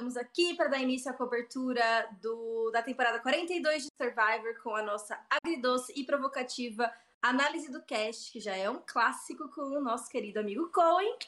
[0.00, 4.82] Estamos aqui para dar início à cobertura do, da temporada 42 de Survivor com a
[4.82, 6.90] nossa agridoce e provocativa
[7.20, 11.18] análise do cast, que já é um clássico com o nosso querido amigo Cohen,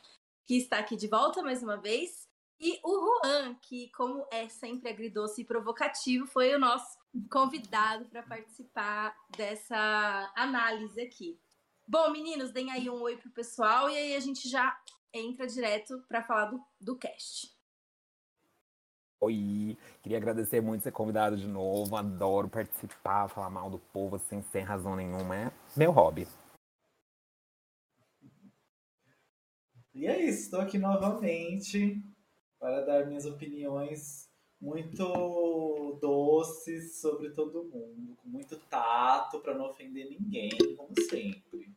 [0.47, 2.27] que está aqui de volta mais uma vez,
[2.59, 6.99] e o Juan, que, como é sempre agridoce e provocativo, foi o nosso
[7.31, 11.39] convidado para participar dessa análise aqui.
[11.87, 14.75] Bom, meninos, deem aí um oi pro pessoal e aí a gente já
[15.13, 17.53] entra direto para falar do, do cast.
[19.25, 21.95] Oi, queria agradecer muito ser convidado de novo.
[21.95, 25.37] Adoro participar, falar mal do povo assim, sem razão nenhuma.
[25.37, 26.27] É meu hobby.
[29.95, 32.03] E é isso, estou aqui novamente
[32.59, 34.29] para dar minhas opiniões
[34.61, 41.73] muito doces sobre todo mundo, com muito tato para não ofender ninguém, como sempre.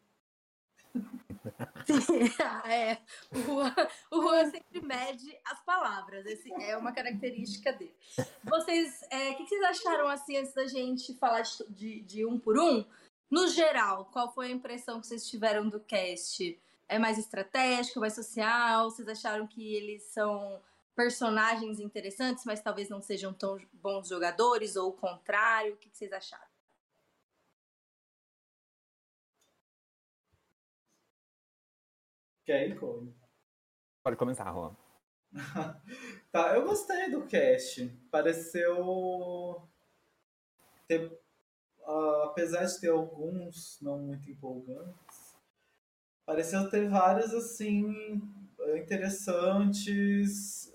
[2.65, 2.97] é,
[3.31, 3.75] o Juan,
[4.11, 7.95] o Juan sempre mede as palavras, esse é uma característica dele.
[8.43, 12.39] Vocês, o é, que, vocês acharam assim antes da gente falar de, de, de, um
[12.39, 12.85] por um?
[13.29, 16.59] No geral, qual foi a impressão que vocês tiveram do cast?
[16.87, 18.89] É mais estratégico, mais social?
[18.89, 20.61] Vocês acharam que eles são
[20.95, 25.73] personagens interessantes, mas talvez não sejam tão bons jogadores, ou o contrário?
[25.73, 26.54] O que, que vocês acharam?
[32.45, 33.11] Quer ir, Cole?
[34.03, 34.75] Pode começar, Juan.
[36.31, 37.87] tá, eu gostei do cast.
[38.11, 39.67] Pareceu
[40.87, 41.11] ter,
[41.79, 45.35] uh, apesar de ter alguns não muito empolgantes,
[46.23, 48.21] pareceu ter vários assim
[48.77, 50.71] interessantes.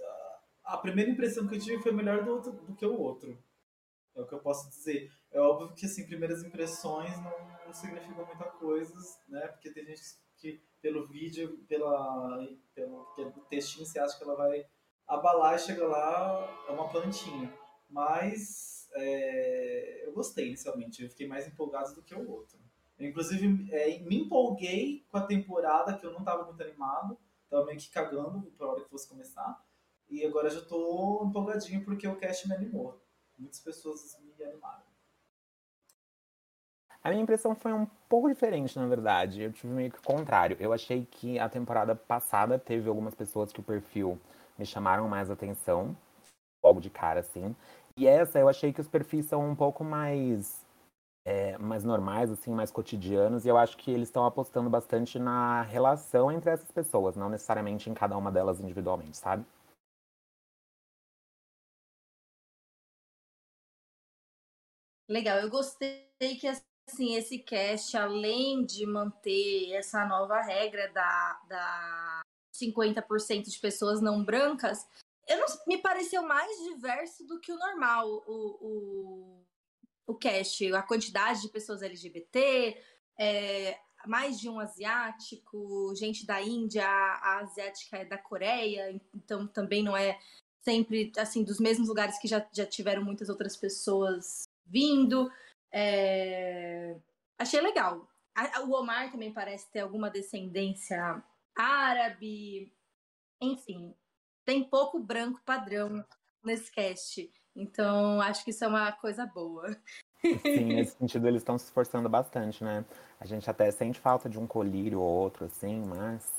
[0.65, 3.39] A primeira impressão que eu tive foi melhor do, outro, do que o outro.
[4.17, 5.12] É o que eu posso dizer.
[5.31, 8.93] É óbvio que assim, primeiras impressões não, não significam muita coisa,
[9.28, 9.47] né?
[9.47, 10.03] Porque tem gente
[10.37, 14.65] que pelo vídeo, pela, pelo, pelo textinho, você acha que ela vai
[15.07, 17.53] abalar e chega lá, é uma plantinha.
[17.89, 22.59] Mas é, eu gostei inicialmente, eu fiquei mais empolgado do que o outro.
[22.99, 27.65] Eu, inclusive, é, me empolguei com a temporada, que eu não estava muito animado, estava
[27.65, 29.65] meio que cagando para a hora que fosse começar.
[30.09, 33.01] E agora já estou empolgadinho porque o cast me animou.
[33.39, 34.90] Muitas pessoas me animaram.
[37.03, 39.41] A minha impressão foi um pouco diferente, na verdade.
[39.43, 40.56] Eu tive meio que o contrário.
[40.61, 44.19] Eu achei que a temporada passada teve algumas pessoas que o perfil
[44.59, 45.97] me chamaram mais atenção,
[46.62, 47.56] logo de cara, assim.
[47.97, 50.65] E essa eu achei que os perfis são um pouco mais,
[51.25, 53.47] é, mais normais, assim, mais cotidianos.
[53.47, 57.88] E eu acho que eles estão apostando bastante na relação entre essas pessoas, não necessariamente
[57.88, 59.44] em cada uma delas individualmente, sabe?
[65.09, 66.06] Legal, eu gostei
[66.38, 66.47] que
[66.89, 72.21] assim, esse cast, além de manter essa nova regra da, da
[72.55, 74.87] 50% de pessoas não brancas,
[75.29, 79.47] eu não, me pareceu mais diverso do que o normal, o, o,
[80.09, 80.73] o cast.
[80.75, 82.83] A quantidade de pessoas LGBT,
[83.19, 89.83] é, mais de um asiático, gente da Índia, a, asiática é da Coreia, então também
[89.83, 90.19] não é
[90.62, 95.31] sempre assim dos mesmos lugares que já, já tiveram muitas outras pessoas vindo.
[95.72, 96.97] É...
[97.38, 98.08] Achei legal.
[98.66, 101.22] O Omar também parece ter alguma descendência
[101.56, 102.72] árabe.
[103.41, 103.94] Enfim,
[104.44, 106.04] tem pouco branco padrão
[106.42, 107.31] nesse cast.
[107.54, 109.76] Então, acho que isso é uma coisa boa.
[110.22, 112.84] Sim, nesse sentido eles estão se esforçando bastante, né?
[113.19, 116.31] A gente até sente falta de um colírio ou outro, assim, mas.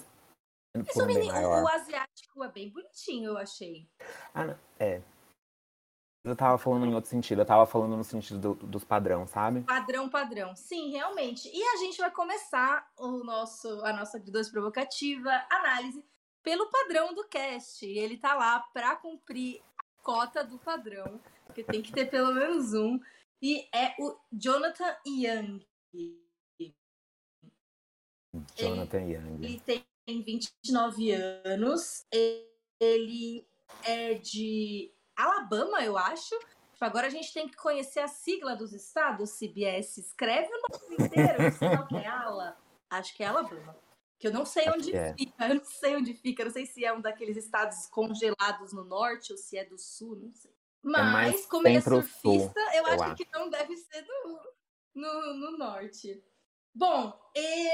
[0.88, 3.90] Isso, menino, o asiático é bem bonitinho, eu achei.
[4.34, 5.02] Ah, é.
[6.24, 9.62] Eu tava falando em outro sentido, eu tava falando no sentido do, dos padrão, sabe?
[9.62, 10.56] Padrão, padrão.
[10.56, 11.50] Sim, realmente.
[11.52, 16.06] E a gente vai começar o nosso, a nossa dois provocativa análise
[16.44, 17.84] pelo padrão do cast.
[17.84, 22.76] Ele tá lá para cumprir a cota do padrão, porque tem que ter pelo menos
[22.76, 23.00] um.
[23.42, 25.66] E é o Jonathan Young.
[28.56, 29.44] Jonathan ele, Young.
[29.44, 32.06] Ele tem 29 anos.
[32.80, 33.44] Ele
[33.84, 34.94] é de
[35.24, 36.38] Alabama, eu acho.
[36.74, 39.98] Tipo, agora a gente tem que conhecer a sigla dos estados, CBS.
[39.98, 42.58] Escreve o nome inteiro, qual que é Ala.
[42.90, 43.76] Acho que é Alabama.
[44.18, 45.14] Que eu não sei acho onde é.
[45.16, 48.74] fica, eu não sei onde fica, eu não sei se é um daqueles estados congelados
[48.74, 50.52] no norte ou se é do sul, não sei.
[50.52, 54.02] É Mas, é como ele é surfista, eu, eu acho, acho, que não deve ser
[54.04, 54.40] do,
[54.96, 56.24] no, no norte.
[56.74, 57.70] Bom, e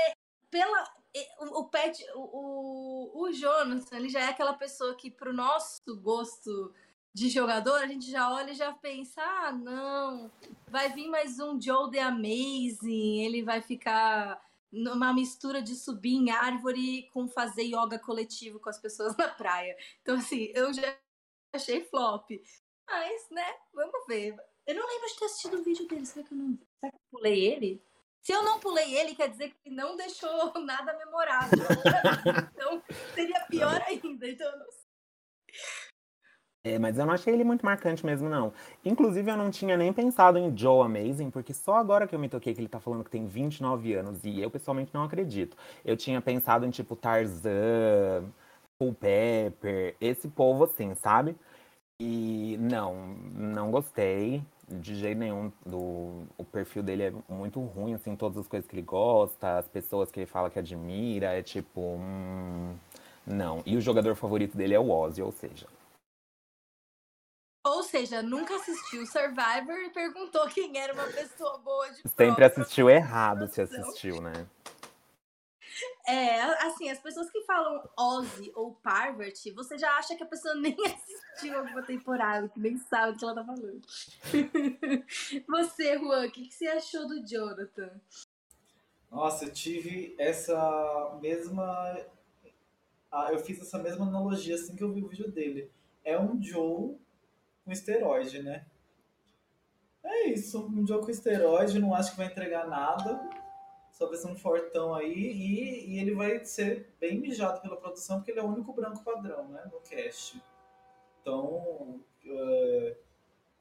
[0.49, 0.83] pela,
[1.13, 5.33] e, o, o Pet, o, o, o Jonathan, ele já é aquela pessoa que, pro
[5.33, 6.73] nosso gosto
[7.13, 10.31] de jogador, a gente já olha e já pensa: ah, não,
[10.67, 16.29] vai vir mais um Joe the Amazing, ele vai ficar numa mistura de subir em
[16.29, 19.75] árvore com fazer yoga coletivo com as pessoas na praia.
[20.01, 20.95] Então, assim, eu já
[21.53, 22.29] achei flop.
[22.87, 24.35] Mas, né, vamos ver.
[24.65, 26.05] Eu não lembro de ter assistido o vídeo dele.
[26.05, 26.57] Será que eu não.
[26.79, 27.81] Será que eu pulei ele?
[28.21, 31.59] Se eu não pulei ele, quer dizer que ele não deixou nada memorável.
[32.53, 32.83] então,
[33.15, 34.29] seria pior ainda.
[34.29, 34.76] Então, eu não sei.
[36.67, 38.51] É, mas eu não achei ele muito marcante mesmo, não.
[38.83, 42.27] Inclusive, eu não tinha nem pensado em Joe Amazing, porque só agora que eu me
[42.29, 45.55] toquei que ele tá falando que tem 29 anos, e eu pessoalmente não acredito.
[45.85, 48.25] Eu tinha pensado em, tipo, Tarzan,
[48.77, 51.35] Full Pepper, esse povo assim, sabe?
[51.99, 52.95] E não,
[53.35, 55.51] não gostei de jeito nenhum.
[55.65, 59.67] Do, o perfil dele é muito ruim, assim, todas as coisas que ele gosta, as
[59.67, 61.81] pessoas que ele fala que admira, é tipo.
[61.81, 62.75] Hum,
[63.25, 63.61] não.
[63.65, 65.67] E o jogador favorito dele é o Ozzy, ou seja,
[67.67, 72.89] ou seja, nunca assistiu Survivor e perguntou quem era uma pessoa boa de Sempre assistiu
[72.89, 74.47] errado se assistiu, né?
[76.07, 80.55] É, assim, as pessoas que falam Ozzy ou Parvati, você já acha que a pessoa
[80.59, 83.81] nem assistiu alguma temporada, que nem sabe do que ela tá falando.
[85.47, 87.91] você, Juan, o que, que você achou do Jonathan?
[89.11, 91.97] Nossa, eu tive essa mesma.
[93.11, 95.71] Ah, eu fiz essa mesma analogia assim que eu vi o vídeo dele.
[96.03, 96.97] É um Joe
[97.67, 98.65] com esteroide, né?
[100.01, 103.19] É isso, um jogo com esteroide, não acho que vai entregar nada.
[103.91, 108.17] Só vai ser um fortão aí e, e ele vai ser bem mijado pela produção,
[108.17, 109.63] porque ele é o único branco padrão, né?
[109.71, 110.41] No cast.
[111.19, 111.99] Então.
[112.25, 112.95] É,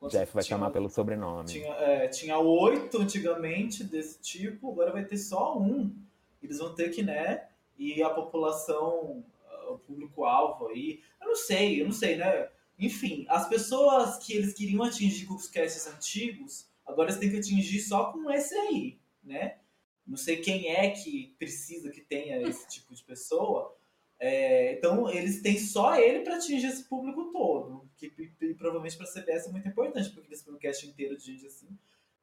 [0.09, 1.49] Jeff vai tinha, chamar pelo sobrenome.
[1.49, 5.93] Tinha, é, tinha oito antigamente desse tipo, agora vai ter só um.
[6.41, 7.49] Eles vão ter que, né?
[7.77, 9.25] E a população,
[9.69, 11.01] o público-alvo aí.
[11.21, 12.49] Eu não sei, eu não sei, né?
[12.79, 17.39] Enfim, as pessoas que eles queriam atingir com os casts antigos, agora eles têm que
[17.39, 19.59] atingir só com esse aí, né?
[20.07, 23.75] Não sei quem é que precisa que tenha esse tipo de pessoa.
[24.19, 27.89] É, então, eles têm só ele para atingir esse público todo.
[27.97, 28.09] Que
[28.55, 31.47] provavelmente para a CBS é muito importante, porque eles têm um cast inteiro de gente
[31.47, 31.69] assim.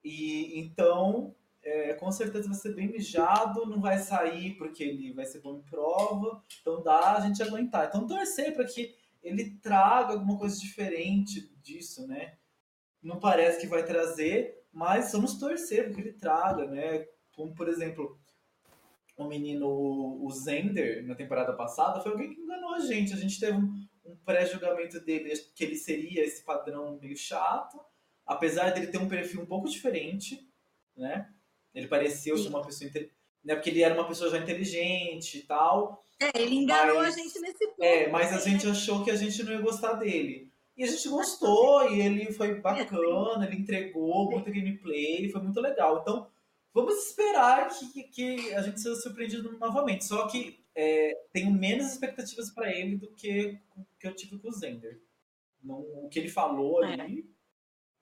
[0.04, 5.26] E então, é, com certeza vai ser bem mijado, não vai sair porque ele vai
[5.26, 6.44] ser bom em prova.
[6.62, 7.88] Então dá a gente aguentar.
[7.88, 12.38] Então torcer para que ele traga alguma coisa diferente disso, né?
[13.02, 17.08] Não parece que vai trazer, mas vamos torcer porque ele traga, né?
[17.32, 18.20] Como, por exemplo,
[19.18, 23.14] o menino, o Zender, na temporada passada, foi alguém que enganou a gente.
[23.14, 27.80] A gente teve um, um pré-julgamento dele, que ele seria esse padrão meio chato,
[28.26, 30.48] apesar dele ter um perfil um pouco diferente,
[30.96, 31.34] né?
[31.74, 32.92] Ele parecia ser uma pessoa...
[33.44, 33.56] Né?
[33.56, 37.40] Porque ele era uma pessoa já inteligente e tal, é, ele enganou mas, a gente
[37.40, 37.84] nesse ponto.
[37.84, 40.52] É, mas a gente achou que a gente não ia gostar dele.
[40.76, 46.00] E a gente gostou, e ele foi bacana, ele entregou muita gameplay, foi muito legal.
[46.02, 46.28] Então,
[46.74, 50.06] vamos esperar que, que a gente seja surpreendido novamente.
[50.06, 53.60] Só que é, tenho menos expectativas para ele do que,
[54.00, 55.00] que eu tive com o Zender.
[55.64, 56.98] Não, o que ele falou é.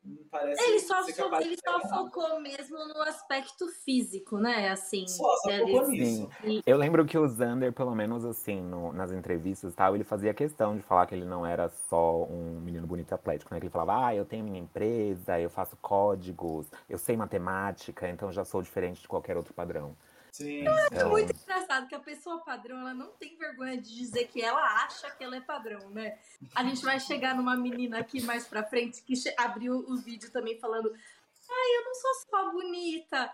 [0.04, 4.70] Ali parece ele só, so, ele só focou mesmo no aspecto físico, né?
[4.70, 6.30] Assim, só, só focou nisso.
[6.66, 10.34] Eu lembro que o Zander, pelo menos assim, no, nas entrevistas e tal, ele fazia
[10.34, 13.60] questão de falar que ele não era só um menino bonito e atlético, né?
[13.60, 18.32] Que ele falava, ah, eu tenho minha empresa, eu faço códigos, eu sei matemática, então
[18.32, 19.96] já sou diferente de qualquer outro padrão.
[20.32, 20.66] Sim.
[20.66, 21.10] Eu acho então...
[21.10, 25.12] muito engraçado que a pessoa padrão ela não tem vergonha de dizer que ela acha
[25.12, 26.18] que ela é padrão, né?
[26.56, 30.58] A gente vai chegar numa menina aqui mais pra frente que abriu o vídeo também
[30.58, 33.34] falando: Ai, eu não sou só bonita.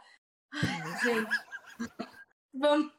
[0.51, 1.29] Ai, gente.
[2.51, 2.91] Vamos,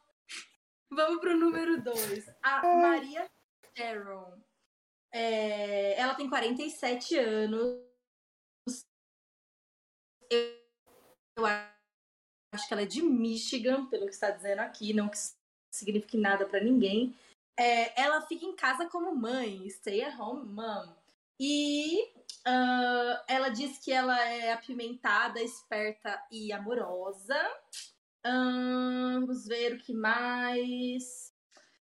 [0.89, 2.29] vamos pro número 2.
[2.41, 3.29] A Maria
[3.77, 4.41] Sharon.
[5.13, 7.81] É, ela tem 47 anos.
[10.31, 10.55] Eu,
[11.37, 11.78] eu acho
[12.59, 15.17] acho que ela é de Michigan, pelo que está dizendo aqui, não que
[15.71, 17.17] signifique nada para ninguém.
[17.57, 20.93] É, ela fica em casa como mãe, stay at home mom.
[21.41, 22.03] E
[22.47, 27.39] uh, ela diz que ela é apimentada, esperta e amorosa.
[28.27, 31.33] Uh, vamos ver o que mais.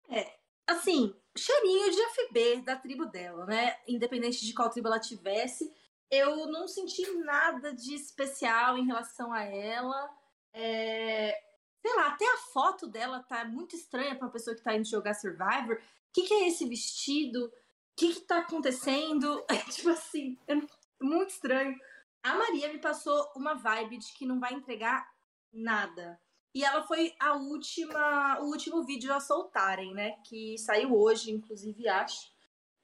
[0.09, 0.35] É,
[0.67, 3.77] assim, cheirinho de FB da tribo dela, né?
[3.87, 5.71] Independente de qual tribo ela tivesse.
[6.11, 10.24] Eu não senti nada de especial em relação a ela.
[10.55, 11.37] É,
[11.83, 14.89] sei lá, até a foto dela tá muito estranha para uma pessoa que tá indo
[14.89, 15.77] jogar Survivor.
[15.77, 15.81] O
[16.13, 17.47] que, que é esse vestido?
[17.47, 17.53] O
[17.97, 19.45] que, que tá acontecendo?
[19.51, 20.55] É, tipo assim, é
[21.03, 21.77] muito estranho.
[22.23, 25.07] A Maria me passou uma vibe de que não vai entregar
[25.53, 26.19] nada.
[26.55, 30.13] E ela foi a última, o último vídeo a soltarem, né?
[30.25, 32.33] Que saiu hoje, inclusive, acho.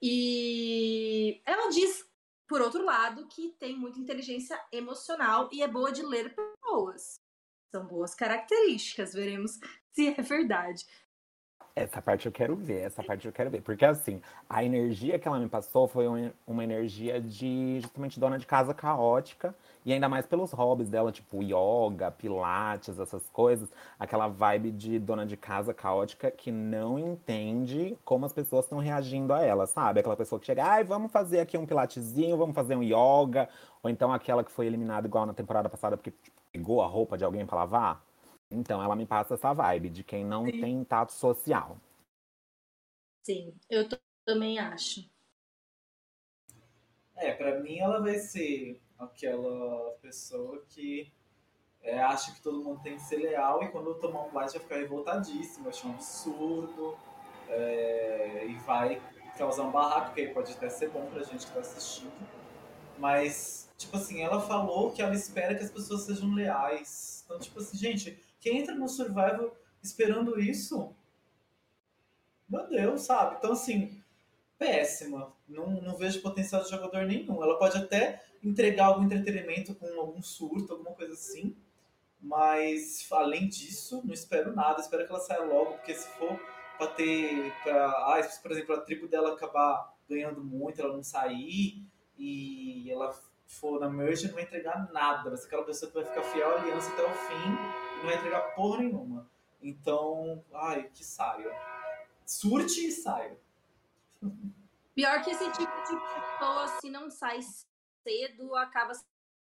[0.01, 2.05] E ela diz,
[2.47, 7.20] por outro lado, que tem muita inteligência emocional e é boa de ler pessoas.
[7.71, 9.57] São boas características, veremos
[9.93, 10.85] se é verdade.
[11.73, 13.61] Essa parte eu quero ver, essa parte eu quero ver.
[13.61, 16.05] Porque assim, a energia que ela me passou foi
[16.45, 19.55] uma energia de justamente dona de casa caótica.
[19.85, 23.69] E ainda mais pelos hobbies dela, tipo yoga, pilates, essas coisas.
[23.97, 29.33] Aquela vibe de dona de casa caótica que não entende como as pessoas estão reagindo
[29.33, 30.01] a ela, sabe?
[30.01, 33.47] Aquela pessoa que chega, ai, vamos fazer aqui um pilatezinho, vamos fazer um yoga.
[33.81, 37.17] Ou então aquela que foi eliminada igual na temporada passada porque tipo, pegou a roupa
[37.17, 38.05] de alguém para lavar.
[38.49, 40.59] Então, ela me passa essa vibe de quem não Sim.
[40.59, 41.77] tem tato social.
[43.23, 43.87] Sim, eu
[44.25, 45.09] também acho.
[47.15, 51.11] É, para mim ela vai ser aquela pessoa que
[51.83, 54.59] é, acha que todo mundo tem que ser leal e quando eu tomar um plástico
[54.59, 56.97] vai ficar revoltadíssimo, vai achar um absurdo
[57.47, 59.01] é, e vai
[59.37, 62.11] causar um barraco, que pode até ser bom pra gente que tá assistindo.
[62.97, 67.23] Mas, tipo assim, ela falou que ela espera que as pessoas sejam leais.
[67.25, 70.95] Então, tipo assim, gente, quem entra no Survival esperando isso,
[72.47, 73.37] meu Deus, sabe?
[73.37, 74.01] Então, assim,
[74.57, 75.33] péssima.
[75.47, 77.43] Não, não vejo potencial de jogador nenhum.
[77.43, 81.55] Ela pode até entregar algum entretenimento com algum surto, alguma coisa assim.
[82.19, 84.81] Mas, além disso, não espero nada.
[84.81, 86.39] Espero que ela saia logo, porque se for
[86.77, 87.53] para ter.
[87.63, 91.83] Pra, ah, por exemplo, a tribo dela acabar ganhando muito, ela não sair
[92.17, 93.15] e ela
[93.51, 95.29] for na merge, não vai entregar nada.
[95.29, 98.15] Vai ser aquela pessoa que vai ficar fiel à aliança até o fim não vai
[98.15, 99.29] entregar porra nenhuma.
[99.61, 101.55] Então, ai, que saia.
[102.25, 103.37] Surte e saia.
[104.95, 107.39] Pior que esse tipo de pessoa, se não sai
[108.03, 108.91] cedo, acaba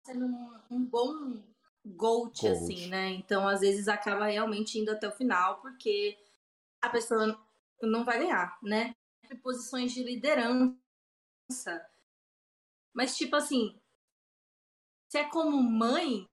[0.03, 1.41] sendo um, um bom
[1.85, 3.11] GOAT, assim, né?
[3.11, 6.17] Então, às vezes, acaba realmente indo até o final, porque
[6.81, 7.39] a pessoa
[7.81, 8.93] não vai ganhar, né?
[9.41, 10.75] Posições de liderança.
[12.93, 13.79] Mas, tipo assim,
[15.09, 16.27] se é como mãe,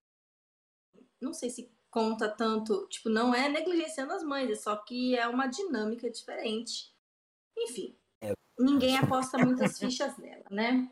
[1.21, 5.29] não sei se conta tanto, tipo, não é negligenciando as mães, é só que é
[5.29, 6.93] uma dinâmica diferente.
[7.57, 8.33] Enfim, é.
[8.59, 10.91] ninguém aposta muitas fichas nela, né?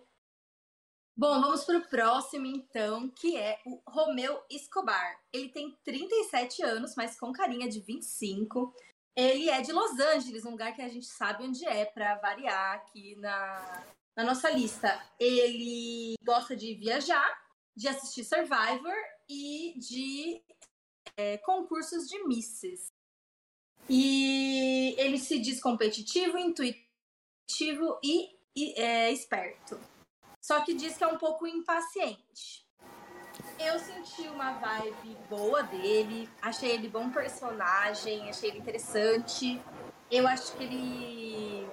[1.14, 5.20] Bom, vamos para o próximo então, que é o Romeu Escobar.
[5.32, 8.74] Ele tem 37 anos, mas com carinha de 25.
[9.14, 12.76] Ele é de Los Angeles, um lugar que a gente sabe onde é, para variar
[12.76, 13.84] aqui na,
[14.16, 15.04] na nossa lista.
[15.20, 17.41] Ele gosta de viajar,
[17.76, 18.94] de assistir Survivor
[19.28, 20.42] e de
[21.16, 22.92] é, concursos de misses.
[23.88, 29.78] E ele se diz competitivo, intuitivo e, e é, esperto.
[30.40, 32.66] Só que diz que é um pouco impaciente.
[33.58, 39.60] Eu senti uma vibe boa dele, achei ele bom personagem, achei ele interessante.
[40.10, 41.66] Eu acho que ele.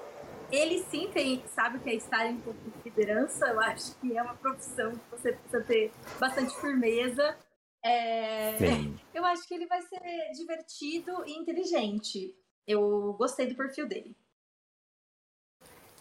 [0.51, 2.53] Ele sim tem, sabe que é estar em de
[2.83, 3.47] liderança.
[3.47, 7.37] Eu acho que é uma profissão que você precisa ter bastante firmeza.
[7.83, 8.57] É...
[9.13, 9.99] Eu acho que ele vai ser
[10.33, 12.35] divertido e inteligente.
[12.67, 14.15] Eu gostei do perfil dele.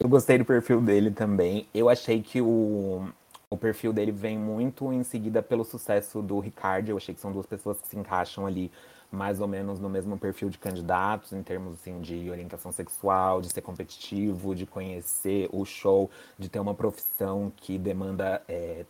[0.00, 1.68] Eu gostei do perfil dele também.
[1.74, 3.08] Eu achei que o,
[3.50, 6.88] o perfil dele vem muito em seguida pelo sucesso do Ricardo.
[6.88, 8.70] Eu achei que são duas pessoas que se encaixam ali
[9.10, 13.48] mais ou menos no mesmo perfil de candidatos, em termos assim, de orientação sexual, de
[13.48, 18.84] ser competitivo, de conhecer o show, de ter uma profissão que demanda é,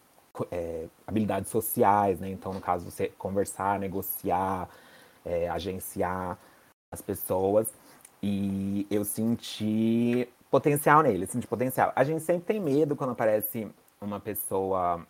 [0.50, 2.28] é, habilidades sociais, né?
[2.30, 4.68] Então, no caso, você conversar, negociar,
[5.24, 6.38] é, agenciar
[6.92, 7.72] as pessoas.
[8.22, 11.92] E eu senti potencial nele, senti potencial.
[11.94, 13.68] A gente sempre tem medo quando aparece
[14.00, 15.06] uma pessoa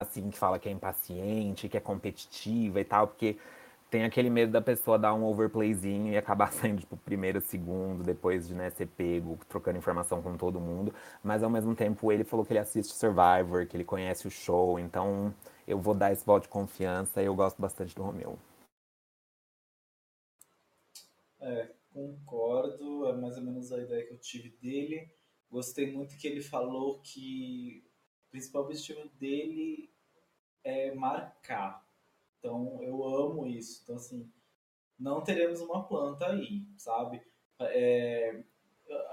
[0.00, 3.36] assim que fala que é impaciente, que é competitiva e tal, porque
[3.92, 8.48] tem aquele medo da pessoa dar um overplayzinho e acabar saindo, tipo, primeiro, segundo, depois
[8.48, 10.94] de né, ser pego, trocando informação com todo mundo.
[11.22, 14.78] Mas ao mesmo tempo ele falou que ele assiste Survivor, que ele conhece o show,
[14.78, 15.32] então
[15.68, 18.38] eu vou dar esse voto de confiança e eu gosto bastante do Romeu.
[21.38, 25.12] É, concordo, é mais ou menos a ideia que eu tive dele.
[25.50, 27.84] Gostei muito que ele falou que
[28.28, 29.90] o principal objetivo dele
[30.64, 31.84] é marcar
[32.42, 33.82] então, eu amo isso.
[33.84, 34.28] Então, assim,
[34.98, 37.22] não teremos uma planta aí, sabe?
[37.60, 38.40] É,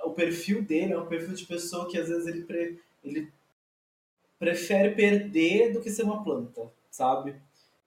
[0.04, 3.32] o perfil dele é um perfil de pessoa que às vezes ele, pre, ele
[4.40, 7.36] prefere perder do que ser uma planta, sabe?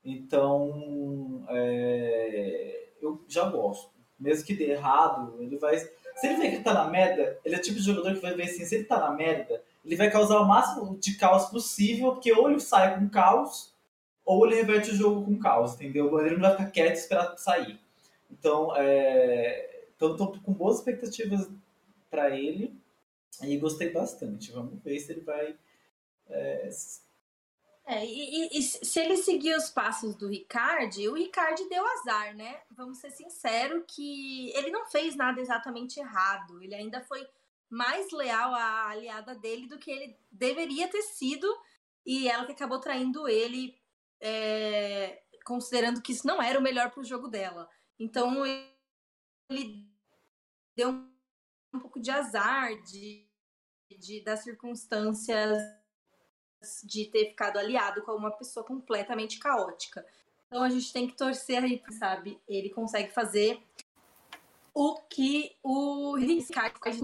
[0.05, 3.91] Então, é, eu já gosto.
[4.21, 5.77] Mesmo que dê errado, ele vai.
[5.77, 8.23] Se ele vê que ele tá na merda, ele é o tipo de jogador que
[8.23, 11.47] vai ver assim: se ele tá na merda, ele vai causar o máximo de caos
[11.47, 13.72] possível, porque ou ele sai com caos,
[14.25, 16.19] ou ele reverte o jogo com caos, entendeu?
[16.21, 17.81] Ele não vai ficar quieto e esperar sair.
[18.31, 21.49] Então, é, então tô com boas expectativas
[22.11, 22.75] para ele
[23.43, 24.53] e gostei bastante.
[24.53, 25.57] Vamos ver se ele vai
[26.29, 26.69] é,
[27.85, 32.61] É, e, e, se ele seguir os passos do Ricardo, o Ricardo deu azar, né?
[32.71, 36.63] Vamos ser sinceros que ele não fez nada exatamente errado.
[36.63, 37.27] Ele ainda foi
[37.69, 41.47] mais leal à aliada dele do que ele deveria ter sido.
[42.05, 43.77] E ela que acabou traindo ele,
[44.23, 47.69] é, considerando que isso não era o melhor para o jogo dela.
[47.99, 48.47] Então
[49.51, 49.91] ele
[50.77, 53.29] deu um, pouco de azar de,
[53.99, 55.61] de das circunstâncias
[56.85, 60.07] de ter ficado aliado com uma pessoa completamente caótica.
[60.47, 62.41] Então a gente tem que torcer aí, sabe?
[62.47, 63.61] Ele consegue fazer
[64.73, 67.01] o que o Ricardo faz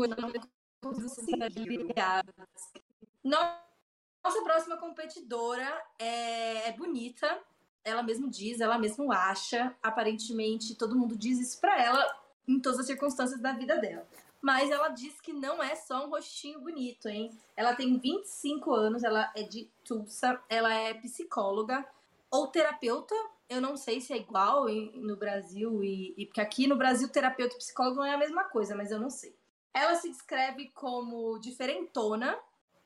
[4.23, 7.41] Nossa próxima competidora é, é bonita,
[7.85, 9.75] ela mesmo diz, ela mesmo acha.
[9.83, 12.05] Aparentemente, todo mundo diz isso pra ela
[12.47, 14.07] em todas as circunstâncias da vida dela.
[14.41, 17.37] Mas ela diz que não é só um rostinho bonito, hein?
[17.57, 21.85] Ela tem 25 anos, ela é de Tulsa, ela é psicóloga
[22.31, 23.15] ou terapeuta.
[23.49, 27.55] Eu não sei se é igual no Brasil, e, e porque aqui no Brasil terapeuta
[27.55, 29.35] e psicólogo não é a mesma coisa, mas eu não sei.
[29.75, 32.39] Ela se descreve como diferentona,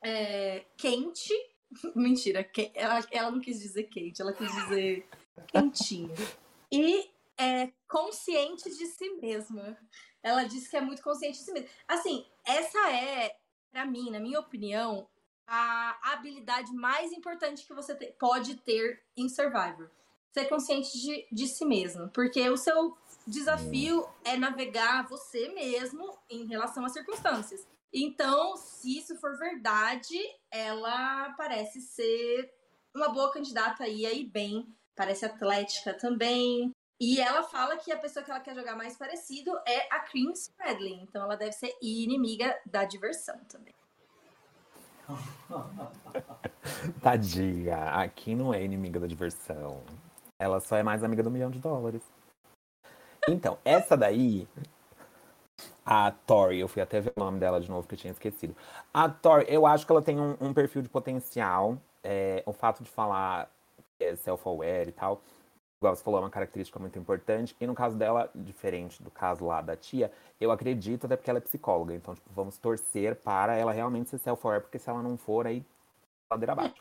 [0.03, 1.33] é, quente.
[1.95, 5.07] Mentira, que, ela, ela não quis dizer quente, ela quis dizer
[5.47, 6.13] quentinho.
[6.71, 9.77] E é consciente de si mesma.
[10.21, 11.69] Ela disse que é muito consciente de si mesma.
[11.87, 13.35] Assim, essa é,
[13.71, 15.07] para mim, na minha opinião,
[15.47, 19.89] a habilidade mais importante que você te, pode ter em Survivor.
[20.31, 22.09] Ser consciente de, de si mesmo.
[22.09, 27.67] Porque o seu desafio é navegar você mesmo em relação às circunstâncias.
[27.93, 30.17] Então, se isso for verdade,
[30.51, 32.51] ela parece ser
[32.95, 34.67] uma boa candidata aí, aí bem.
[34.95, 36.73] Parece atlética também,
[37.05, 40.31] e ela fala que a pessoa que ela quer jogar mais parecido é a Cream
[40.31, 41.01] Spradlin.
[41.01, 43.73] Então ela deve ser inimiga da diversão também.
[47.03, 49.83] Tadinha, aqui não é inimiga da diversão.
[50.39, 52.01] Ela só é mais amiga do milhão de dólares.
[53.27, 54.47] Então, essa daí,
[55.85, 58.55] a Tori, eu fui até ver o nome dela de novo que eu tinha esquecido.
[58.93, 61.77] A Tori, eu acho que ela tem um, um perfil de potencial.
[62.03, 63.49] É, o fato de falar
[63.99, 65.21] é, self-aware e tal
[65.83, 67.55] igual você falou, é uma característica muito importante.
[67.59, 71.39] E no caso dela, diferente do caso lá da tia, eu acredito até porque ela
[71.39, 71.93] é psicóloga.
[71.93, 75.63] Então, tipo, vamos torcer para ela realmente ser self-aware, porque se ela não for, aí
[76.31, 76.75] ladeira abaixo.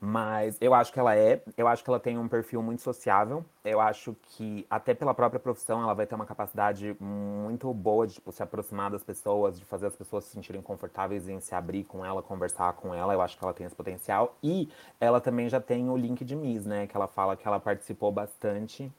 [0.00, 3.44] Mas eu acho que ela é, eu acho que ela tem um perfil muito sociável.
[3.64, 8.14] Eu acho que, até pela própria profissão, ela vai ter uma capacidade muito boa de
[8.14, 11.84] tipo, se aproximar das pessoas, de fazer as pessoas se sentirem confortáveis em se abrir
[11.84, 13.12] com ela, conversar com ela.
[13.12, 14.36] Eu acho que ela tem esse potencial.
[14.42, 14.68] E
[15.00, 16.86] ela também já tem o link de Miss, né?
[16.86, 18.90] Que ela fala que ela participou bastante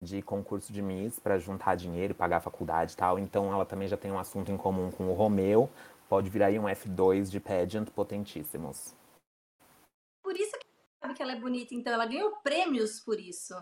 [0.00, 3.18] de concurso de Miss para juntar dinheiro, pagar a faculdade e tal.
[3.18, 5.68] Então ela também já tem um assunto em comum com o Romeu.
[6.08, 8.97] Pode virar aí um F2 de pageant potentíssimos
[10.28, 10.66] por isso que
[11.00, 13.54] sabe que ela é bonita, então ela ganhou prêmios por isso.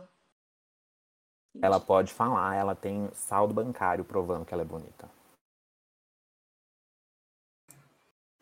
[1.63, 5.09] Ela pode falar, ela tem saldo bancário provando que ela é bonita.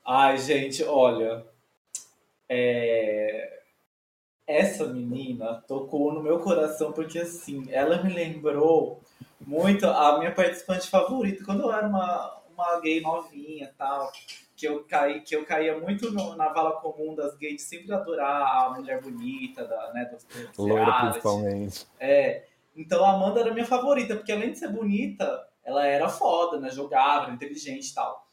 [0.02, 1.46] Ai, gente, olha.
[2.48, 3.62] É...
[4.46, 9.02] Essa menina tocou no meu coração porque, assim, ela me lembrou
[9.38, 11.44] muito a minha participante favorita.
[11.44, 14.10] Quando eu era uma, uma gay novinha tal
[14.64, 18.64] que eu caí, que eu caía muito no, na vala comum das gays, sempre adorar
[18.64, 21.86] a mulher bonita, da, né, dos, dos Loira principalmente.
[22.00, 22.46] É.
[22.74, 26.70] Então a Amanda era minha favorita, porque além de ser bonita, ela era foda, né?
[26.70, 28.26] Jogava, inteligente e tal.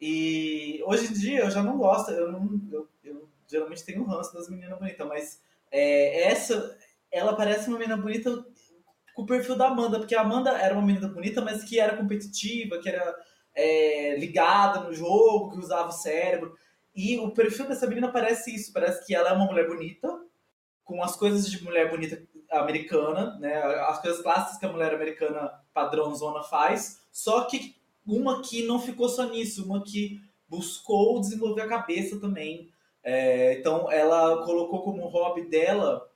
[0.00, 2.60] E hoje em dia eu já não gosto, eu não.
[2.72, 6.76] Eu, eu geralmente tenho ranço das meninas bonitas, mas é, essa,
[7.12, 8.44] ela parece uma menina bonita
[9.14, 11.96] com o perfil da Amanda, porque a Amanda era uma menina bonita, mas que era
[11.96, 13.14] competitiva, que era
[13.54, 16.56] é, ligada no jogo, que usava o cérebro.
[16.94, 20.20] E o perfil dessa menina parece isso, parece que ela é uma mulher bonita,
[20.84, 23.56] com as coisas de mulher bonita americana, né?
[23.88, 27.74] As coisas clássicas que a mulher americana padrãozona faz, só que
[28.06, 32.70] uma que não ficou só nisso, uma que buscou desenvolver a cabeça também.
[33.02, 36.08] É, então ela colocou como hobby dela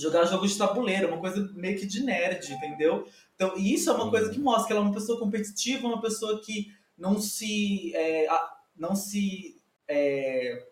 [0.00, 3.06] jogar jogos de tabuleiro, uma coisa meio que de nerd, entendeu?
[3.34, 6.40] Então, isso é uma coisa que mostra que ela é uma pessoa competitiva, uma pessoa
[6.40, 8.26] que não se, é,
[8.76, 10.66] não se é,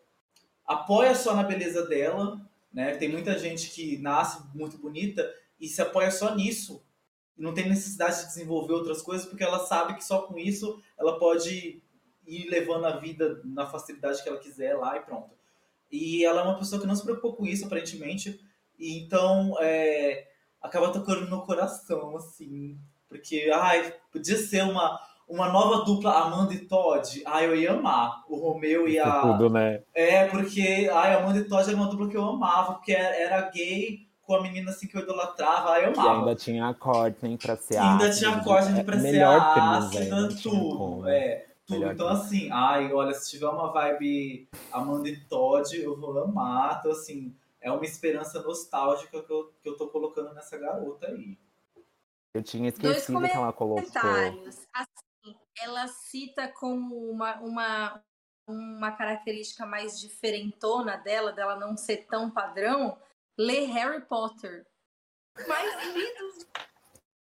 [0.65, 2.41] apoia só na beleza dela,
[2.73, 2.97] né?
[2.97, 5.29] Tem muita gente que nasce muito bonita
[5.61, 6.85] e se apoia só nisso,
[7.37, 11.19] não tem necessidade de desenvolver outras coisas, porque ela sabe que só com isso ela
[11.19, 11.83] pode
[12.27, 15.37] ir levando a vida na facilidade que ela quiser lá e pronto.
[15.91, 18.41] E ela é uma pessoa que não se preocupa com isso, aparentemente,
[18.79, 20.27] e então, é,
[20.63, 22.79] acaba tocando no coração, assim.
[23.09, 28.25] Porque, ai, podia ser uma, uma nova dupla Amanda e Todd, ai, eu ia amar.
[28.29, 29.21] O Romeu e a.
[29.21, 29.83] Tudo, né?
[29.95, 34.07] É, porque ai, Amanda e Todd era uma dupla que eu amava, porque era gay
[34.27, 36.09] com a menina assim que eu idolatrava, ai, eu amava.
[36.09, 40.29] E ainda tinha a Courtney pra ser Ainda ácida, tinha a Courtney pra ser ácida,
[40.43, 41.09] tudo.
[41.09, 41.81] É, tudo.
[41.81, 46.79] Melhor então, assim, ai, olha, se tiver uma vibe Amanda e Todd, eu vou amar.
[46.81, 47.33] Então, assim,
[47.67, 51.37] é uma esperança nostálgica que eu, que eu tô colocando nessa garota aí.
[52.33, 53.83] Eu tinha esquecido que ela colocou.
[54.73, 58.05] Assim, ela cita como uma, uma,
[58.49, 63.01] uma característica mais diferentona dela, dela não ser tão padrão,
[63.37, 64.65] ler Harry Potter.
[65.49, 66.47] Mais lido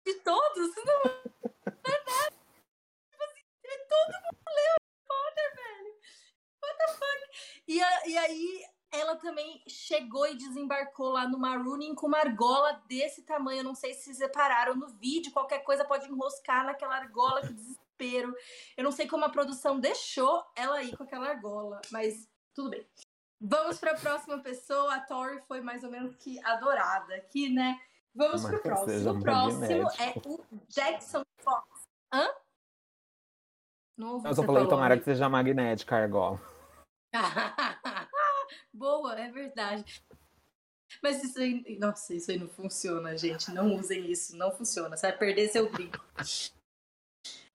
[0.05, 2.37] de todos, não é nada.
[3.11, 3.43] Tipo assim,
[3.89, 5.97] todo mundo leu Harry Potter, velho.
[6.63, 7.63] What the fuck?
[7.67, 12.83] E, a, e aí ela também chegou e desembarcou lá no Marooning com uma argola
[12.89, 13.61] desse tamanho.
[13.61, 17.53] Eu não sei se vocês repararam no vídeo, qualquer coisa pode enroscar naquela argola, que
[17.53, 18.35] desespero.
[18.77, 22.87] Eu não sei como a produção deixou ela ir com aquela argola, mas tudo bem.
[23.41, 24.95] Vamos para a próxima pessoa.
[24.95, 27.79] A Tori foi mais ou menos que adorada aqui, né?
[28.15, 29.11] Vamos para o próximo.
[29.11, 31.67] O próximo é o Jackson Fox.
[32.13, 32.29] Hã?
[33.97, 36.41] Não ouvi Eu só falei, tomara que seja magnética a argola.
[38.79, 40.01] Boa, é verdade.
[41.03, 41.77] Mas isso aí.
[41.81, 43.51] Nossa, isso aí não funciona, gente.
[43.51, 44.97] Não usem isso, não funciona.
[44.97, 45.99] Você vai perder seu brinco.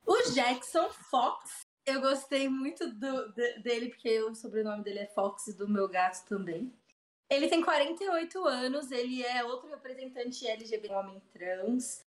[0.05, 5.47] O Jackson Fox, eu gostei muito do, de, dele, porque o sobrenome dele é Fox
[5.47, 6.73] e do meu gato também.
[7.29, 12.05] Ele tem 48 anos, ele é outro representante LGBT, um homem trans.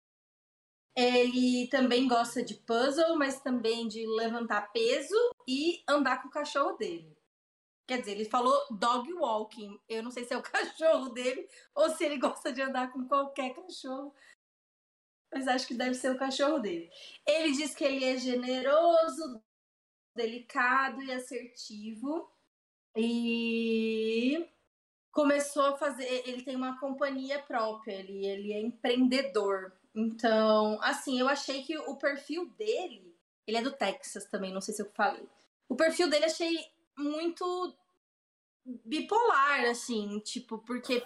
[0.96, 5.14] Ele também gosta de puzzle, mas também de levantar peso
[5.46, 7.16] e andar com o cachorro dele.
[7.87, 9.79] Quer dizer, ele falou dog walking.
[9.88, 13.07] Eu não sei se é o cachorro dele ou se ele gosta de andar com
[13.07, 14.14] qualquer cachorro.
[15.33, 16.90] Mas acho que deve ser o cachorro dele.
[17.27, 19.42] Ele diz que ele é generoso,
[20.14, 22.31] delicado e assertivo.
[22.97, 24.49] E
[25.11, 26.05] começou a fazer.
[26.27, 29.73] Ele tem uma companhia própria, ele, ele é empreendedor.
[29.94, 33.14] Então, assim, eu achei que o perfil dele.
[33.47, 35.29] Ele é do Texas também, não sei se eu falei.
[35.68, 36.57] O perfil dele achei
[36.96, 37.76] muito
[38.85, 41.02] bipolar, assim, tipo, porque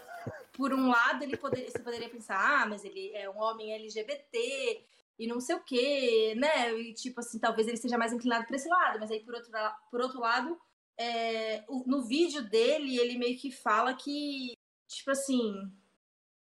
[0.53, 4.85] por um lado ele poderia, você poderia pensar, ah, mas ele é um homem LGBT
[5.19, 6.73] e não sei o quê, né?
[6.75, 9.51] E tipo assim, talvez ele seja mais inclinado para esse lado, mas aí por outro,
[9.91, 10.59] por outro lado,
[10.97, 14.57] é, no vídeo dele, ele meio que fala que,
[14.89, 15.55] tipo assim,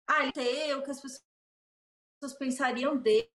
[0.06, 3.28] ah, ele tem o que as pessoas pensariam dele,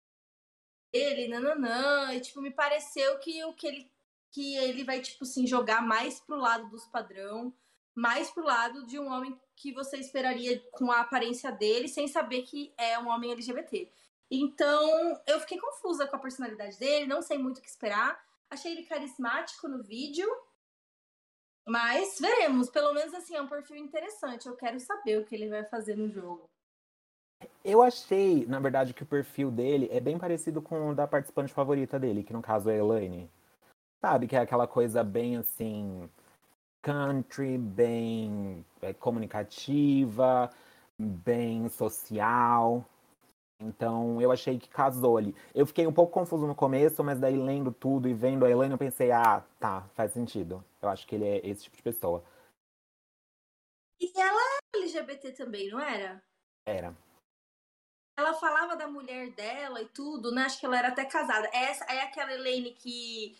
[1.29, 3.94] nananã, e tipo, me pareceu que o que ele
[4.35, 7.55] que ele vai, tipo assim, jogar mais pro lado dos padrão,
[7.94, 12.42] mais pro lado de um homem que você esperaria com a aparência dele, sem saber
[12.42, 13.88] que é um homem LGBT.
[14.29, 18.20] Então, eu fiquei confusa com a personalidade dele, não sei muito o que esperar.
[18.51, 20.29] Achei ele carismático no vídeo,
[21.64, 22.68] mas veremos.
[22.70, 24.49] Pelo menos assim, é um perfil interessante.
[24.49, 26.51] Eu quero saber o que ele vai fazer no jogo.
[27.64, 31.53] Eu achei, na verdade, que o perfil dele é bem parecido com o da participante
[31.53, 33.31] favorita dele, que no caso é a Elaine.
[34.05, 36.11] Sabe, que é aquela coisa bem assim,
[36.83, 40.51] country, bem é, comunicativa,
[40.99, 42.85] bem social.
[43.59, 45.35] Então eu achei que casou ali.
[45.55, 48.73] Eu fiquei um pouco confuso no começo, mas daí lendo tudo e vendo a Elaine,
[48.73, 50.62] eu pensei, ah, tá, faz sentido.
[50.83, 52.23] Eu acho que ele é esse tipo de pessoa.
[53.99, 56.23] E ela é LGBT também, não era?
[56.67, 56.95] Era.
[58.19, 60.43] Ela falava da mulher dela e tudo, né?
[60.43, 61.49] Acho que ela era até casada.
[61.55, 63.35] Essa é aquela Elaine que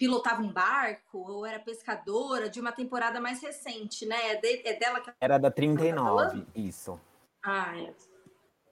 [0.00, 4.32] pilotava um barco ou era pescadora de uma temporada mais recente, né?
[4.32, 6.98] É, de, é dela que Era da 39, tá isso.
[7.42, 7.94] Ah, é.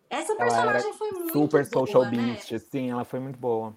[0.08, 2.10] Essa personagem foi muito super boa, social né?
[2.10, 3.76] beast, sim, ela foi muito boa.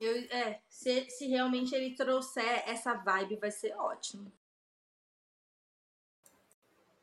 [0.00, 4.32] Eu, é, se, se realmente ele trouxer essa vibe, vai ser ótimo.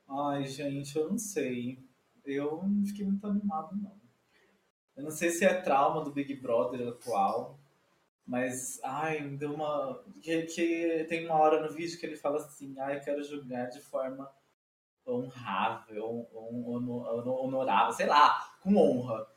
[0.09, 1.77] Ai, gente, eu não sei.
[2.25, 4.01] Eu não fiquei muito animado, não.
[4.97, 7.60] Eu não sei se é trauma do Big Brother atual,
[8.31, 10.01] mas, ai, me deu uma.
[10.21, 13.69] Que, que tem uma hora no vídeo que ele fala assim: ai, eu quero julgar
[13.69, 14.31] de forma
[15.05, 19.27] honrável, honorável, sei lá, com honra.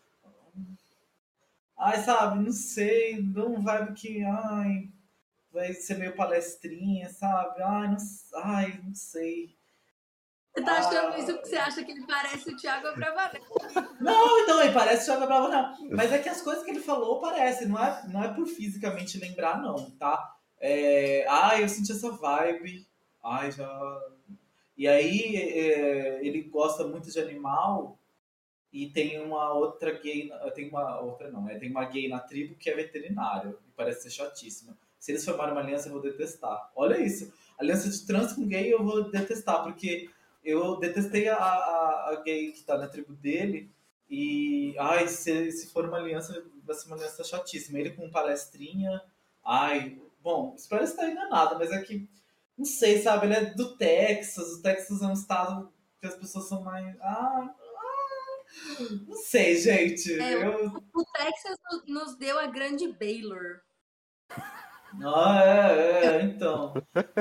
[1.76, 4.88] Ai, sabe, não sei, dá um vibe que, ai,
[5.50, 7.62] vai ser meio palestrinha, sabe?
[7.62, 7.96] Ai, não,
[8.44, 9.57] ai, não sei.
[10.54, 13.42] Você tá achando ah, isso porque você acha que ele parece o Thiago Abravanel?
[14.00, 15.74] Não, então, ele parece o Thiago Abravanel.
[15.90, 19.18] Mas é que as coisas que ele falou parecem, não é, não é por fisicamente
[19.18, 20.36] lembrar, não, tá?
[20.60, 22.86] É, ai, eu senti essa vibe.
[23.22, 23.68] Ai, já.
[24.76, 27.98] E aí, é, ele gosta muito de animal.
[28.72, 31.56] e tem uma outra gay, tem uma outra não, né?
[31.58, 34.76] Tem uma gay na tribo que é veterinário e parece ser chatíssima.
[34.98, 36.72] Se eles formarem uma aliança, eu vou detestar.
[36.74, 37.32] Olha isso.
[37.56, 40.10] Aliança de trans com gay eu vou detestar, porque
[40.44, 43.72] eu detestei a, a, a gay que tá na tribo dele.
[44.09, 47.78] E, ai, se, se for uma aliança, vai ser uma aliança chatíssima.
[47.78, 49.02] Ele com palestrinha.
[49.44, 52.09] Ai, bom, espero estar enganado, mas é que,
[52.57, 53.26] não sei, sabe?
[53.26, 54.52] Ele é do Texas.
[54.52, 56.96] O Texas é um estado que as pessoas são mais.
[57.00, 57.54] Ah,
[59.07, 60.20] não sei, gente.
[60.20, 60.66] É, eu...
[60.94, 61.57] O Texas
[61.88, 63.61] nos deu a grande Baylor.
[65.02, 66.74] Ah, é, é, então.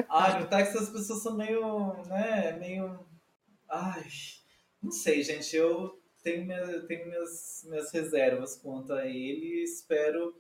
[0.10, 3.13] Ai, no Texas as pessoas são meio, né, meio...
[3.76, 4.06] Ai,
[4.82, 10.40] não sei, gente, eu tenho, minha, tenho minhas, minhas reservas quanto a ele espero,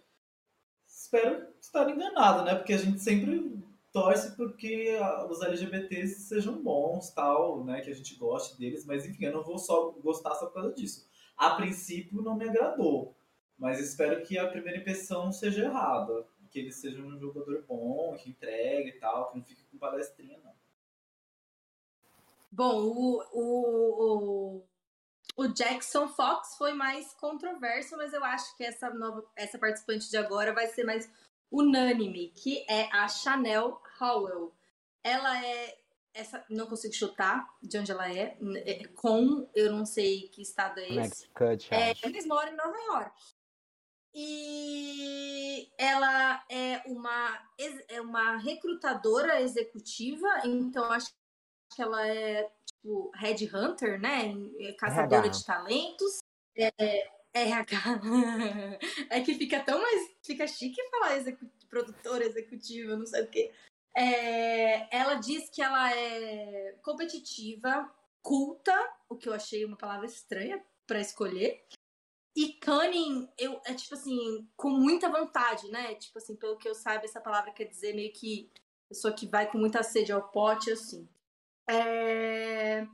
[0.87, 3.59] espero estar enganado, né, porque a gente sempre
[3.91, 4.95] torce porque
[5.31, 9.43] os LGBTs sejam bons, tal, né, que a gente goste deles, mas enfim, eu não
[9.43, 11.09] vou só gostar só por causa disso.
[11.35, 13.17] A princípio não me agradou,
[13.57, 18.29] mas espero que a primeira impressão seja errada que ele seja um jogador bom, que
[18.29, 20.52] entregue e tal, que não fique com palestrinha, não.
[22.55, 24.67] Bom, o, o, o,
[25.37, 30.17] o, Jackson Fox foi mais controverso, mas eu acho que essa nova essa participante de
[30.17, 31.11] agora vai ser mais
[31.51, 34.53] unânime, que é a Chanel Howell.
[35.03, 35.79] Ela é
[36.13, 40.79] essa não consigo chutar de onde ela é, é com eu não sei que estado
[40.79, 41.27] é esse.
[41.71, 43.19] é, eles moram em Nova York.
[44.13, 47.49] E ela é uma,
[47.87, 51.11] é uma recrutadora executiva, então acho
[51.73, 54.33] que ela é tipo headhunter, né?
[54.59, 55.29] É caçadora RH.
[55.29, 56.17] de talentos.
[56.55, 56.71] É,
[57.33, 57.79] RH.
[59.09, 60.11] É que fica tão mais.
[60.23, 61.11] Fica chique falar
[61.69, 63.51] produtora executiva, não sei o quê.
[63.95, 68.73] É, ela diz que ela é competitiva, culta,
[69.09, 71.63] o que eu achei uma palavra estranha para escolher,
[72.35, 75.93] e cunning, eu, é tipo assim, com muita vontade, né?
[75.95, 78.51] Tipo assim, pelo que eu saiba, essa palavra quer dizer meio que
[78.89, 81.07] pessoa que vai com muita sede ao pote, assim.
[81.69, 82.85] É...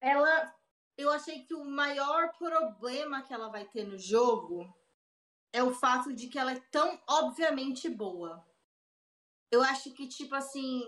[0.00, 0.54] Ela,
[0.96, 4.72] eu achei que o maior problema que ela vai ter no jogo
[5.52, 8.44] é o fato de que ela é tão obviamente boa.
[9.50, 10.82] Eu acho que, tipo assim,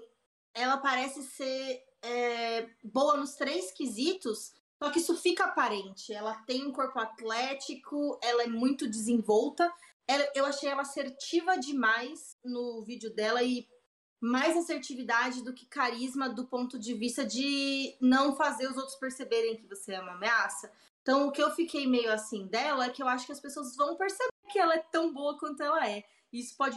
[0.53, 6.13] ela parece ser é, boa nos três quesitos, só que isso fica aparente.
[6.13, 9.73] Ela tem um corpo atlético, ela é muito desenvolta.
[10.07, 13.69] Ela, eu achei ela assertiva demais no vídeo dela e
[14.27, 19.57] mais assertividade do que carisma do ponto de vista de não fazer os outros perceberem
[19.57, 20.71] que você é uma ameaça.
[21.01, 23.77] Então, o que eu fiquei meio assim dela é que eu acho que as pessoas
[23.77, 26.05] vão perceber que ela é tão boa quanto ela é.
[26.33, 26.77] Isso pode,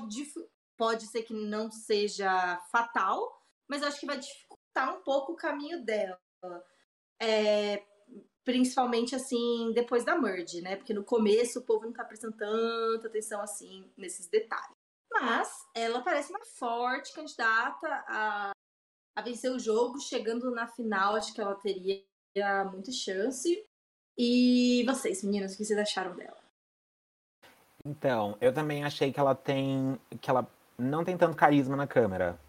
[0.77, 5.35] pode ser que não seja fatal, mas eu acho que vai dificultar um pouco o
[5.35, 6.19] caminho dela.
[7.19, 7.83] É,
[8.45, 10.75] principalmente assim, depois da merge, né?
[10.75, 14.78] Porque no começo o povo não tá prestando tanta atenção assim nesses detalhes.
[15.21, 18.51] Mas ela parece uma forte candidata a,
[19.15, 22.03] a vencer o jogo, chegando na final, acho que ela teria
[22.71, 23.65] muita chance.
[24.17, 26.37] E vocês, meninas, o que vocês acharam dela?
[27.85, 29.99] Então, eu também achei que ela tem.
[30.19, 32.39] que ela não tem tanto carisma na câmera.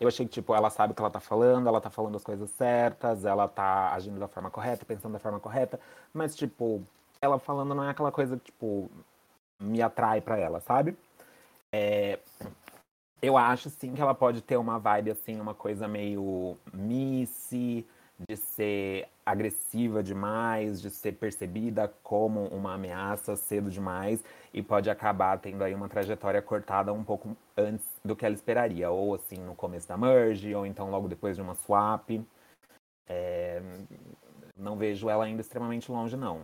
[0.00, 2.24] Eu achei que, tipo, ela sabe o que ela tá falando, ela tá falando as
[2.24, 5.80] coisas certas, ela tá agindo da forma correta, pensando da forma correta,
[6.12, 6.82] mas, tipo,
[7.20, 8.90] ela falando não é aquela coisa que, tipo,
[9.60, 10.96] me atrai para ela, sabe?
[11.74, 12.20] É...
[13.20, 17.84] Eu acho, sim, que ela pode ter uma vibe, assim, uma coisa meio Missy,
[18.28, 25.38] de ser agressiva demais, de ser percebida como uma ameaça cedo demais e pode acabar
[25.40, 29.56] tendo aí uma trajetória cortada um pouco antes do que ela esperaria, ou assim no
[29.56, 32.10] começo da merge, ou então logo depois de uma swap.
[33.08, 33.60] É...
[34.56, 36.42] Não vejo ela ainda extremamente longe, não.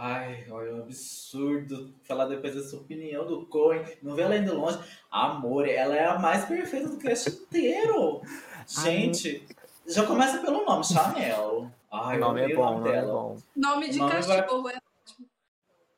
[0.00, 3.84] Ai, olha, é um absurdo falar depois dessa opinião do Cohen.
[4.00, 4.78] Não vê ela indo longe.
[5.10, 8.22] Amor, ela é a mais perfeita do cast inteiro.
[8.64, 9.92] Gente, Ai.
[9.92, 11.68] já começa pelo nome, Chanel.
[11.90, 13.36] Ai, o nome é bom, o nome, é bom.
[13.56, 14.74] Nome de nome cachorro vai...
[14.74, 15.26] é ótimo.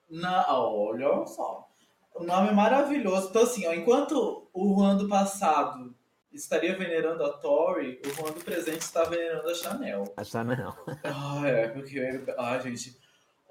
[0.08, 1.68] Na, olha só.
[2.14, 3.28] O nome é maravilhoso.
[3.28, 5.94] Então, assim, ó, enquanto o Juan do passado
[6.32, 10.04] estaria venerando a Tori, o Juan do presente está venerando a Chanel.
[10.16, 10.74] A Chanel.
[11.04, 12.00] Ah, é, porque.
[12.38, 12.98] Ah, gente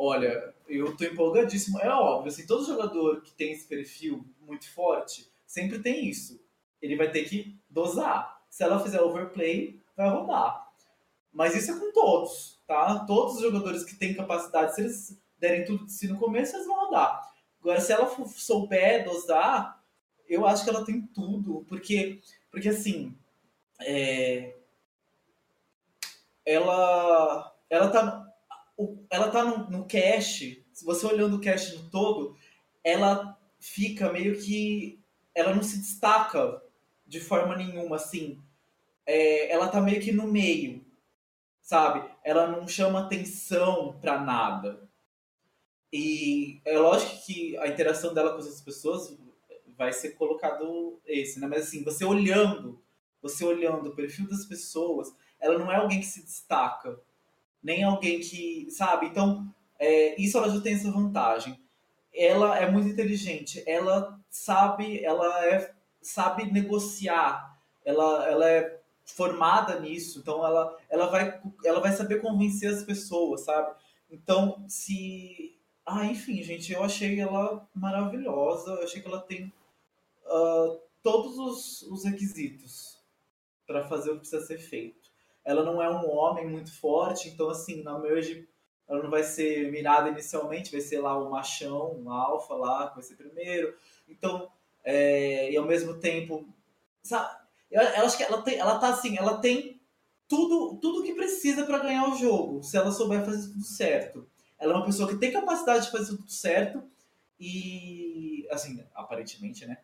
[0.01, 1.77] Olha, eu tô empolgadíssimo.
[1.79, 6.41] É óbvio, assim, todo jogador que tem esse perfil muito forte sempre tem isso.
[6.81, 8.41] Ele vai ter que dosar.
[8.49, 10.71] Se ela fizer overplay, vai rodar.
[11.33, 12.99] Mas isso é com todos, tá?
[13.05, 16.65] Todos os jogadores que têm capacidade, se eles derem tudo de si no começo, eles
[16.65, 17.21] vão rodar.
[17.59, 19.83] Agora, se ela souber dosar,
[20.29, 21.65] eu acho que ela tem tudo.
[21.67, 23.13] Porque, porque assim,
[23.81, 24.55] é...
[26.45, 28.28] ela, ela tá,
[29.09, 32.35] ela tá no, no cast, se você olhando o cast no todo,
[32.83, 34.99] ela fica meio que.
[35.35, 36.61] Ela não se destaca
[37.05, 38.41] de forma nenhuma, assim.
[39.05, 40.85] É, ela tá meio que no meio,
[41.61, 42.09] sabe?
[42.23, 44.87] Ela não chama atenção para nada.
[45.91, 49.17] E é lógico que a interação dela com as pessoas
[49.75, 51.47] vai ser colocado esse, né?
[51.47, 52.81] Mas assim, você olhando,
[53.21, 56.99] você olhando o perfil das pessoas, ela não é alguém que se destaca,
[57.61, 59.07] nem alguém que, sabe?
[59.07, 61.59] Então, é, isso ela já tem essa vantagem.
[62.13, 70.19] Ela é muito inteligente, ela sabe, ela é, sabe negociar, ela, ela é formada nisso,
[70.19, 73.75] então ela, ela, vai, ela vai saber convencer as pessoas, sabe?
[74.09, 75.57] Então, se.
[75.85, 79.51] Ah, enfim, gente, eu achei ela maravilhosa, eu achei que ela tem
[80.25, 82.99] uh, todos os, os requisitos
[83.65, 84.98] para fazer o que precisa ser feito.
[85.49, 88.47] Ela não é um homem muito forte, então, assim, na Merge
[88.87, 92.93] ela não vai ser mirada inicialmente, vai ser lá o machão, um alfa lá, que
[92.93, 93.75] vai ser primeiro.
[94.07, 94.47] Então,
[94.83, 96.47] é, e ao mesmo tempo,
[97.01, 97.35] sabe,
[97.71, 99.81] eu, eu, acho que ela tem, ela tá assim, ela tem
[100.27, 104.29] tudo, tudo que precisa para ganhar o jogo, se ela souber fazer tudo certo.
[104.59, 106.83] Ela é uma pessoa que tem capacidade de fazer tudo certo
[107.39, 109.79] e, assim, aparentemente, né?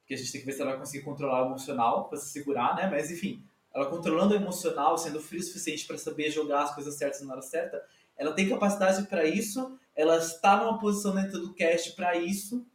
[0.00, 2.30] Porque a gente tem que ver se ela vai conseguir controlar o emocional para se
[2.30, 2.88] segurar, né?
[2.90, 3.44] Mas, enfim,
[3.76, 7.34] ela controlando o emocional, sendo frio o suficiente para saber jogar as coisas certas na
[7.34, 7.86] hora certa,
[8.16, 12.66] ela tem capacidade para isso, ela está numa posição dentro do cast para isso.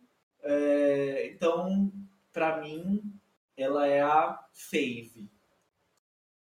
[0.43, 1.91] É, então,
[2.31, 3.19] para mim,
[3.57, 5.27] ela é a fave.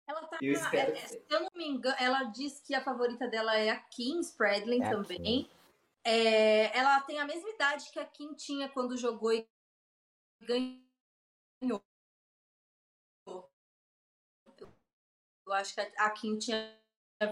[0.05, 3.29] Ela tá eu, na, é, se eu não me engano, ela diz que a favorita
[3.29, 5.49] dela é a Kim Spradlin é também.
[6.03, 9.47] É, ela tem a mesma idade que a Kim tinha quando jogou e
[10.41, 11.81] ganhou.
[15.51, 16.73] Eu acho que a Kim tinha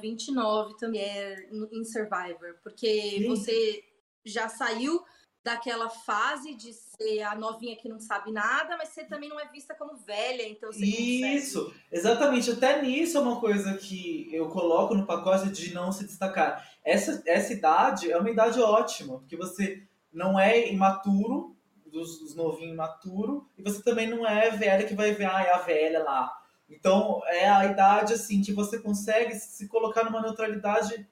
[0.01, 3.29] 29 também é em Survivor, porque Sim.
[3.29, 3.85] você
[4.25, 5.03] já saiu
[5.43, 9.47] daquela fase de ser a novinha que não sabe nada, mas você também não é
[9.47, 11.85] vista como velha, então você Isso, consegue...
[11.91, 12.51] exatamente.
[12.51, 16.69] Até nisso é uma coisa que eu coloco no pacote de não se destacar.
[16.85, 22.75] Essa, essa idade é uma idade ótima, porque você não é imaturo, dos, dos novinhos
[22.75, 26.38] imaturo, e você também não é velha que vai ver, ah, é a velha lá.
[26.69, 31.09] Então, é a idade, assim, que você consegue se colocar numa neutralidade.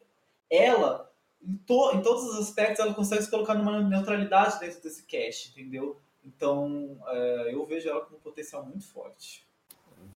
[0.50, 1.10] Ela,
[1.42, 5.50] em, to, em todos os aspectos, ela consegue se colocar numa neutralidade dentro desse cache,
[5.50, 5.98] entendeu?
[6.24, 9.46] Então, é, eu vejo ela com um potencial muito forte.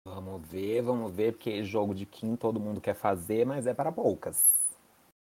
[0.04, 3.92] Vamos ver, vamos ver, porque jogo de Kim todo mundo quer fazer, mas é para
[3.92, 4.59] poucas.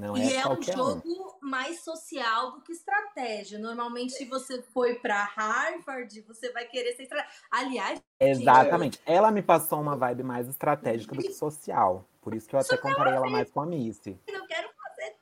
[0.02, 1.48] Não e é, é um jogo um.
[1.48, 3.60] mais social do que estratégia.
[3.60, 7.32] Normalmente, se você foi para Harvard, você vai querer ser estratégia.
[7.52, 9.00] Aliás, exatamente.
[9.06, 12.04] Ela me passou uma vibe mais estratégica do que social.
[12.20, 14.20] Por isso que eu até comparei ela mais com a Missy.
[14.26, 15.16] Eu quero fazer.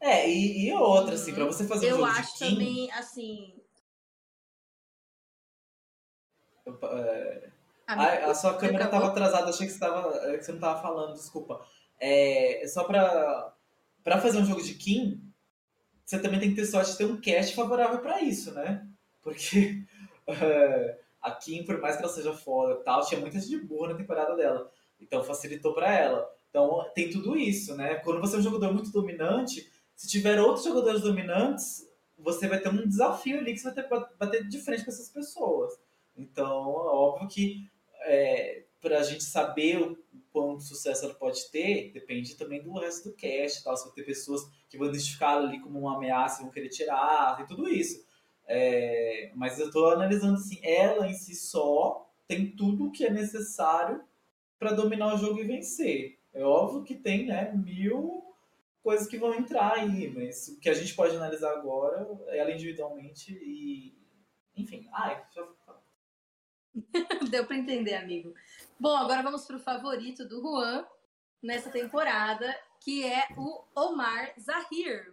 [0.00, 3.62] É, e, e outra, assim, para você fazer um eu acho de Kim, também, assim.
[6.66, 7.50] É...
[7.86, 11.14] A, a, sua câmera estava atrasada, achei que você, tava, que você não estava falando,
[11.14, 11.64] desculpa.
[12.00, 13.54] É, só para
[14.04, 15.20] para fazer um jogo de Kim,
[16.04, 18.86] você também tem que ter sorte de ter um cast favorável para isso, né?
[19.20, 19.84] Porque
[20.26, 23.98] uh, a Kim, por mais que ela seja foda tal, tinha muita gente burra na
[23.98, 24.70] temporada dela.
[24.98, 26.26] Então facilitou para ela.
[26.48, 27.96] Então tem tudo isso, né?
[27.96, 32.68] Quando você é um jogador muito dominante, se tiver outros jogadores dominantes, você vai ter
[32.68, 35.74] um desafio ali que você vai ter que bater de frente com essas pessoas.
[36.16, 37.70] Então, é óbvio que
[38.02, 39.96] é, para a gente saber
[40.46, 43.76] quanto sucesso ela pode ter, depende também do resto do cast, tal.
[43.76, 47.36] Se vai ter pessoas que vão identificar ali como uma ameaça e vão querer tirar,
[47.36, 48.06] tem tudo isso.
[48.46, 53.10] É, mas eu estou analisando assim, ela em si só tem tudo o que é
[53.10, 54.02] necessário
[54.58, 56.18] para dominar o jogo e vencer.
[56.32, 58.24] É óbvio que tem né, mil
[58.82, 62.52] coisas que vão entrar aí, mas o que a gente pode analisar agora é ela
[62.52, 63.96] individualmente e.
[64.56, 65.22] Enfim, ai,
[67.30, 68.34] Deu para entender, amigo.
[68.80, 70.86] Bom, agora vamos para o favorito do Juan
[71.42, 75.12] nessa temporada, que é o Omar Zahir.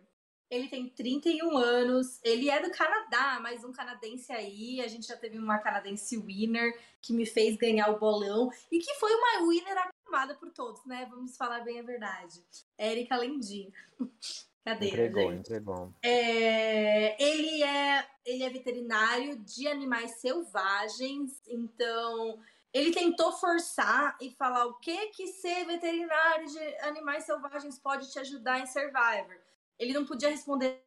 [0.52, 4.82] Ele tem 31 anos, ele é do Canadá, mais um canadense aí.
[4.82, 8.94] A gente já teve uma canadense winner que me fez ganhar o bolão e que
[9.00, 11.08] foi uma winner aclamada por todos, né?
[11.10, 12.46] Vamos falar bem a verdade.
[12.78, 13.74] Érica Lendim.
[14.64, 14.90] Cadê?
[14.90, 15.40] Entregou, gente?
[15.40, 15.94] entregou.
[16.04, 22.40] É, ele, é, ele é veterinário de animais selvagens, então
[22.76, 28.20] ele tentou forçar e falar o que que ser veterinário de animais selvagens pode te
[28.20, 29.40] ajudar em Survivor.
[29.80, 30.84] Ele não podia responder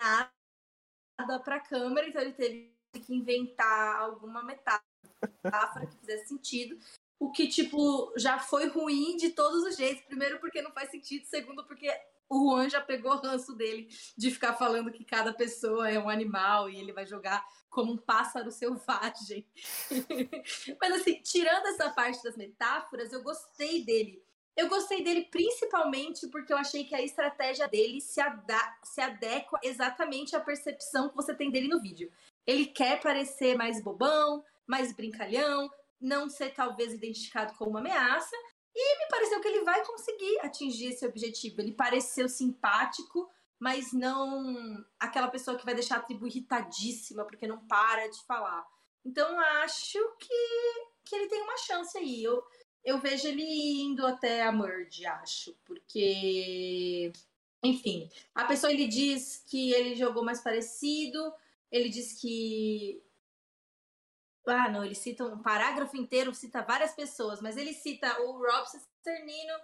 [0.00, 0.30] nada
[1.42, 2.72] para a câmera, então ele teve
[3.04, 6.78] que inventar alguma metáfora que fizesse sentido.
[7.18, 10.04] o que, tipo, já foi ruim de todos os jeitos.
[10.04, 11.26] Primeiro, porque não faz sentido.
[11.26, 11.90] Segundo, porque
[12.30, 16.70] o Juan já pegou ranço dele de ficar falando que cada pessoa é um animal
[16.70, 19.44] e ele vai jogar como um pássaro selvagem.
[20.80, 24.22] Mas assim, tirando essa parte das metáforas, eu gostei dele.
[24.56, 28.20] Eu gostei dele principalmente porque eu achei que a estratégia dele se,
[28.84, 32.12] se adequa exatamente à percepção que você tem dele no vídeo.
[32.46, 35.68] Ele quer parecer mais bobão, mais brincalhão,
[36.00, 38.36] não ser talvez identificado como uma ameaça,
[38.74, 41.60] e me pareceu que ele vai conseguir atingir esse objetivo.
[41.60, 47.58] Ele pareceu simpático, mas não aquela pessoa que vai deixar a tribo irritadíssima porque não
[47.66, 48.66] para de falar.
[49.04, 52.22] Então acho que, que ele tem uma chance aí.
[52.22, 52.42] Eu,
[52.84, 53.42] eu vejo ele
[53.82, 57.12] indo até a Merge, acho, porque
[57.62, 61.32] enfim, a pessoa ele diz que ele jogou mais parecido,
[61.70, 63.02] ele diz que
[64.50, 68.66] ah, não, ele cita um parágrafo inteiro, cita várias pessoas, mas ele cita o Rob
[69.02, 69.54] Cernino,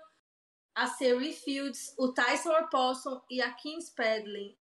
[0.74, 4.56] a Siri Fields, o Tyson Orpolson e a Kim Spadlin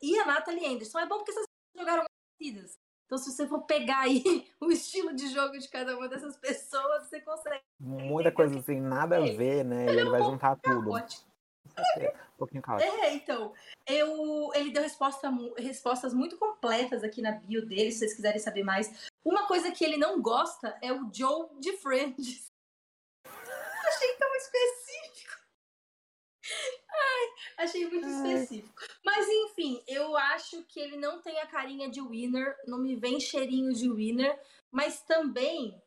[0.00, 0.98] e a Natalie Anderson.
[0.98, 1.44] É bom porque essas
[1.76, 2.04] jogaram
[2.38, 2.78] partidas.
[3.06, 4.22] Então, se você for pegar aí
[4.60, 7.62] o estilo de jogo de cada uma dessas pessoas, você consegue.
[7.80, 9.86] Muita coisa assim, nada a ver, né?
[9.88, 10.90] Ele, ele vai juntar tudo.
[11.78, 13.52] Um pouquinho É, então,
[13.86, 18.62] eu, ele deu resposta, respostas muito completas aqui na bio dele, se vocês quiserem saber
[18.62, 19.08] mais.
[19.28, 22.50] Uma coisa que ele não gosta é o Joe de Friends.
[23.26, 25.34] Achei tão específico.
[26.90, 28.14] Ai, achei muito Ai.
[28.14, 28.82] específico.
[29.04, 33.20] Mas enfim, eu acho que ele não tem a carinha de winner, não me vem
[33.20, 35.78] cheirinho de winner, mas também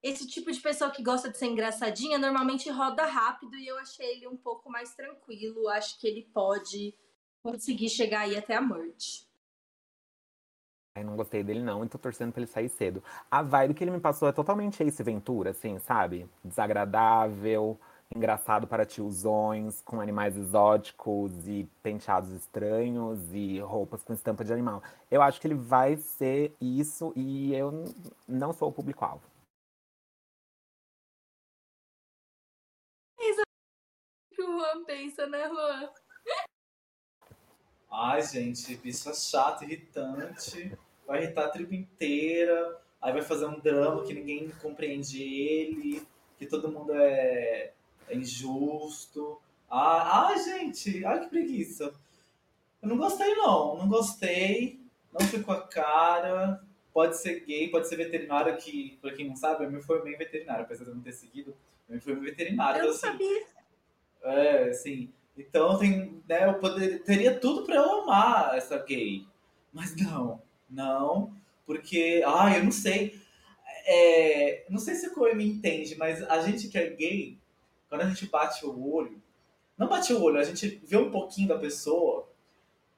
[0.00, 4.06] esse tipo de pessoa que gosta de ser engraçadinha normalmente roda rápido e eu achei
[4.06, 5.68] ele um pouco mais tranquilo.
[5.68, 6.94] Acho que ele pode
[7.42, 9.26] conseguir chegar aí até a merge.
[10.96, 13.02] Eu não gostei dele não e tô torcendo pra ele sair cedo.
[13.28, 16.30] A vibe que ele me passou é totalmente Ace Ventura, assim, sabe?
[16.44, 17.76] Desagradável,
[18.14, 24.84] engraçado para tiozões, com animais exóticos e penteados estranhos e roupas com estampa de animal.
[25.10, 27.92] Eu acho que ele vai ser isso e eu
[28.28, 29.24] não sou o público-alvo.
[34.38, 35.90] o Juan pensa, né, Juan?
[37.90, 40.76] Ai, gente, bicho é chato, irritante.
[41.06, 42.80] Vai irritar a tribo inteira.
[43.00, 46.02] Aí vai fazer um drama que ninguém compreende ele,
[46.38, 47.72] que todo mundo é,
[48.08, 49.38] é injusto.
[49.70, 51.92] Ah, ai, gente, ai que preguiça.
[52.80, 53.76] Eu não gostei, não.
[53.76, 54.80] Não gostei.
[55.12, 56.62] Não ficou a cara.
[56.92, 60.18] Pode ser gay, pode ser veterinário, que, pra quem não sabe, eu me formei em
[60.18, 61.54] veterinário, apesar de eu não ter seguido.
[61.88, 62.78] Eu me formei em veterinário.
[62.78, 63.46] Eu então, assim, sabia.
[64.22, 65.12] É, assim.
[65.36, 69.26] Então tem, né, eu poder, teria tudo para eu amar essa gay.
[69.72, 70.40] Mas não,
[70.74, 71.32] não,
[71.66, 73.18] porque, ah, eu não sei.
[73.86, 77.38] É, não sei se o Coe me entende, mas a gente que é gay,
[77.88, 79.20] quando a gente bate o olho,
[79.76, 82.28] não bate o olho, a gente vê um pouquinho da pessoa,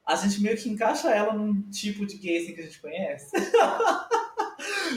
[0.05, 3.31] a gente meio que encaixa ela num tipo de gay assim que a gente conhece.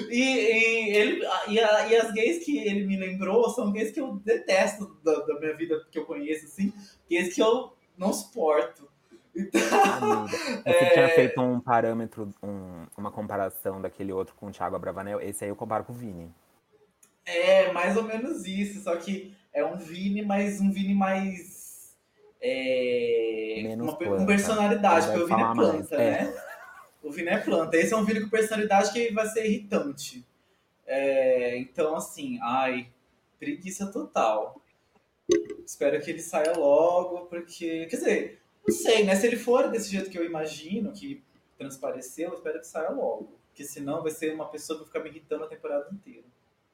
[0.08, 4.00] E, e, ele, e, a, e, as gays que ele me lembrou são gays que
[4.00, 6.72] eu detesto da, da, minha vida que eu conheço, assim,
[7.08, 8.88] gays que eu não suporto.
[9.34, 10.92] Então, Amiga, você é...
[10.92, 15.50] tinha feito um parâmetro, um, uma comparação daquele outro com o Thiago Abravanel, esse aí
[15.50, 16.32] eu comparo com o Vini.
[17.24, 21.94] É, mais ou menos isso, só que é um Vini, mas um Vini mais.
[22.40, 25.90] É, Menos uma, planta, com personalidade, porque o Vini é planta, mais.
[25.90, 26.34] Né?
[26.34, 26.50] É.
[27.02, 27.76] O Vini é planta.
[27.76, 30.26] Esse é um Vini com personalidade que vai ser irritante.
[30.86, 32.88] É, então, assim, ai,
[33.38, 34.60] preguiça total.
[35.64, 37.86] Espero que ele saia logo, porque.
[37.86, 39.14] Quer dizer, não sei, né?
[39.14, 41.22] Se ele for desse jeito que eu imagino, que
[41.60, 43.38] transpareceu, eu espero que saia logo.
[43.48, 46.24] Porque senão vai ser uma pessoa que vai ficar me irritando a temporada inteira.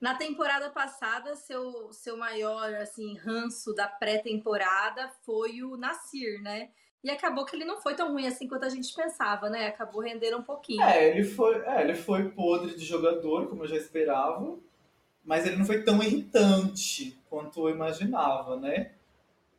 [0.00, 6.70] Na temporada passada, seu, seu maior assim ranço da pré-temporada foi o Nasir, né?
[7.02, 9.66] E acabou que ele não foi tão ruim assim quanto a gente pensava, né?
[9.66, 10.82] Acabou rendendo um pouquinho.
[10.82, 14.56] É, ele foi, é, ele foi podre de jogador, como eu já esperava.
[15.24, 18.92] Mas ele não foi tão irritante quanto eu imaginava, né?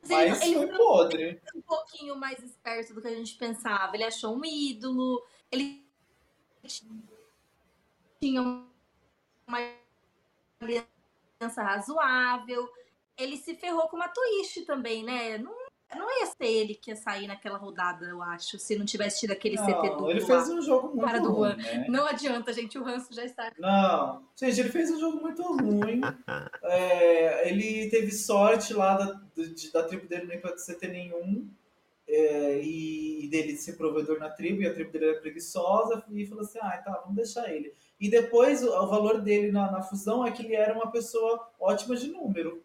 [0.01, 1.41] Mas, mas ele, foi podre.
[1.55, 3.95] Um pouquinho mais esperto do que a gente pensava.
[3.95, 5.85] Ele achou um ídolo, ele
[8.19, 9.57] tinha uma
[10.59, 12.69] aliança razoável.
[13.17, 15.37] Ele se ferrou com uma twist também, né?
[15.37, 19.21] Não não ia ser ele que ia sair naquela rodada, eu acho, se não tivesse
[19.21, 20.11] tido aquele não, CT duplo.
[20.11, 21.55] Ele fez um jogo muito para ruim.
[21.55, 21.85] Né?
[21.87, 23.51] Não adianta, gente, o Ranço já está.
[23.57, 26.01] Não, gente, ele fez um jogo muito ruim.
[26.63, 29.21] é, ele teve sorte lá da,
[29.73, 31.49] da tribo dele nem para CT nenhum.
[32.07, 36.43] é, e dele ser provedor na tribo, e a tribo dele era preguiçosa, e falou
[36.43, 37.73] assim, ah, tá, vamos deixar ele.
[37.99, 41.49] E depois o, o valor dele na, na, fusão é que ele era uma pessoa
[41.59, 42.63] ótima de número.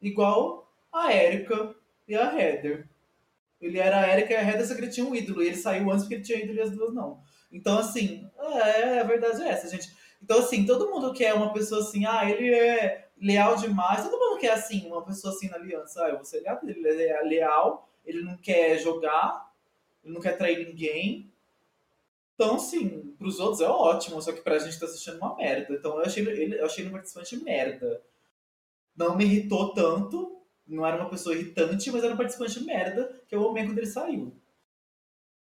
[0.00, 1.74] Igual a Erika
[2.12, 2.88] e a Heather.
[3.60, 5.56] Ele era a Erika e a Heather, só que ele tinha um ídolo, e ele
[5.56, 7.20] saiu antes porque ele tinha ídolo e as duas não.
[7.50, 9.94] Então, assim, é, a verdade é essa, gente.
[10.22, 14.02] Então, assim, todo mundo quer uma pessoa assim, ah, ele é leal demais.
[14.02, 16.04] Todo mundo quer, assim, uma pessoa assim na aliança.
[16.04, 19.52] Ah, eu vou ser leal, ele é leal, ele não quer jogar,
[20.04, 21.32] ele não quer trair ninguém.
[22.34, 25.74] Então, assim, pros outros é ótimo, só que pra gente tá assistindo uma merda.
[25.74, 28.02] Então eu achei ele, eu achei ele um participante merda.
[28.96, 30.41] Não me irritou tanto,
[30.72, 33.86] não era uma pessoa irritante, mas era um participante merda, que eu amei quando ele
[33.86, 34.34] saiu.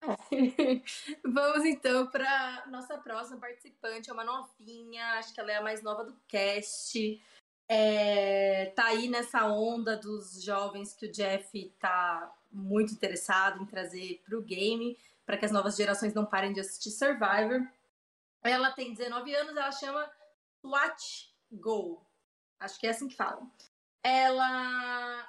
[1.25, 5.83] Vamos então para nossa próxima participante, é uma novinha, acho que ela é a mais
[5.83, 7.21] nova do cast.
[7.69, 14.23] É, tá aí nessa onda dos jovens que o Jeff tá muito interessado em trazer
[14.25, 17.67] para o game, para que as novas gerações não parem de assistir Survivor.
[18.45, 20.09] Ela tem 19 anos, ela chama
[20.61, 22.07] SWAT Go.
[22.61, 23.51] Acho que é assim que falam.
[24.07, 25.29] Ela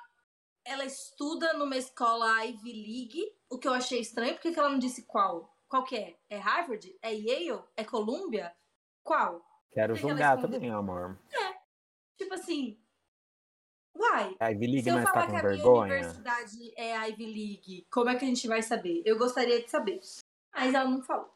[0.63, 5.03] ela estuda numa escola Ivy League, o que eu achei estranho, porque ela não disse
[5.03, 5.57] qual.
[5.67, 6.19] Qual que é?
[6.29, 6.95] É Harvard?
[7.01, 7.63] É Yale?
[7.75, 8.53] É Columbia?
[9.03, 9.43] Qual?
[9.71, 11.17] Quero julgar também, amor.
[11.31, 11.57] É.
[12.17, 12.79] Tipo assim,
[13.97, 15.85] Uai, a Ivy League se eu não falar que a vergonha?
[15.85, 19.01] minha universidade é a Ivy League, como é que a gente vai saber?
[19.05, 19.99] Eu gostaria de saber.
[20.53, 21.33] Mas ela não falou.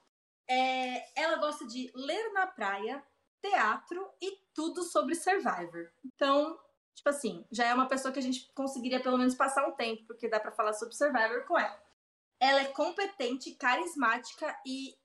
[0.48, 3.04] É, ela gosta de ler na praia,
[3.42, 5.92] teatro e tudo sobre Survivor.
[6.06, 6.60] Então,
[6.96, 10.06] tipo assim, já é uma pessoa que a gente conseguiria pelo menos passar um tempo,
[10.06, 11.82] porque dá para falar sobre Survivor com ela.
[12.39, 14.96] Ela é competente, carismática e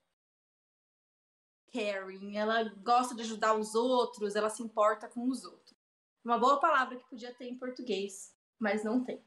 [1.71, 2.35] caring.
[2.35, 5.77] Ela gosta de ajudar os outros, ela se importa com os outros.
[6.23, 9.23] Uma boa palavra que podia ter em português, mas não tem.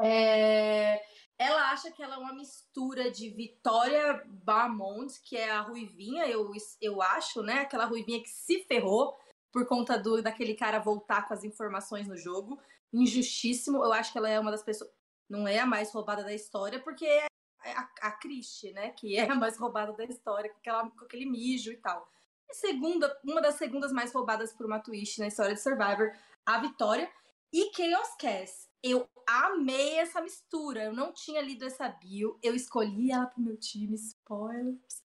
[0.00, 1.02] É...
[1.38, 6.50] Ela acha que ela é uma mistura de Vitória Barmont, que é a ruivinha, eu,
[6.80, 7.60] eu acho, né?
[7.60, 9.18] Aquela ruivinha que se ferrou
[9.52, 12.60] por conta do daquele cara voltar com as informações no jogo.
[12.92, 13.84] Injustíssimo.
[13.84, 14.90] Eu acho que ela é uma das pessoas.
[15.28, 17.26] Não é a mais roubada da história, porque é
[17.64, 18.90] a, a Christie, né?
[18.90, 22.10] Que é a mais roubada da história, com, aquela, com aquele mijo e tal
[22.52, 26.12] segunda, uma das segundas mais roubadas por uma twist na história de Survivor,
[26.44, 27.10] a Vitória.
[27.52, 28.70] E Chaos Cass.
[28.82, 30.84] Eu amei essa mistura.
[30.84, 32.38] Eu não tinha lido essa bio.
[32.42, 35.02] Eu escolhi ela pro meu time, spoilers.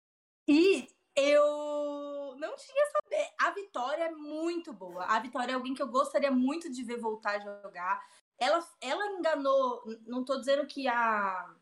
[0.46, 3.30] E eu não tinha saber.
[3.40, 5.06] A Vitória é muito boa.
[5.06, 8.06] A Vitória é alguém que eu gostaria muito de ver voltar a jogar.
[8.38, 9.84] Ela, ela enganou.
[10.06, 11.56] Não tô dizendo que a.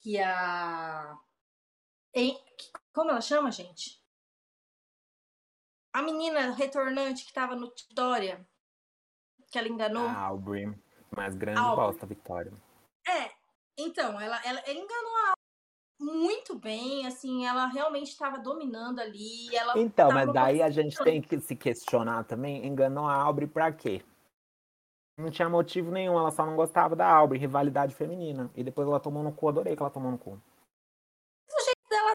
[0.00, 1.18] Que a.
[2.92, 4.02] Como ela chama, gente?
[5.92, 8.46] A menina retornante que tava no Vitória,
[9.50, 10.06] que ela enganou.
[10.06, 10.66] A Aubrey,
[11.14, 11.86] mais grande Aubrey.
[11.86, 12.52] bosta, Vitória.
[13.06, 13.32] É,
[13.78, 15.35] então, ela, ela, ela enganou a
[15.98, 19.48] muito bem, assim, ela realmente estava dominando ali.
[19.76, 24.02] Então, mas daí a gente tem que se questionar também, enganou a Aubrey pra quê?
[25.18, 28.50] Não tinha motivo nenhum, ela só não gostava da Aubrey, rivalidade feminina.
[28.54, 30.32] E depois ela tomou no cu, adorei que ela tomou no cu.
[30.32, 32.12] O jeito dela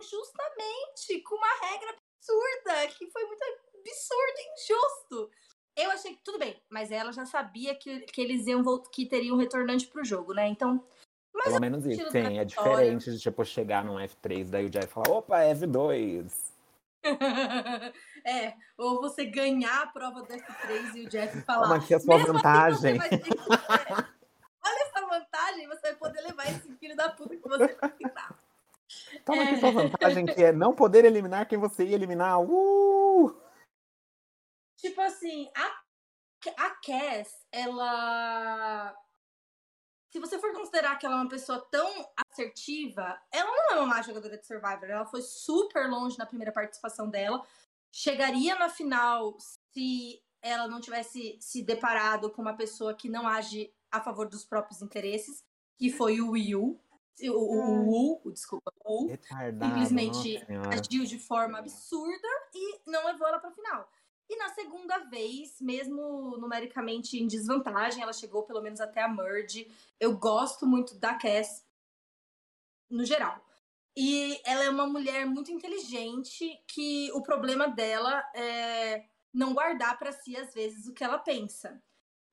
[0.00, 5.30] injustamente, com uma regra absurda, que foi muito absurdo e injusto.
[5.76, 9.36] Eu achei que tudo bem, mas ela já sabia que, que eles iam que teriam
[9.36, 10.46] um retornante pro jogo, né?
[10.48, 10.86] Então.
[11.44, 12.38] Pelo menos isso, sim.
[12.38, 16.52] É diferente de tipo chegar num F3, daí o Jeff falar, opa, F2.
[18.24, 21.62] é, ou você ganhar a prova do F3 e o Jeff falar.
[21.62, 22.98] Toma aqui a sua assim, vantagem.
[22.98, 23.20] Assim
[24.64, 28.38] olha essa vantagem, você vai poder levar esse filho da puta que você precisar.
[29.24, 32.40] Toma aqui sua vantagem, que é não poder eliminar quem você ia eliminar.
[32.40, 33.34] Uh!
[34.76, 38.94] Tipo assim, a, a Cass, ela.
[40.12, 43.86] Se você for considerar que ela é uma pessoa tão assertiva, ela não é uma
[43.86, 44.84] má jogadora de Survivor.
[44.84, 47.42] Ela foi super longe na primeira participação dela.
[47.90, 49.34] Chegaria na final
[49.72, 54.44] se ela não tivesse se deparado com uma pessoa que não age a favor dos
[54.44, 55.42] próprios interesses,
[55.78, 56.78] que foi o Will.
[57.22, 63.48] O, o, o, desculpa, o simplesmente agiu de forma absurda e não levou ela para
[63.48, 63.88] a final.
[64.32, 69.70] E na segunda vez, mesmo numericamente em desvantagem, ela chegou pelo menos até a merge.
[70.00, 71.62] Eu gosto muito da Cass
[72.88, 73.44] no geral.
[73.94, 79.04] E ela é uma mulher muito inteligente que o problema dela é
[79.34, 81.82] não guardar para si às vezes o que ela pensa.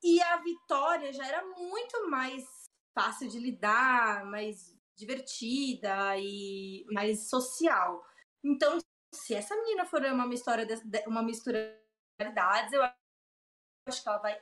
[0.02, 2.45] E a Vitória já era muito mais
[2.93, 8.02] fácil de lidar, mais divertida e mais social.
[8.41, 8.80] Então,
[9.14, 11.78] se essa menina for uma mistura de, uma mistura
[12.20, 14.39] de realidades, eu acho que ela vai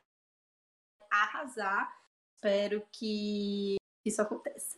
[1.12, 1.96] arrasar.
[2.36, 3.76] espero que
[4.06, 4.78] isso aconteça.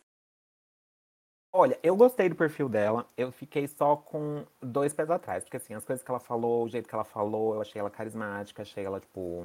[1.52, 3.08] Olha, eu gostei do perfil dela.
[3.16, 5.42] Eu fiquei só com dois pés atrás.
[5.42, 7.90] Porque, assim, as coisas que ela falou, o jeito que ela falou, eu achei ela
[7.90, 9.44] carismática, achei ela, tipo,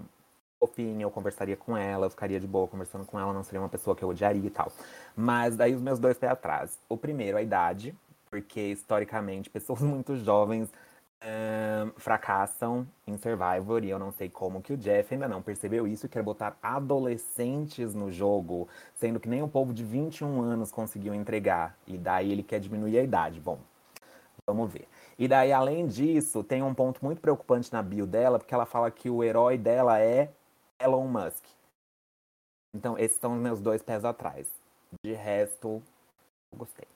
[0.60, 1.04] fofinha.
[1.04, 3.96] Eu conversaria com ela, eu ficaria de boa conversando com ela, não seria uma pessoa
[3.96, 4.72] que eu odiaria e tal.
[5.16, 6.80] Mas daí os meus dois pés atrás.
[6.88, 7.96] O primeiro, a idade,
[8.30, 10.70] porque historicamente pessoas muito jovens
[11.98, 16.06] fracassam em Survivor e eu não sei como que o Jeff ainda não percebeu isso
[16.06, 21.14] e quer botar adolescentes no jogo, sendo que nem o povo de 21 anos conseguiu
[21.14, 21.78] entregar.
[21.88, 23.40] E daí ele quer diminuir a idade.
[23.40, 23.60] Bom,
[24.48, 24.88] vamos ver.
[25.18, 28.92] E daí, além disso, tem um ponto muito preocupante na bio dela, porque ela fala
[28.92, 30.30] que o herói dela é
[30.80, 31.46] Elon Musk.
[32.76, 34.48] Então, esses são os meus dois pés atrás.
[35.04, 35.82] De resto,
[36.52, 36.95] eu gostei.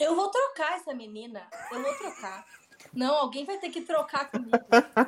[0.00, 1.46] Eu vou trocar essa menina.
[1.70, 2.46] Eu vou trocar.
[2.94, 4.56] Não, alguém vai ter que trocar comigo.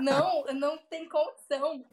[0.01, 1.85] Não, não tem condição.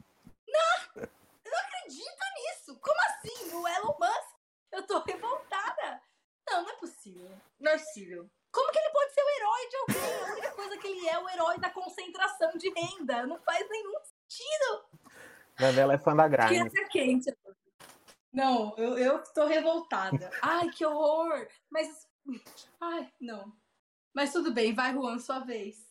[0.48, 1.04] Não!
[1.46, 2.78] Eu não acredito nisso.
[2.80, 3.56] Como assim?
[3.56, 4.36] O Elon Musk?
[4.74, 6.02] Eu tô revoltada.
[6.46, 7.32] Não, não é possível.
[7.60, 8.30] Não é possível.
[8.52, 10.22] Como que ele pode ser o herói de alguém?
[10.22, 13.26] A única coisa que ele é o herói da concentração de renda.
[13.26, 14.86] Não faz nenhum sentido.
[15.58, 16.74] Mas ela é fã da Grimes.
[16.74, 17.38] Que quente.
[18.34, 20.30] Não, eu, eu tô revoltada.
[20.42, 21.48] Ai, que horror.
[21.70, 22.09] Mas
[22.80, 23.54] Ai, não.
[24.14, 25.90] Mas tudo bem, vai, Juan, sua vez.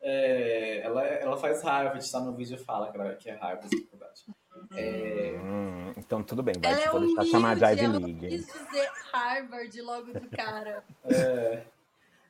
[0.00, 3.68] É, ela, ela faz Harvard, está no vídeo e fala que, ela, que é Harvard,
[3.74, 4.24] na verdade.
[4.72, 5.38] É...
[5.42, 8.28] Hum, então tudo bem, vai, ela é vou deixar humilde, chamar de Ivy League.
[8.28, 10.84] quis dizer Harvard logo de cara.
[11.04, 11.66] É,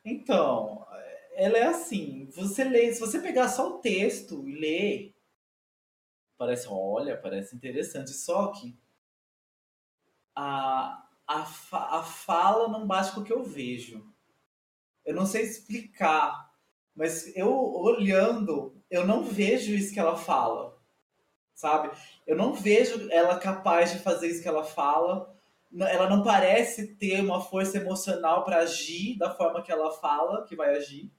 [0.04, 0.86] então,
[1.34, 5.14] ela é assim, você lê, se você pegar só o texto e ler,
[6.38, 8.76] parece, olha, parece interessante, só que
[10.34, 14.06] a, a, fa a fala não bate com o que eu vejo.
[15.04, 16.52] Eu não sei explicar,
[16.94, 20.76] mas eu olhando, eu não vejo isso que ela fala,
[21.54, 21.90] sabe?
[22.26, 25.34] Eu não vejo ela capaz de fazer isso que ela fala.
[25.78, 30.56] Ela não parece ter uma força emocional para agir da forma que ela fala que
[30.56, 31.10] vai agir.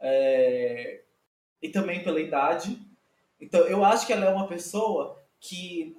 [0.00, 1.02] É...
[1.60, 2.78] E também pela idade.
[3.40, 5.96] Então, eu acho que ela é uma pessoa que,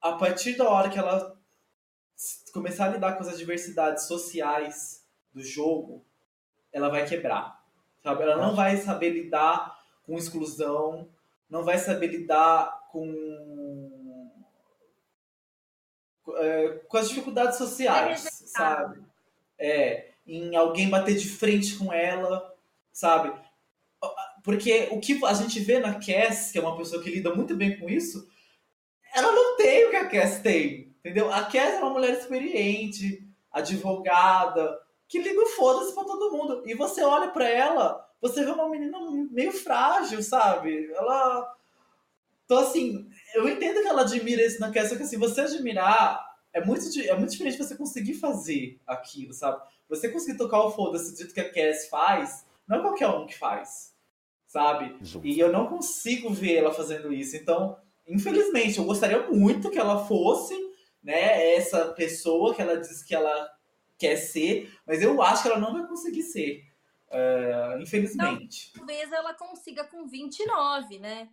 [0.00, 1.39] a partir da hora que ela
[2.52, 6.04] começar a lidar com as adversidades sociais do jogo,
[6.72, 7.60] ela vai quebrar.
[8.02, 8.22] Sabe?
[8.22, 11.08] Ela não vai saber lidar com exclusão,
[11.48, 13.90] não vai saber lidar com
[16.36, 19.02] é, com as dificuldades sociais, é sabe?
[19.58, 22.54] É, em alguém bater de frente com ela,
[22.92, 23.32] sabe?
[24.42, 27.54] Porque o que a gente vê na Cass, que é uma pessoa que lida muito
[27.56, 28.28] bem com isso,
[29.14, 30.89] ela não tem o que a Cass tem.
[31.00, 31.32] Entendeu?
[31.32, 34.78] A Cass é uma mulher experiente, advogada,
[35.08, 36.62] que liga o foda-se pra todo mundo.
[36.66, 38.98] E você olha para ela, você vê uma menina
[39.30, 40.90] meio frágil, sabe?
[40.92, 41.56] Ela.
[42.44, 46.28] Então, assim, eu entendo que ela admira isso na Cass, só que assim, você admirar
[46.52, 49.62] é muito, é muito diferente você conseguir fazer aquilo, sabe?
[49.88, 53.26] Você conseguir tocar o foda-se do jeito que a Cass faz, não é qualquer um
[53.26, 53.94] que faz,
[54.46, 54.96] sabe?
[55.00, 55.26] Justo.
[55.26, 57.36] E eu não consigo ver ela fazendo isso.
[57.36, 57.76] Então,
[58.06, 60.54] infelizmente, eu gostaria muito que ela fosse
[61.02, 63.48] né, essa pessoa que ela diz que ela
[63.98, 66.64] quer ser, mas eu acho que ela não vai conseguir ser,
[67.08, 68.72] uh, infelizmente.
[68.74, 71.28] Não, talvez ela consiga com 29, né?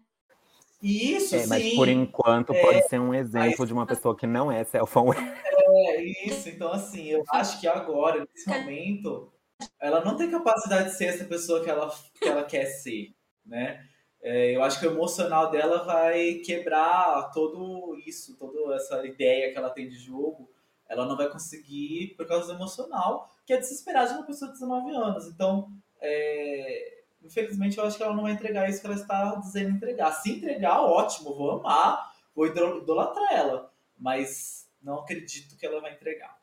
[0.82, 1.48] Isso, é, sim.
[1.48, 5.18] Mas por enquanto é, pode ser um exemplo de uma pessoa que não é self-aware.
[5.20, 6.50] É, isso.
[6.50, 9.32] Então, assim, eu acho que agora, nesse momento,
[9.80, 13.14] ela não tem capacidade de ser essa pessoa que ela, que ela quer ser,
[13.46, 13.87] né?
[14.30, 19.58] É, eu acho que o emocional dela vai quebrar todo isso, toda essa ideia que
[19.58, 20.52] ela tem de jogo.
[20.86, 24.60] Ela não vai conseguir por causa do emocional, que é desesperada de uma pessoa de
[24.60, 25.28] 19 anos.
[25.28, 25.72] Então,
[26.02, 30.12] é, infelizmente, eu acho que ela não vai entregar isso que ela está dizendo entregar.
[30.12, 33.74] Se entregar, ótimo, vou amar, vou idolatrar ela.
[33.98, 36.38] Mas não acredito que ela vai entregar.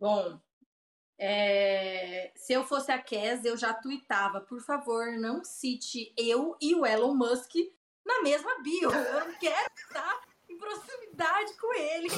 [0.00, 0.40] Bom,
[1.18, 6.74] é, se eu fosse a Kes, eu já tweetava, por favor, não cite eu e
[6.74, 7.54] o Elon Musk
[8.04, 8.90] na mesma bio.
[8.90, 12.08] Eu não quero estar em proximidade com ele.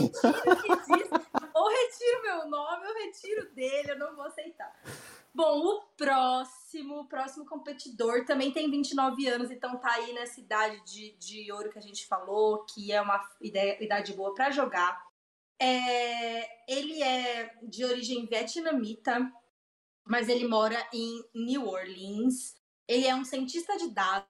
[1.55, 4.75] Ou retiro meu nome, ou retiro dele, eu não vou aceitar.
[5.35, 10.83] Bom, o próximo, o próximo competidor também tem 29 anos, então tá aí nessa idade
[10.87, 15.07] de, de ouro que a gente falou, que é uma idade boa para jogar.
[15.59, 19.33] É, ele é de origem vietnamita,
[20.05, 22.57] mas ele mora em New Orleans.
[22.87, 24.29] Ele é um cientista de dados.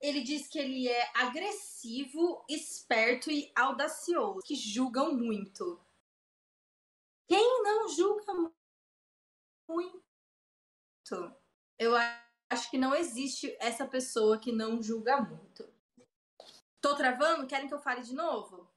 [0.00, 5.82] Ele diz que ele é agressivo, esperto e audacioso, que julgam muito.
[7.26, 8.52] Quem não julga
[9.66, 10.04] muito.
[11.78, 12.23] Eu acho
[12.70, 15.68] que não existe essa pessoa que não julga muito.
[16.80, 17.46] Tô travando?
[17.46, 18.68] Querem que eu fale de novo?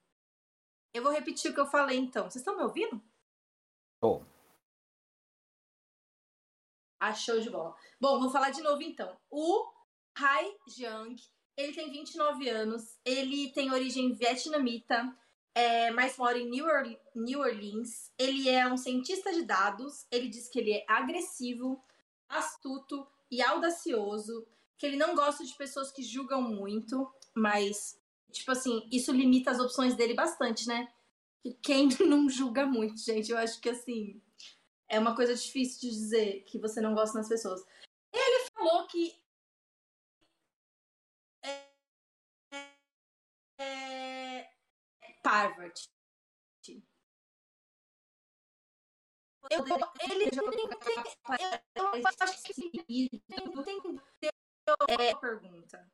[0.94, 2.24] Eu vou repetir o que eu falei então.
[2.24, 3.02] Vocês estão me ouvindo?
[4.00, 4.24] Tô.
[7.00, 7.76] Ah, show de bola.
[8.00, 9.16] Bom, vou falar de novo então.
[9.30, 9.72] O
[10.18, 11.16] Hai Jiang,
[11.56, 15.16] ele tem 29 anos, ele tem origem vietnamita,
[15.54, 18.12] é, mas mora em New Orleans.
[18.18, 21.84] Ele é um cientista de dados, ele diz que ele é agressivo,
[22.28, 24.48] astuto e audacioso,
[24.78, 28.00] que ele não gosta de pessoas que julgam muito, mas,
[28.32, 30.88] tipo assim, isso limita as opções dele bastante, né?
[31.62, 33.32] Quem não julga muito, gente?
[33.32, 34.22] Eu acho que, assim,
[34.88, 37.62] é uma coisa difícil de dizer que você não gosta das pessoas.
[38.14, 39.14] Ele falou que
[41.44, 41.68] é,
[43.60, 44.50] é,
[45.02, 45.90] é Harvard.
[49.50, 50.40] Eu, ele, tem,
[51.76, 52.68] eu acho que tem
[54.90, 55.16] é.
[55.16, 55.90] pergunta.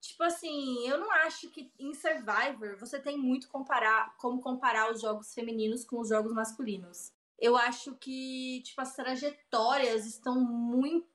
[0.00, 5.00] Tipo assim, eu não acho que em Survivor você tem muito comparar como comparar os
[5.00, 7.12] jogos femininos com os jogos masculinos.
[7.38, 11.06] Eu acho que tipo as trajetórias estão muito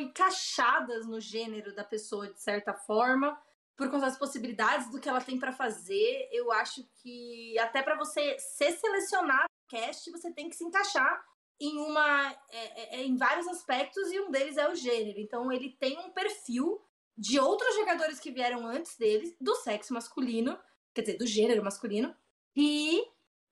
[0.00, 3.38] encaixadas no gênero da pessoa de certa forma
[3.78, 7.96] por conta das possibilidades do que ela tem para fazer eu acho que até para
[7.96, 11.24] você ser selecionado no cast você tem que se encaixar
[11.60, 15.50] em uma é, é, é, em vários aspectos e um deles é o gênero então
[15.50, 16.84] ele tem um perfil
[17.16, 20.58] de outros jogadores que vieram antes deles do sexo masculino
[20.92, 22.14] quer dizer do gênero masculino
[22.56, 23.00] e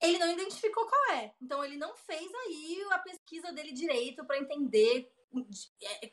[0.01, 1.33] ele não identificou qual é.
[1.41, 5.11] Então ele não fez aí a pesquisa dele direito para entender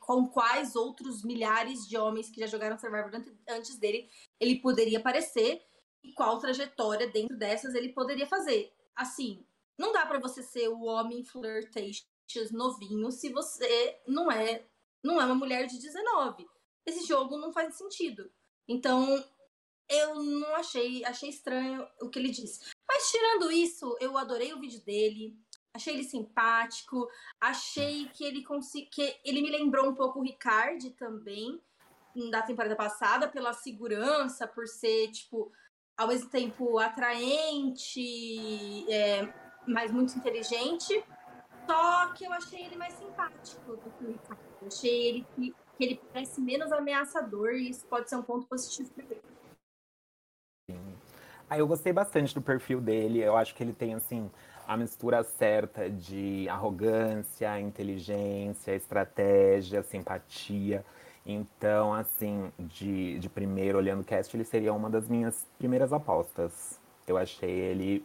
[0.00, 3.10] com quais outros milhares de homens que já jogaram Survivor
[3.48, 5.62] antes dele ele poderia aparecer
[6.02, 8.72] e qual trajetória dentro dessas ele poderia fazer.
[8.94, 9.44] Assim,
[9.78, 14.66] não dá para você ser o homem flirtatious novinho se você não é
[15.02, 16.46] não é uma mulher de 19.
[16.86, 18.30] Esse jogo não faz sentido.
[18.66, 19.22] Então,
[19.88, 22.60] eu não achei, achei estranho o que ele disse.
[22.88, 25.38] Mas tirando isso, eu adorei o vídeo dele.
[25.74, 27.08] Achei ele simpático.
[27.40, 31.60] Achei que ele consegui, que ele me lembrou um pouco o Ricard também
[32.30, 35.50] da temporada passada pela segurança, por ser tipo
[35.96, 38.00] ao mesmo tempo atraente,
[38.92, 39.28] é,
[39.66, 41.04] mas muito inteligente.
[41.66, 44.40] Só que eu achei ele mais simpático do que o Ricardo.
[44.66, 48.90] Achei ele que, que ele parece menos ameaçador e isso pode ser um ponto positivo
[48.90, 49.34] para ele.
[51.48, 53.20] Ah, eu gostei bastante do perfil dele.
[53.20, 54.30] Eu acho que ele tem, assim,
[54.66, 60.84] a mistura certa de arrogância, inteligência, estratégia, simpatia.
[61.26, 66.78] Então, assim, de, de primeiro, olhando o cast, ele seria uma das minhas primeiras apostas.
[67.06, 68.04] Eu achei ele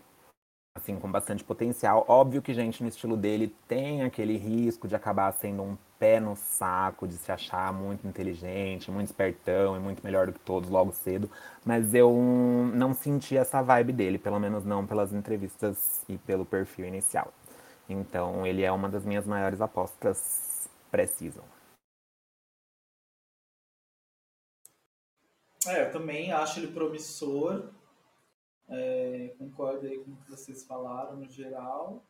[0.78, 2.05] assim, com bastante potencial.
[2.07, 6.36] Óbvio que, gente, no estilo dele tem aquele risco de acabar sendo um pé no
[6.36, 10.93] saco, de se achar muito inteligente, muito espertão e muito melhor do que todos logo
[10.93, 11.30] cedo.
[11.66, 12.12] Mas eu
[12.74, 17.34] não senti essa vibe dele, pelo menos não pelas entrevistas e pelo perfil inicial.
[17.89, 21.43] Então, ele é uma das minhas maiores apostas pré-season.
[25.68, 27.70] É, eu também acho ele promissor.
[28.70, 32.04] É, concordo aí com o que vocês falaram no geral.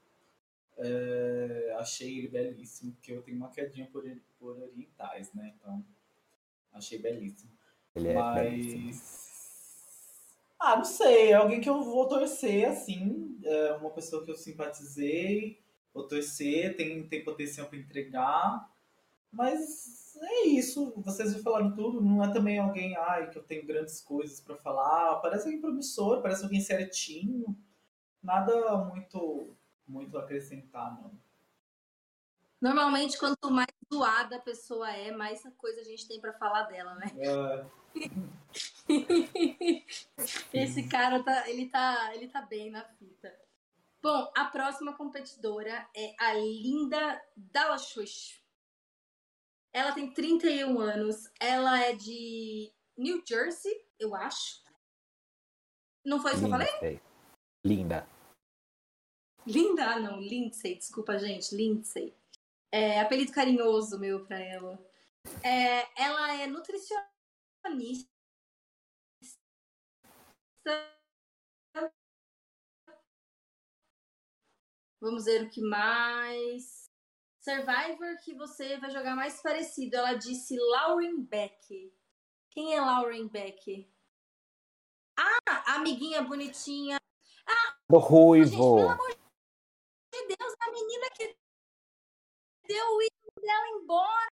[0.82, 4.04] É, achei ele belíssimo, porque eu tenho uma quedinha por,
[4.40, 5.54] por orientais, né?
[5.56, 5.86] Então,
[6.72, 7.52] achei belíssimo.
[7.96, 8.44] Ele é Mas.
[8.50, 9.30] Belíssimo.
[10.58, 11.32] Ah, não sei.
[11.32, 13.40] É alguém que eu vou torcer, assim.
[13.44, 15.60] É uma pessoa que eu simpatizei.
[15.94, 18.70] Vou torcer, tem, tem potencial para entregar.
[19.32, 20.94] Mas é isso.
[20.98, 22.02] Vocês já falaram tudo.
[22.02, 25.16] Não é também alguém ai, que eu tenho grandes coisas para falar.
[25.18, 27.56] Parece alguém promissor, parece alguém certinho.
[28.22, 29.56] Nada muito,
[29.90, 31.20] muito a acrescentar, não.
[32.62, 36.94] Normalmente, quanto mais zoada a pessoa é, mais coisa a gente tem para falar dela,
[36.96, 37.08] né?
[37.18, 37.66] É.
[40.54, 43.34] Esse cara tá, ele tá, ele tá bem na fita.
[44.02, 48.42] Bom, a próxima competidora é a Linda Dallashush.
[49.74, 51.32] Ela tem 31 anos.
[51.40, 54.64] Ela é de New Jersey, eu acho.
[56.06, 57.02] Não foi isso que eu falei?
[57.64, 58.08] Linda.
[59.50, 59.86] Linda?
[59.86, 60.20] Ah, não.
[60.20, 60.76] Lindsay.
[60.76, 61.56] Desculpa, gente.
[61.56, 62.16] Lindsay.
[62.72, 64.80] É apelido carinhoso meu pra ela.
[65.44, 68.08] É, ela é nutricionista.
[75.02, 76.90] Vamos ver o que mais.
[77.42, 79.96] Survivor que você vai jogar mais parecido.
[79.96, 81.92] Ela disse Lauren Beck.
[82.52, 83.90] Quem é Lauren Beck?
[85.18, 87.00] Ah, amiguinha bonitinha.
[87.48, 88.78] Ah, do ruivo.
[88.80, 89.19] Gente,
[90.82, 91.36] menina que
[92.68, 94.30] deu o ídolo dela embora.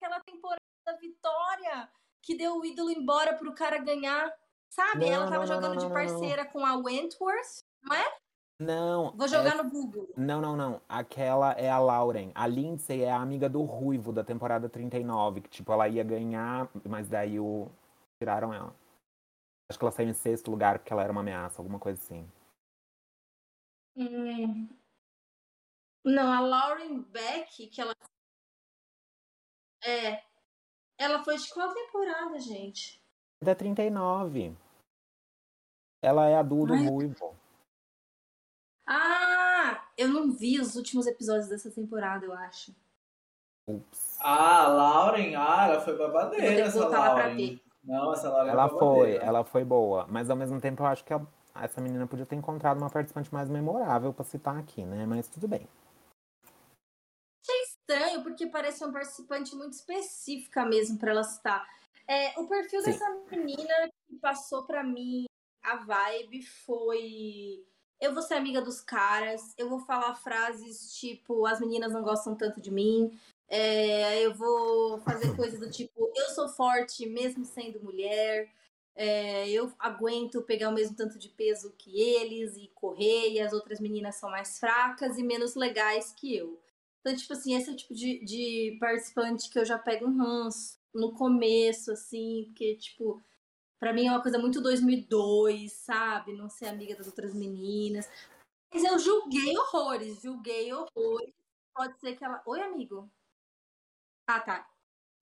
[0.00, 1.90] Aquela temporada da Vitória
[2.22, 4.32] que deu o ídolo embora pro cara ganhar.
[4.68, 5.06] Sabe?
[5.06, 8.18] Não, ela tava não, jogando não, de parceira com a Wentworth, não é?
[8.58, 9.16] Não.
[9.16, 10.08] Vou jogar é- no Google.
[10.16, 10.80] Não, não, não.
[10.88, 12.32] Aquela é a Lauren.
[12.34, 16.68] A Lindsay é a amiga do Ruivo da temporada 39, que tipo, ela ia ganhar,
[16.84, 17.70] mas daí o
[18.18, 18.74] tiraram ela.
[19.70, 22.28] Acho que ela saiu em sexto lugar porque ela era uma ameaça, alguma coisa assim.
[23.96, 24.68] Hum.
[26.06, 27.92] Não, a Lauren Beck, que ela.
[29.84, 30.22] É.
[30.98, 33.02] Ela foi de qual temporada, gente?
[33.42, 34.56] Da 39.
[36.02, 36.86] Ela é a do Ai.
[36.86, 37.36] Ruivo.
[38.86, 39.84] Ah!
[39.98, 42.74] Eu não vi os últimos episódios dessa temporada, eu acho.
[43.68, 44.16] Ups.
[44.20, 47.60] Ah, a Lauren, ah, ela foi babadeira essa Lauren.
[47.82, 49.24] Não, essa Lauren Ela é foi, babadeira.
[49.24, 50.06] ela foi boa.
[50.08, 51.26] Mas ao mesmo tempo eu acho que a-
[51.56, 55.04] essa menina podia ter encontrado uma participante mais memorável pra citar aqui, né?
[55.04, 55.66] Mas tudo bem.
[58.26, 61.64] Porque parece uma participante muito específica mesmo pra ela citar.
[62.08, 62.90] É, o perfil Sim.
[62.90, 65.26] dessa menina que passou pra mim
[65.62, 67.64] a vibe foi.
[68.00, 72.34] Eu vou ser amiga dos caras, eu vou falar frases tipo: as meninas não gostam
[72.34, 73.16] tanto de mim,
[73.48, 78.52] é, eu vou fazer coisas do tipo: eu sou forte mesmo sendo mulher,
[78.96, 83.52] é, eu aguento pegar o mesmo tanto de peso que eles e correr, e as
[83.52, 86.60] outras meninas são mais fracas e menos legais que eu.
[87.06, 90.18] Então, tipo assim, esse é o tipo de, de participante que eu já pego um
[90.18, 93.22] ranço no começo, assim, porque, tipo,
[93.78, 96.32] pra mim é uma coisa muito 2002, sabe?
[96.32, 98.10] Não ser amiga das outras meninas.
[98.74, 101.32] Mas eu julguei horrores, julguei horrores.
[101.72, 102.42] Pode ser que ela.
[102.44, 103.08] Oi, amigo.
[104.26, 104.68] Ah, tá.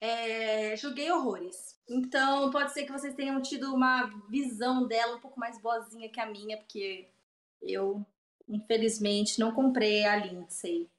[0.02, 1.80] É, julguei horrores.
[1.88, 6.20] Então, pode ser que vocês tenham tido uma visão dela um pouco mais boazinha que
[6.20, 7.08] a minha, porque
[7.62, 8.04] eu,
[8.48, 10.90] infelizmente, não comprei a Lindsay.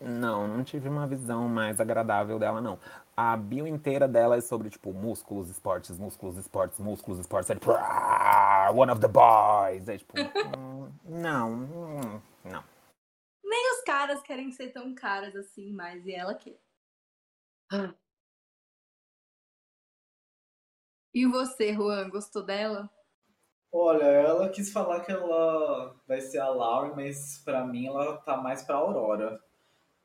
[0.00, 2.78] Não, não tive uma visão mais agradável dela, não.
[3.16, 7.48] A bio inteira dela é sobre, tipo, músculos, esportes, músculos, esportes, músculos, esportes.
[7.50, 9.88] É, tipo, "Ah, one of the boys.
[9.88, 10.14] É tipo,
[11.04, 12.64] não, hum, não.
[13.42, 16.58] Nem os caras querem ser tão caras assim mais, e ela quer.
[21.14, 22.90] E você, Juan, gostou dela?
[23.78, 28.34] Olha, ela quis falar que ela vai ser a Lauren, mas pra mim ela tá
[28.34, 29.38] mais pra Aurora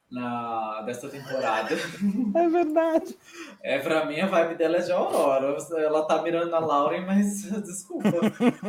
[0.10, 1.74] na dessa temporada.
[2.36, 3.18] É verdade.
[3.62, 5.56] É, pra mim a vibe dela é de Aurora.
[5.78, 8.10] Ela tá mirando na Lauren, mas desculpa.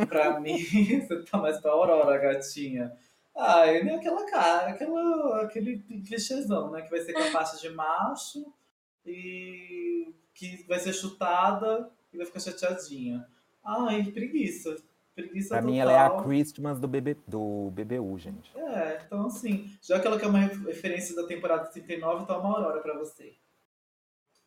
[0.07, 0.57] pra mim,
[1.05, 2.95] você tá mais pra Aurora, gatinha.
[3.35, 6.81] Ah, ele é aquela cara, aquela, aquele clichêzão, né?
[6.81, 8.45] Que vai ser com a faixa de macho
[9.05, 13.27] e que vai ser chutada e vai ficar chateadinha.
[13.65, 14.77] Ai, preguiça.
[15.15, 15.71] Preguiça Pra total.
[15.71, 18.51] mim, ela é a Christmas do, BB, do BBU, gente.
[18.57, 22.81] É, então assim, já que ela quer uma referência da temporada 39, toma a Aurora
[22.81, 23.35] pra você.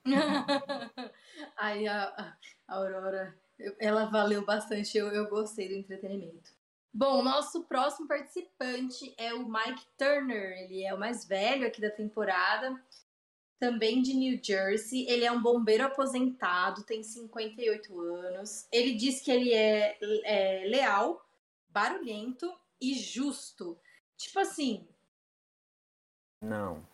[1.57, 2.37] Aí a,
[2.69, 3.37] a Aurora,
[3.79, 6.51] ela valeu bastante, eu, eu gostei do entretenimento.
[6.93, 10.59] Bom, nosso próximo participante é o Mike Turner.
[10.62, 12.75] Ele é o mais velho aqui da temporada,
[13.59, 15.07] também de New Jersey.
[15.09, 18.66] Ele é um bombeiro aposentado, tem 58 anos.
[18.70, 21.24] Ele diz que ele é, é leal,
[21.68, 23.78] barulhento e justo.
[24.16, 24.86] Tipo assim,
[26.40, 26.86] Não.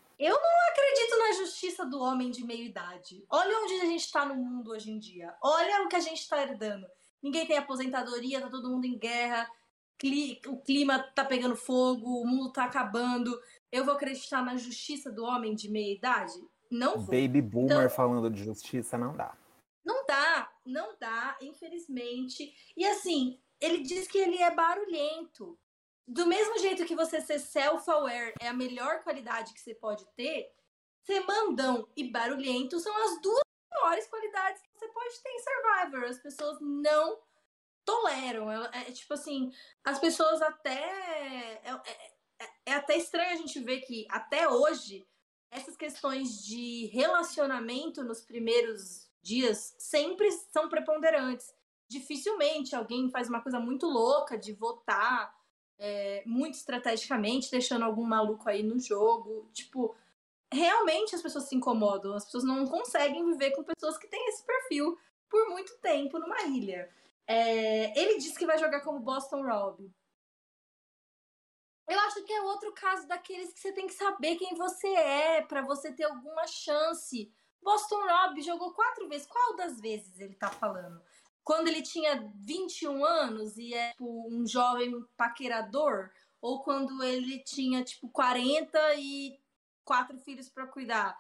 [0.71, 3.25] acredito na justiça do homem de meia idade.
[3.29, 5.35] Olha onde a gente tá no mundo hoje em dia.
[5.43, 6.87] Olha o que a gente tá herdando.
[7.23, 9.49] Ninguém tem aposentadoria, tá todo mundo em guerra,
[10.49, 13.41] o clima tá pegando fogo, o mundo tá acabando.
[13.71, 16.35] Eu vou acreditar na justiça do homem de meia idade?
[16.73, 16.99] Não.
[17.05, 19.37] Baby boomer Então- falando de justiça não dá.
[19.85, 22.55] Não dá, não dá, infelizmente.
[22.77, 25.59] E assim, ele diz que ele é barulhento.
[26.07, 30.53] Do mesmo jeito que você ser self-aware é a melhor qualidade que você pode ter,
[31.05, 33.41] ser mandão e barulhento são as duas
[33.73, 36.05] maiores qualidades que você pode ter em Survivor.
[36.09, 37.19] As pessoas não
[37.85, 38.51] toleram.
[38.51, 39.53] Ela- É, tipo assim,
[39.85, 40.81] as pessoas até.
[40.81, 45.07] É, é- é- é até estranho a gente ver que até hoje
[45.53, 51.53] essas questões de relacionamento nos primeiros dias sempre são preponderantes.
[51.87, 55.31] Dificilmente alguém faz uma coisa muito louca de votar
[55.79, 59.51] é, muito estrategicamente, deixando algum maluco aí no jogo.
[59.53, 59.95] Tipo,
[60.51, 62.15] realmente as pessoas se incomodam.
[62.15, 64.99] As pessoas não conseguem viver com pessoas que têm esse perfil
[65.29, 66.89] por muito tempo numa ilha.
[67.27, 69.93] É, ele disse que vai jogar como Boston Rob.
[71.93, 75.43] Eu acho que é outro caso daqueles que você tem que saber quem você é
[75.43, 77.31] pra você ter alguma chance.
[77.63, 79.27] Boston Rob jogou quatro vezes.
[79.27, 81.01] Qual das vezes ele tá falando?
[81.45, 86.11] Quando ele tinha 21 anos e é tipo, um jovem paquerador?
[86.41, 89.39] ou quando ele tinha, tipo, 40 e
[89.85, 91.17] quatro filhos para cuidar.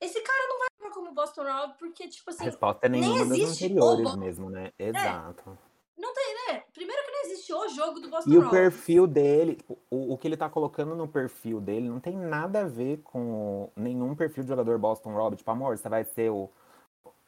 [0.00, 2.42] Esse cara não vai ficar como Boston Rob, porque, tipo assim.
[2.42, 4.72] A resposta é nenhuma nem existe anteriores o- mesmo, né?
[4.76, 5.56] Exato.
[5.96, 6.64] Não tem, né?
[6.74, 8.50] Primeiro que não existe o jogo do Boston E o Rob.
[8.50, 9.58] perfil dele,
[9.90, 13.70] o, o que ele tá colocando no perfil dele não tem nada a ver com
[13.74, 15.36] nenhum perfil de jogador Boston Rob.
[15.36, 16.50] Tipo, amor, você vai ser o,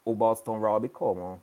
[0.05, 1.41] o Boston Rob como?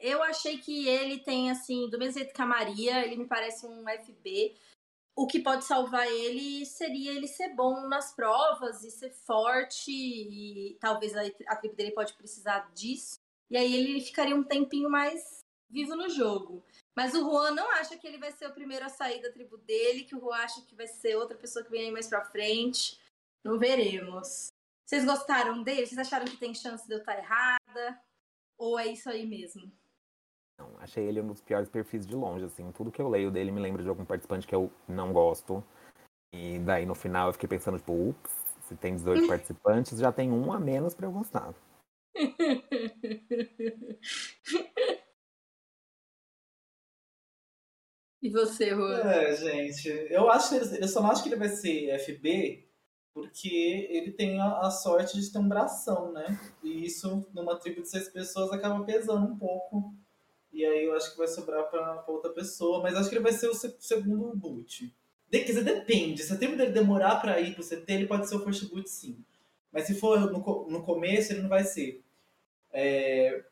[0.00, 3.66] Eu achei que ele tem, assim, do mesmo jeito que a Maria, ele me parece
[3.66, 4.54] um FB.
[5.14, 9.90] O que pode salvar ele seria ele ser bom nas provas e ser forte.
[9.90, 13.18] E talvez a, a tribo dele pode precisar disso.
[13.50, 16.64] E aí ele ficaria um tempinho mais vivo no jogo.
[16.94, 19.58] Mas o Juan não acha que ele vai ser o primeiro a sair da tribo
[19.58, 22.24] dele, que o Juan acha que vai ser outra pessoa que vem aí mais pra
[22.24, 22.98] frente.
[23.44, 24.48] Não veremos.
[24.84, 25.86] Vocês gostaram dele?
[25.86, 28.00] Vocês acharam que tem chance de eu estar errada?
[28.58, 29.70] Ou é isso aí mesmo?
[30.58, 32.72] Não, achei ele um dos piores perfis de longe, assim.
[32.72, 35.62] Tudo que eu leio dele me lembra de algum participante que eu não gosto.
[36.32, 38.32] E daí no final eu fiquei pensando, tipo, ups,
[38.62, 41.52] se tem 18 participantes, já tem um a menos pra eu gostar.
[48.22, 49.00] E você, Juan?
[49.00, 52.64] É, gente, eu acho que ele, eu só não acho que ele vai ser FB
[53.14, 53.48] porque
[53.90, 56.38] ele tem a, a sorte de ter um bração, né?
[56.62, 59.94] E isso, numa tribo de seis pessoas, acaba pesando um pouco.
[60.52, 63.24] E aí eu acho que vai sobrar pra, pra outra pessoa, mas acho que ele
[63.24, 64.94] vai ser o se- segundo boot.
[65.30, 66.22] De, quer dizer, depende.
[66.24, 68.90] Se a tribo dele demorar pra ir pro CT, ele pode ser o first boot
[68.90, 69.18] sim.
[69.72, 72.04] Mas se for no, no começo, ele não vai ser.
[72.78, 73.42] É,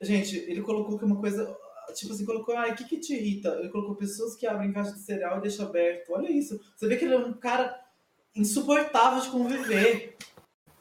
[0.00, 1.56] Gente, ele colocou que uma coisa.
[1.94, 3.56] Tipo assim, colocou, ai, o que, que te irrita?
[3.58, 6.12] Ele colocou pessoas que abrem caixa de cereal e deixam aberto.
[6.12, 6.60] Olha isso.
[6.76, 7.82] Você vê que ele é um cara
[8.34, 10.16] insuportável de conviver.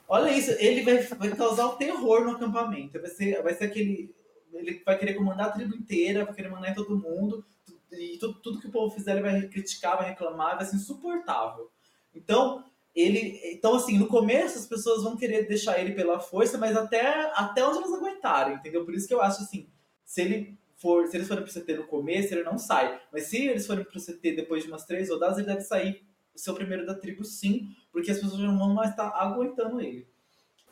[0.08, 3.00] Olha isso, ele vai, vai causar o terror no acampamento.
[3.00, 4.14] Vai ser, vai ser aquele.
[4.54, 7.44] Ele vai querer comandar a tribo inteira, vai querer mandar em todo mundo.
[7.92, 11.72] E tudo, tudo que o povo fizer, ele vai criticar, vai reclamar, vai ser insuportável.
[12.14, 12.64] Então,
[13.00, 13.40] ele.
[13.54, 17.66] Então, assim, no começo as pessoas vão querer deixar ele pela força, mas até, até
[17.66, 18.86] onde elas aguentarem, entendeu?
[18.86, 19.68] Por isso que eu acho assim,
[20.06, 23.00] se ele for, se eles forem pro CT no começo, ele não sai.
[23.12, 26.06] Mas se eles forem pro CT depois de umas três rodadas, ele deve sair
[26.50, 30.08] o primeiro da tribo, sim, porque as pessoas não vão mais estar aguentando ele.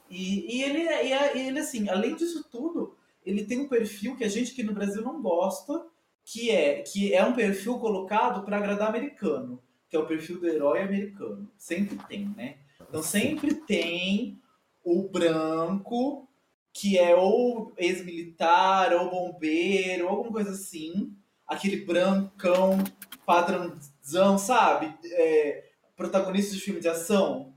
[0.10, 2.96] E, e ele, é- é- e ele, assim, além disso tudo,
[3.26, 5.86] ele tem um perfil que a gente aqui no Brasil não gosta,
[6.24, 9.62] que é, que é um perfil colocado para agradar americano,
[9.96, 11.50] que é o perfil do herói americano.
[11.58, 12.58] Sempre tem, né?
[12.82, 14.42] Então sempre tem
[14.84, 16.28] o branco,
[16.74, 21.16] que é ou ex-militar, ou bombeiro, ou alguma coisa assim.
[21.48, 22.78] Aquele brancão
[23.26, 24.94] padrãozão, sabe?
[25.12, 27.54] É, protagonista de filme de ação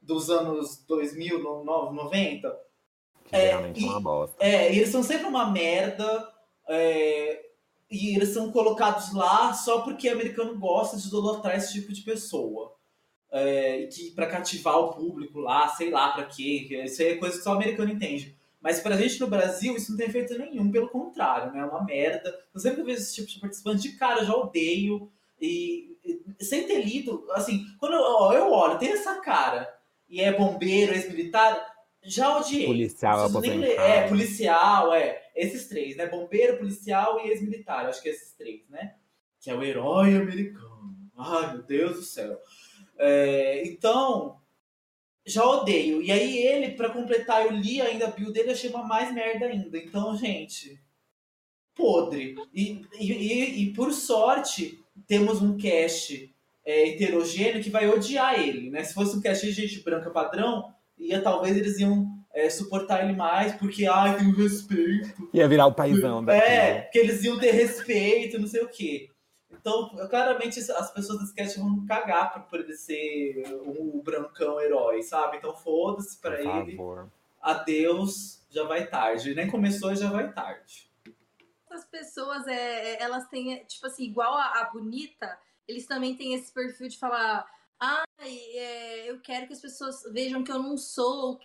[0.00, 2.56] dos anos 2000, no- no- 90.
[3.24, 4.36] Que É, geralmente é e- uma bosta.
[4.44, 6.32] É, e eles são sempre uma merda.
[6.68, 7.44] é,
[7.96, 12.02] e eles são colocados lá só porque o americano gosta de idolatrar esse tipo de
[12.02, 12.74] pessoa.
[13.32, 16.68] É, e que para cativar o público lá, sei lá pra quê.
[16.84, 18.36] Isso aí é coisa que só o americano entende.
[18.60, 21.60] Mas pra gente no Brasil, isso não tem efeito nenhum, pelo contrário, né?
[21.60, 22.36] É uma merda.
[22.52, 25.10] Eu sempre vejo esse tipo de participante de cara, eu já odeio.
[25.40, 25.96] E,
[26.38, 29.72] e sem ter lido, assim, quando eu, ó, eu olho, tem essa cara
[30.08, 31.64] e é bombeiro, ex-militar,
[32.02, 32.66] já odiei.
[32.66, 33.78] Policial nem ler.
[33.78, 35.22] É, policial, é.
[35.36, 36.06] Esses três, né?
[36.06, 37.86] Bombeiro, policial e ex-militar.
[37.86, 38.94] Acho que é esses três, né?
[39.38, 40.96] Que é o herói americano.
[41.16, 42.40] Ai, meu Deus do céu.
[42.98, 44.40] É, então,
[45.26, 46.00] já odeio.
[46.02, 49.46] E aí ele, pra completar, eu li ainda a build dele, achei uma mais merda
[49.46, 49.76] ainda.
[49.76, 50.80] Então, gente,
[51.74, 52.34] podre.
[52.54, 56.34] E, e, e, e, por sorte, temos um cast
[56.64, 58.82] é, heterogêneo que vai odiar ele, né?
[58.82, 63.16] Se fosse um cast de gente branca padrão, ia, talvez eles iam é, suportar ele
[63.16, 65.30] mais, porque, ai, tem um respeito.
[65.32, 69.08] Ia virar o paizão da É, porque eles iam ter respeito, não sei o quê.
[69.50, 74.60] Então, claramente, as pessoas do sketch vão cagar por, por ele ser o, o brancão
[74.60, 75.38] herói, sabe?
[75.38, 76.76] Então, foda-se pra Por ele.
[76.76, 77.10] favor.
[77.40, 79.34] Adeus, já vai tarde.
[79.34, 80.90] Nem começou e já vai tarde.
[81.70, 86.34] Essas pessoas, é, é, elas têm, tipo assim, igual a, a bonita, eles também têm
[86.34, 87.46] esse perfil de falar.
[87.80, 88.04] Ai,
[88.54, 91.40] é, eu quero que as pessoas vejam que eu não sou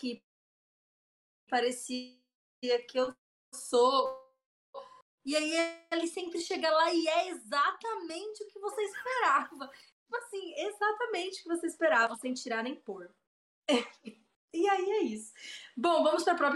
[0.00, 0.24] que
[1.48, 2.16] parecia
[2.88, 3.14] que eu
[3.54, 4.18] sou.
[5.24, 9.68] E aí ele sempre chega lá e é exatamente o que você esperava.
[9.68, 13.14] Tipo assim, exatamente o que você esperava, sem tirar nem pôr.
[14.52, 15.32] E aí é isso.
[15.76, 16.48] Bom, vamos para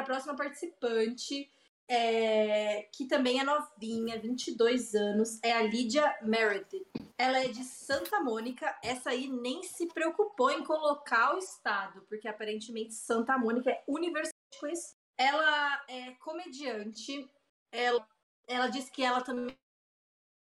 [0.00, 1.52] a próxima participante,
[1.88, 6.86] é, que também é novinha, 22 anos, é a Lídia Meredith.
[7.18, 8.76] Ela é de Santa Mônica.
[8.82, 14.58] Essa aí nem se preocupou em colocar o estado, porque aparentemente Santa Mônica é universalmente
[14.58, 14.98] conhecida.
[15.16, 17.30] Ela é comediante.
[17.70, 18.06] Ela,
[18.48, 19.56] ela disse que ela também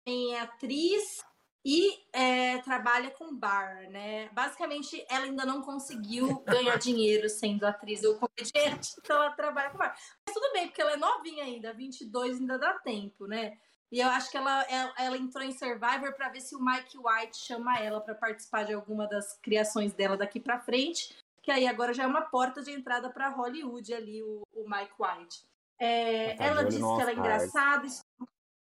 [0.06, 1.22] é atriz
[1.64, 4.28] e é, trabalha com bar, né?
[4.30, 9.78] Basicamente, ela ainda não conseguiu ganhar dinheiro sendo atriz ou comediante, então ela trabalha com
[9.78, 9.96] bar.
[10.26, 13.56] Mas tudo bem, porque ela é novinha ainda, 22 ainda dá tempo, né?
[13.92, 16.96] E eu acho que ela, ela, ela entrou em Survivor para ver se o Mike
[16.96, 21.66] White chama ela para participar de alguma das criações dela daqui para frente, que aí
[21.66, 25.44] agora já é uma porta de entrada para Hollywood ali, o, o Mike White.
[25.78, 27.86] É, tá ela disse que ela é engraçada.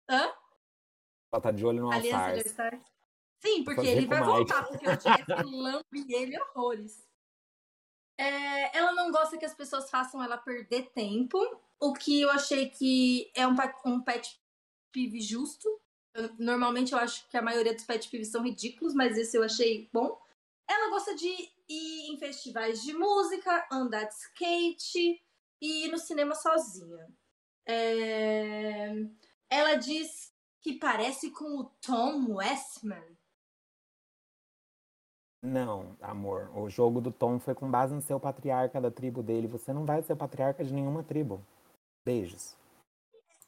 [0.08, 0.32] Hã?
[1.36, 2.00] Ela tá de olho no All
[3.44, 7.06] Sim, porque ele vai voltar, porque o Jeff lambe ele horrores.
[8.18, 11.38] É, ela não gosta que as pessoas façam ela perder tempo,
[11.78, 14.40] o que eu achei que é um, um pet
[14.90, 15.68] peeve justo.
[16.14, 19.42] Eu, normalmente eu acho que a maioria dos pet peeves são ridículos, mas esse eu
[19.42, 20.18] achei bom.
[20.66, 25.22] Ela gosta de ir em festivais de música, andar de skate
[25.60, 27.06] e ir no cinema sozinha.
[27.68, 28.92] É...
[29.50, 30.34] Ela diz
[30.66, 33.16] que parece com o Tom Westman.
[35.40, 36.50] Não, amor.
[36.58, 39.46] O jogo do Tom foi com base em ser o patriarca da tribo dele.
[39.46, 41.40] Você não vai ser o patriarca de nenhuma tribo.
[42.04, 42.56] Beijos.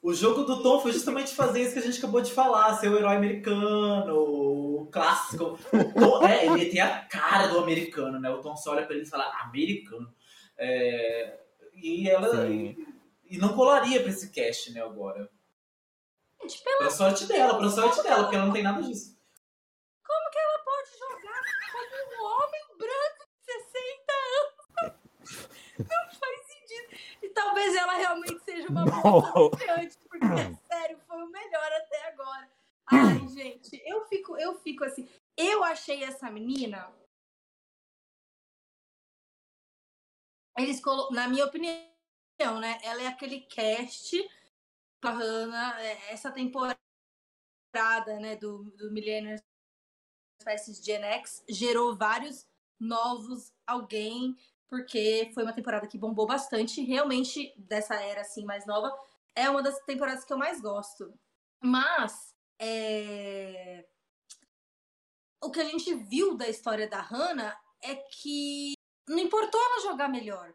[0.01, 2.87] O jogo do Tom foi justamente fazer isso que a gente acabou de falar, ser
[2.87, 5.59] o herói americano, o clássico.
[5.73, 8.29] O Tom, é, ele tem a cara do americano, né?
[8.29, 10.09] O Tom só olha pra ele e fala, americano.
[10.57, 11.37] É,
[11.75, 12.49] e ela.
[12.49, 12.77] E,
[13.29, 15.29] e, não colaria pra esse cast, né, agora.
[16.49, 16.77] Gente, pela...
[16.77, 19.15] Pra sorte dela, pra sorte dela, porque ela não tem nada disso.
[20.03, 21.41] Como que ela pode jogar
[21.71, 25.49] como um homem branco de 60 anos?
[25.79, 26.49] Não faz
[27.21, 30.25] e talvez ela realmente seja uma antes, porque,
[30.67, 32.49] sério, foi o melhor até agora.
[32.87, 35.07] Ai, gente, eu fico, eu fico assim.
[35.37, 36.91] Eu achei essa menina.
[40.57, 41.11] Eles colo...
[41.11, 42.79] Na minha opinião, né?
[42.83, 44.17] Ela é aquele cast
[45.07, 46.77] a Hannah, é, essa temporada
[48.19, 49.37] né, do, do Millennium
[50.43, 52.47] Fast Gen X gerou vários
[52.79, 54.35] novos alguém
[54.69, 56.81] porque foi uma temporada que bombou bastante.
[56.81, 58.95] Realmente, dessa era assim mais nova,
[59.35, 61.11] é uma das temporadas que eu mais gosto.
[61.61, 63.85] Mas é...
[65.43, 68.73] o que a gente viu da história da Hannah é que
[69.07, 70.53] não importou ela jogar melhor.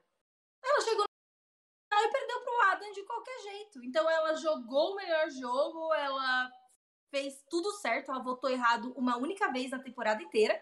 [0.64, 1.04] Ela chegou
[1.92, 3.84] e perdeu pro Adam de qualquer jeito.
[3.84, 6.50] Então ela jogou o melhor jogo, ela
[7.10, 10.60] fez tudo certo, ela votou errado uma única vez na temporada inteira.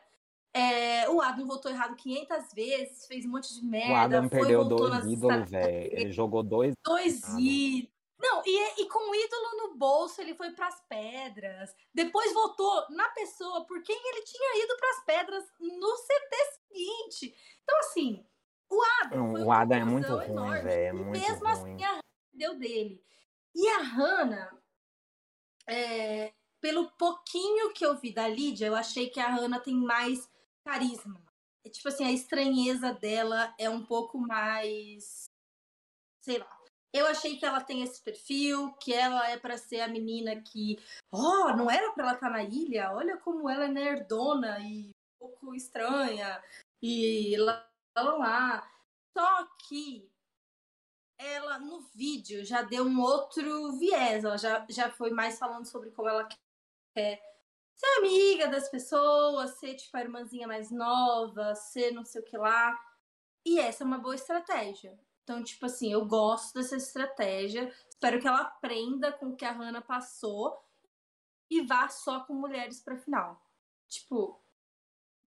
[0.54, 3.92] É, o Adam votou errado 500 vezes, fez um monte de merda.
[3.92, 5.98] O Adam foi, perdeu dois ídolos, velho.
[5.98, 6.74] Ele jogou dois.
[6.84, 7.92] Dois ah, ídolos.
[8.18, 11.74] Não, e, e com o ídolo no bolso, ele foi para as pedras.
[11.92, 16.36] Depois votou na pessoa por quem ele tinha ido para as pedras no CT
[16.68, 17.34] seguinte.
[17.62, 18.24] Então, assim,
[18.72, 19.32] o Adam.
[19.44, 20.70] o Adam é muito ruim, velho.
[20.70, 21.52] É muito mesmo ruim.
[21.52, 22.00] assim, a Hannah
[22.32, 23.04] deu dele.
[23.54, 24.58] E a Hannah,
[25.68, 30.28] é, pelo pouquinho que eu vi da Lídia, eu achei que a Hannah tem mais
[30.64, 31.22] carisma.
[31.64, 35.24] É, tipo assim, a estranheza dela é um pouco mais.
[36.24, 36.58] Sei lá.
[36.94, 40.78] Eu achei que ela tem esse perfil, que ela é para ser a menina que.
[41.10, 42.92] Oh, não era para ela estar tá na ilha?
[42.92, 46.42] Olha como ela é nerdona e um pouco estranha.
[46.82, 48.70] E lá, lá.
[49.16, 50.10] Só que
[51.18, 54.24] ela no vídeo já deu um outro viés.
[54.24, 56.28] Ela já, já foi mais falando sobre como ela
[56.94, 57.20] quer
[57.76, 62.36] ser amiga das pessoas, ser tipo a irmãzinha mais nova, ser não sei o que
[62.36, 62.78] lá.
[63.44, 64.98] E essa é uma boa estratégia.
[65.22, 67.72] Então, tipo assim, eu gosto dessa estratégia.
[67.88, 70.60] Espero que ela aprenda com o que a Hannah passou
[71.50, 73.40] e vá só com mulheres pra final.
[73.88, 74.41] Tipo,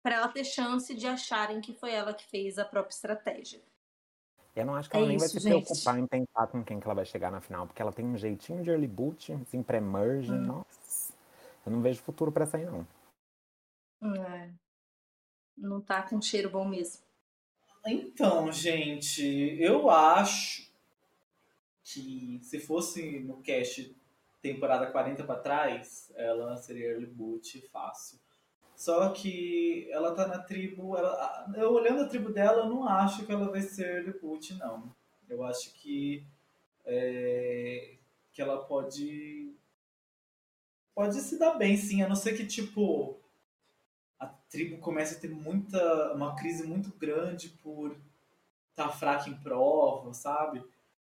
[0.05, 3.59] para ela ter chance de acharem que foi ela que fez a própria estratégia.
[4.55, 5.65] Eu não acho que ela é nem isso, vai se gente.
[5.65, 8.15] preocupar em pensar com quem que ela vai chegar na final, porque ela tem um
[8.15, 10.45] jeitinho de early boot, assim, pré-merge, hum.
[10.45, 11.11] nossa.
[11.65, 12.87] Eu não vejo futuro para essa aí, não.
[14.21, 14.51] É.
[15.57, 17.01] Não tá com cheiro bom mesmo.
[17.87, 19.23] Então, gente,
[19.59, 20.71] eu acho
[21.83, 23.97] que se fosse no cast
[24.39, 28.23] temporada 40 para trás, ela seria early boot fácil.
[28.75, 30.97] Só que ela tá na tribo.
[30.97, 34.93] Ela, eu olhando a tribo dela, eu não acho que ela vai ser boot, não.
[35.29, 36.25] Eu acho que,
[36.85, 37.95] é,
[38.31, 39.55] que ela pode
[40.93, 43.19] pode se dar bem, sim, a não ser que, tipo,
[44.17, 46.13] a tribo comece a ter muita.
[46.13, 47.91] uma crise muito grande por
[48.71, 50.63] estar tá fraca em prova, sabe?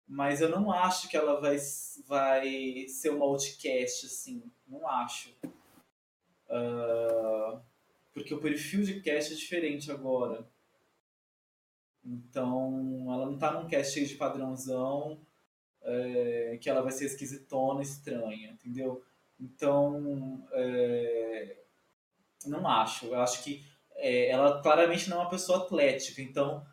[0.09, 1.59] Mas eu não acho que ela vai,
[2.07, 4.43] vai ser uma outcast, assim.
[4.67, 5.35] Não acho.
[6.49, 7.61] Uh,
[8.15, 10.49] porque o perfil de cast é diferente agora.
[12.03, 15.21] Então, ela não tá num cast cheio de padrãozão,
[15.83, 19.05] é, que ela vai ser esquisitona, estranha, entendeu?
[19.39, 21.59] Então, é,
[22.47, 23.07] não acho.
[23.07, 23.65] Eu acho que
[23.97, 26.65] é, ela claramente não é uma pessoa atlética, então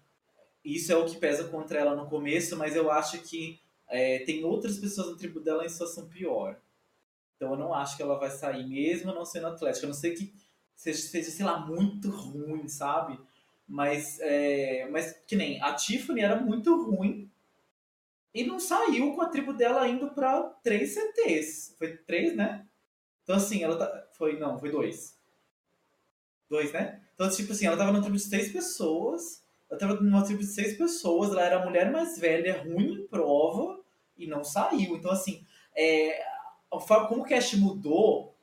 [0.63, 3.61] isso é o que pesa contra ela no começo, mas eu acho que
[4.25, 6.59] tem outras pessoas na tribo dela em situação pior.
[7.43, 9.85] Então eu não acho que ela vai sair, mesmo não sendo atlética.
[9.85, 10.33] A não sei que
[10.73, 13.19] seja, seja sei lá, muito ruim, sabe?
[13.67, 17.29] Mas, é, mas que nem a Tiffany era muito ruim
[18.33, 21.75] e não saiu com a tribo dela indo para três CTs.
[21.77, 22.65] Foi três, né?
[23.23, 24.07] Então assim, ela tá.
[24.13, 25.19] Foi, não, foi dois.
[26.49, 27.01] Dois, né?
[27.13, 29.43] Então, tipo assim, ela tava numa tribo de seis pessoas.
[29.69, 33.07] Ela tava numa tribo de seis pessoas, ela era a mulher mais velha, ruim em
[33.07, 33.81] prova,
[34.17, 34.95] e não saiu.
[34.95, 35.45] Então, assim,
[35.75, 36.32] é,
[36.79, 38.35] como o cast mudou,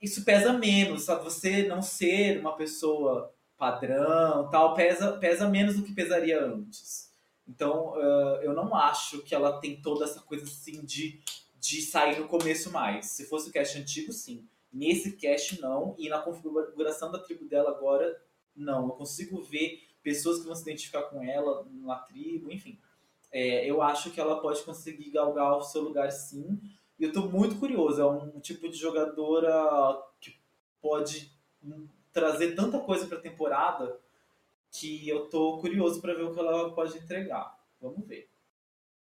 [0.00, 1.24] isso pesa menos, sabe?
[1.24, 7.12] Você não ser uma pessoa padrão, tal, pesa, pesa menos do que pesaria antes.
[7.46, 11.20] Então, uh, eu não acho que ela tem toda essa coisa assim de,
[11.60, 13.06] de sair no começo mais.
[13.06, 14.44] Se fosse o cast antigo, sim.
[14.72, 15.94] Nesse cast, não.
[15.98, 18.20] E na configuração da tribo dela agora,
[18.56, 18.86] não.
[18.86, 22.78] Eu consigo ver pessoas que vão se identificar com ela na tribo, enfim.
[23.30, 26.58] É, eu acho que ela pode conseguir galgar o seu lugar sim.
[27.02, 28.00] E eu estou muito curioso.
[28.00, 30.38] É um tipo de jogadora que
[30.80, 31.32] pode
[32.12, 33.98] trazer tanta coisa para a temporada
[34.70, 37.58] que eu tô curioso para ver o que ela pode entregar.
[37.80, 38.30] Vamos ver.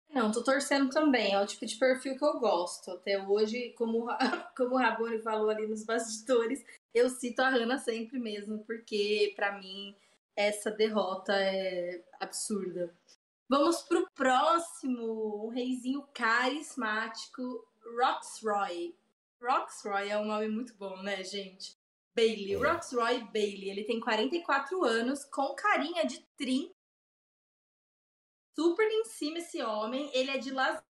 [0.09, 1.35] Não, tô torcendo também.
[1.35, 2.93] É o tipo de perfil que eu gosto.
[2.93, 4.07] Até hoje, como,
[4.57, 6.65] como o Raboni falou ali nos bastidores,
[6.95, 9.95] eu cito a Hannah sempre mesmo, porque para mim
[10.35, 12.91] essa derrota é absurda.
[13.51, 18.97] Vamos pro próximo, um reizinho carismático, Roxroy.
[19.41, 21.77] Roxroy é um nome muito bom, né, gente?
[22.15, 22.57] Bailey, é.
[22.57, 23.71] Roxroy Bailey.
[23.71, 26.75] Ele tem 44 anos, com carinha de 30
[28.55, 30.11] super em cima esse homem.
[30.15, 30.83] Ele é de Las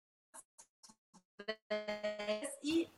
[1.47, 2.89] Vegas e.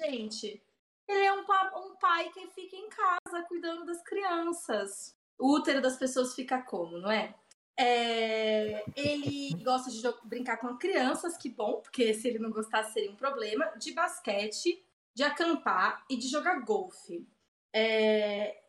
[0.00, 0.62] Gente,
[1.06, 1.44] ele é um,
[1.76, 5.16] um pai que fica em casa cuidando das crianças.
[5.38, 7.38] O útero das pessoas fica como, não é?
[7.78, 13.10] É, ele gosta de brincar com crianças, que bom, porque se ele não gostasse seria
[13.10, 13.66] um problema.
[13.78, 14.84] De basquete,
[15.14, 17.26] de acampar e de jogar golfe.
[17.74, 18.62] É,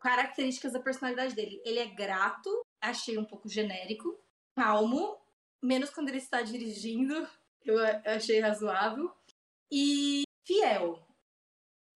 [0.00, 1.60] características da personalidade dele.
[1.64, 2.50] Ele é grato,
[2.80, 4.18] achei um pouco genérico,
[4.54, 5.18] calmo,
[5.62, 7.28] menos quando ele está dirigindo,
[7.64, 9.12] eu achei razoável,
[9.70, 11.06] e fiel.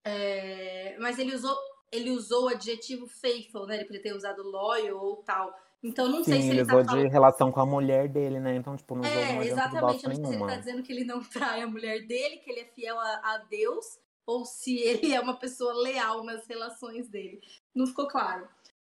[0.06, 1.56] É, mas ele usou,
[1.90, 3.76] ele usou o adjetivo faithful, né?
[3.76, 5.59] Ele poderia ter usado loyal ou tal.
[5.85, 7.02] Então não Sim, sei se ele, ele tá falando...
[7.02, 8.56] de relação com a mulher dele, né?
[8.56, 10.02] Então, tipo, não É, exatamente.
[10.02, 12.51] Eu não sei se ele tá dizendo que ele não trai a mulher dele, que
[12.51, 17.06] ele é fiel a, a Deus, ou se ele é uma pessoa leal nas relações
[17.11, 17.43] dele.
[17.74, 18.48] Não ficou claro.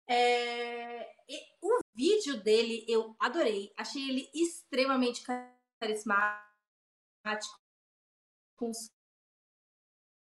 [0.06, 1.08] É...
[1.62, 3.72] o vídeo dele eu adorei.
[3.78, 5.24] Achei ele extremamente
[5.80, 7.58] carismático,
[8.58, 8.72] com um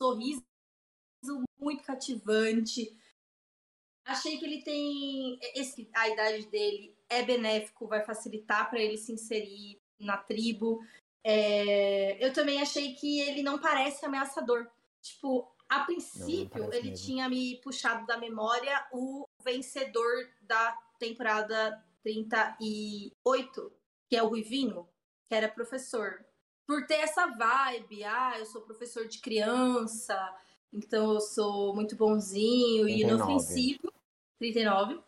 [0.02, 0.44] sorriso
[1.58, 2.94] muito cativante.
[4.08, 9.12] Achei que ele tem esse, a idade dele é benéfico, vai facilitar para ele se
[9.12, 10.80] inserir na tribo.
[11.22, 14.66] É, eu também achei que ele não parece ameaçador.
[15.02, 17.06] Tipo, a princípio, não, não ele mesmo.
[17.06, 23.72] tinha me puxado da memória o vencedor da temporada 38,
[24.08, 24.88] que é o Ruivinho,
[25.28, 26.24] que era professor.
[26.66, 30.16] Por ter essa vibe, ah, eu sou professor de criança,
[30.72, 32.92] então eu sou muito bonzinho 39.
[32.92, 33.97] e inofensivo.
[34.38, 35.02] 39.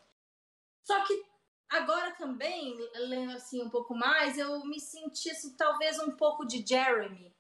[0.84, 1.22] Só que
[1.68, 6.64] agora também, lendo assim um pouco mais, eu me senti assim, talvez um pouco de
[6.66, 7.34] Jeremy.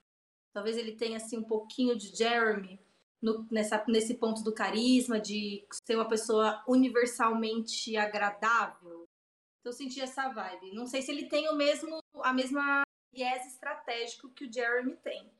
[0.52, 2.80] Talvez ele tenha assim um pouquinho de Jeremy
[3.22, 9.08] no, nessa, nesse ponto do carisma, de ser uma pessoa universalmente agradável.
[9.60, 10.74] Então eu senti essa vibe.
[10.74, 15.30] Não sei se ele tem o mesmo, a mesma viés estratégico que o Jeremy tem.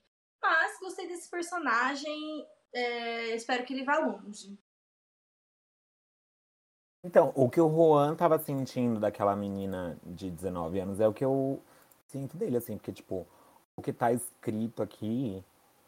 [0.43, 2.47] Mas gostei desse personagem.
[2.72, 4.59] É, espero que ele vá longe.
[7.02, 11.24] Então, o que o Juan tava sentindo daquela menina de 19 anos é o que
[11.24, 11.60] eu
[12.06, 13.27] sinto dele, assim, porque, tipo,
[13.74, 15.43] o que tá escrito aqui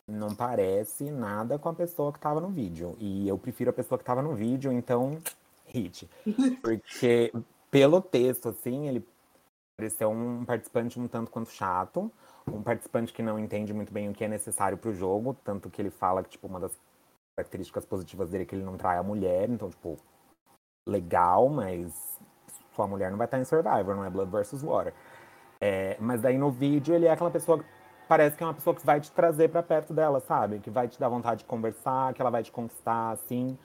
[0.08, 2.96] não parece nada com a pessoa que tava no vídeo.
[2.98, 5.18] E eu prefiro a pessoa que tava no vídeo, então,
[5.66, 6.08] hit.
[6.62, 7.32] Porque
[7.70, 9.06] pelo texto, assim, ele
[9.76, 12.10] pareceu um participante um tanto quanto chato,
[12.46, 15.80] um participante que não entende muito bem o que é necessário pro jogo, tanto que
[15.80, 16.72] ele fala que, tipo, uma das
[17.36, 19.98] características positivas dele é que ele não trai a mulher, então, tipo,
[20.86, 22.18] legal, mas
[22.74, 24.94] sua mulher não vai estar em Survivor, não é Blood versus Water.
[25.60, 27.64] É, mas daí no vídeo ele é aquela pessoa que
[28.08, 30.58] parece que é uma pessoa que vai te trazer para perto dela, sabe?
[30.60, 33.56] Que vai te dar vontade de conversar, que ela vai te conquistar, assim.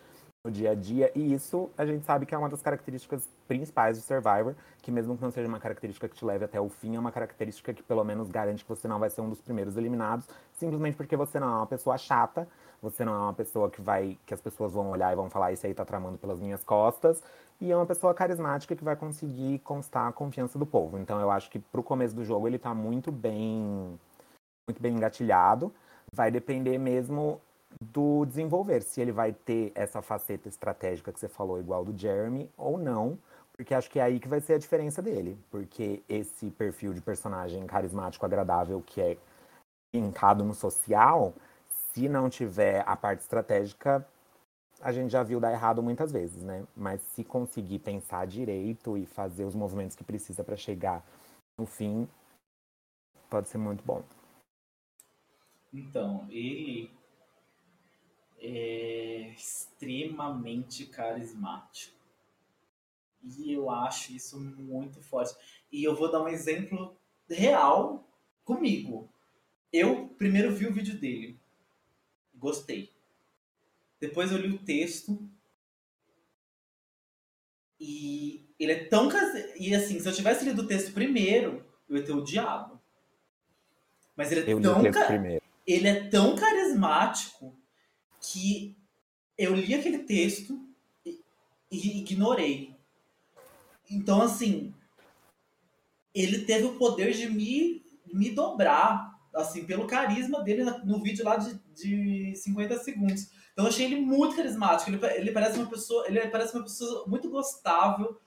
[0.43, 1.11] no dia a dia.
[1.15, 5.15] E isso a gente sabe que é uma das características principais do Survivor, que mesmo
[5.17, 7.83] que não seja uma característica que te leve até o fim, é uma característica que
[7.83, 11.39] pelo menos garante que você não vai ser um dos primeiros eliminados, simplesmente porque você
[11.39, 12.47] não é uma pessoa chata,
[12.81, 15.51] você não é uma pessoa que vai que as pessoas vão olhar e vão falar
[15.51, 17.23] isso aí tá tramando pelas minhas costas,
[17.59, 20.97] e é uma pessoa carismática que vai conseguir constar a confiança do povo.
[20.97, 23.99] Então eu acho que pro começo do jogo ele tá muito bem
[24.67, 25.73] muito bem engatilhado.
[26.11, 27.41] Vai depender mesmo
[27.81, 32.49] do desenvolver, se ele vai ter essa faceta estratégica que você falou, igual do Jeremy,
[32.57, 33.17] ou não,
[33.53, 35.37] porque acho que é aí que vai ser a diferença dele.
[35.51, 39.17] Porque esse perfil de personagem carismático, agradável, que é
[39.95, 41.33] linkado no social,
[41.97, 44.07] se não tiver a parte estratégica,
[44.79, 46.63] a gente já viu dar errado muitas vezes, né?
[46.75, 51.03] Mas se conseguir pensar direito e fazer os movimentos que precisa para chegar
[51.57, 52.07] no fim,
[53.27, 54.03] pode ser muito bom.
[55.73, 56.91] Então, ele
[58.39, 61.97] é extremamente carismático.
[63.23, 65.35] E eu acho isso muito forte.
[65.71, 66.95] E eu vou dar um exemplo
[67.27, 68.07] real
[68.45, 69.09] comigo.
[69.73, 71.39] Eu primeiro vi o vídeo dele.
[72.37, 72.91] Gostei.
[73.99, 75.19] Depois eu li o texto.
[77.79, 79.09] E ele é tão.
[79.59, 82.79] E assim, se eu tivesse lido o texto primeiro, eu ia ter odiado.
[84.15, 84.91] Mas ele é eu tão.
[84.91, 85.07] Ca...
[85.65, 87.55] Ele é tão carismático
[88.21, 88.75] que
[89.37, 90.59] eu li aquele texto
[91.05, 91.21] e,
[91.71, 92.75] e ignorei.
[93.89, 94.73] Então, assim,
[96.13, 99.06] ele teve o poder de me, me dobrar,
[99.37, 103.29] assim, pelo carisma dele no vídeo lá de, de 50 segundos.
[103.53, 104.91] Então, eu achei ele muito carismático.
[104.91, 108.19] Ele, ele parece uma pessoa, ele parece uma pessoa muito gostável.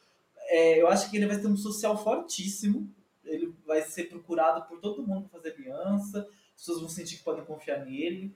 [0.49, 2.93] É, eu acho que ele vai ter um social fortíssimo.
[3.25, 6.29] Ele vai ser procurado por todo mundo para fazer aliança.
[6.55, 8.35] As pessoas vão sentir que podem confiar nele.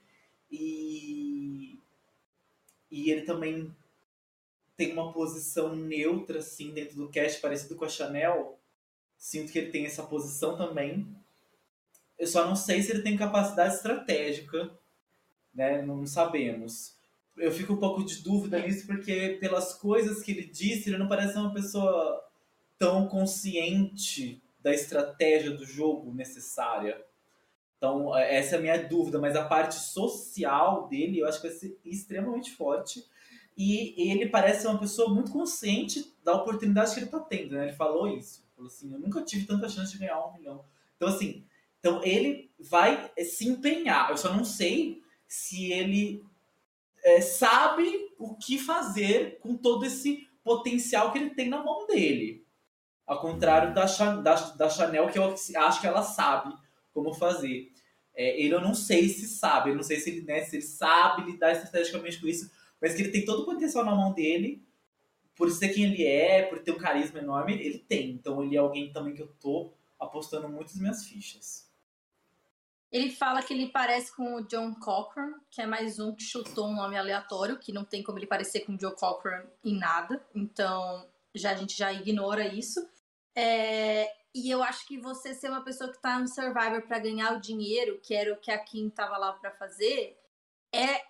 [0.50, 1.80] E,
[2.90, 3.74] e ele também
[4.76, 8.58] tem uma posição neutra, assim, dentro do cast, parecido com a Chanel.
[9.16, 11.08] Sinto que ele tem essa posição também.
[12.18, 14.70] Eu só não sei se ele tem capacidade estratégica,
[15.54, 15.82] né?
[15.82, 16.96] Não sabemos.
[17.36, 21.08] Eu fico um pouco de dúvida nisso, porque pelas coisas que ele disse, ele não
[21.08, 22.24] parece uma pessoa
[22.78, 27.04] tão consciente da estratégia do jogo necessária.
[27.76, 31.48] Então, é, essa é a minha dúvida, mas a parte social dele eu acho que
[31.48, 33.04] vai ser extremamente forte.
[33.56, 37.64] E ele parece uma pessoa muito consciente da oportunidade que ele está tendo, né?
[37.64, 38.44] Ele falou isso.
[38.56, 40.64] Falou assim, eu nunca tive tanta chance de ganhar um milhão.
[40.96, 41.44] Então, assim,
[41.84, 44.08] então ele vai se empenhar.
[44.08, 46.24] Eu só não sei se ele
[47.04, 52.42] é, sabe o que fazer com todo esse potencial que ele tem na mão dele.
[53.06, 53.84] Ao contrário da,
[54.22, 56.54] da, da Chanel, que eu acho que ela sabe
[56.90, 57.70] como fazer.
[58.14, 60.62] É, ele eu não sei se sabe, eu não sei se ele, né, se ele
[60.62, 62.50] sabe lidar estrategicamente com isso,
[62.80, 64.64] mas que ele tem todo o potencial na mão dele,
[65.36, 68.12] por ser quem ele é, por ter um carisma enorme, ele tem.
[68.12, 71.73] Então ele é alguém também que eu tô apostando muitas minhas fichas.
[72.94, 76.68] Ele fala que ele parece com o John Cochran, que é mais um que chutou
[76.68, 80.24] um nome aleatório, que não tem como ele parecer com o Joe Cochran em nada.
[80.32, 81.04] Então
[81.34, 82.88] já a gente já ignora isso.
[83.34, 87.32] É, e eu acho que você ser uma pessoa que tá no Survivor para ganhar
[87.32, 90.16] o dinheiro, que era o que a Kim tava lá para fazer,
[90.72, 91.02] é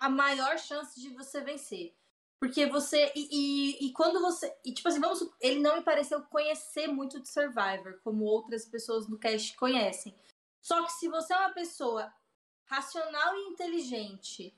[0.00, 1.94] a maior chance de você vencer.
[2.40, 3.12] Porque você.
[3.14, 4.50] E, e, e, quando você.
[4.64, 5.28] E tipo assim, vamos.
[5.42, 10.14] Ele não me pareceu conhecer muito de Survivor, como outras pessoas no cast conhecem.
[10.60, 12.12] Só que se você é uma pessoa
[12.64, 14.54] racional e inteligente,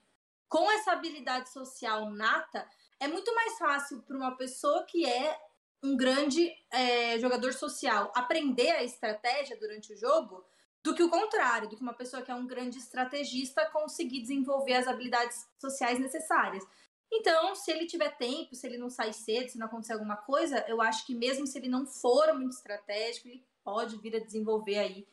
[0.48, 2.68] com essa habilidade social nata,
[2.98, 5.40] é muito mais fácil para uma pessoa que é
[5.82, 10.44] um grande é, jogador social aprender a estratégia durante o jogo
[10.82, 14.74] do que o contrário, do que uma pessoa que é um grande estrategista conseguir desenvolver
[14.74, 16.66] as habilidades sociais necessárias.
[17.12, 20.64] Então, se ele tiver tempo, se ele não sair cedo, se não acontecer alguma coisa,
[20.68, 24.78] eu acho que mesmo se ele não for muito estratégico, ele pode vir a desenvolver
[24.78, 25.08] aí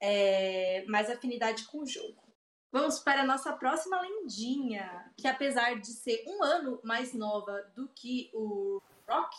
[0.00, 2.22] é, mais afinidade com o jogo.
[2.72, 7.88] Vamos para a nossa próxima lendinha, que apesar de ser um ano mais nova do
[7.88, 9.36] que o Rock,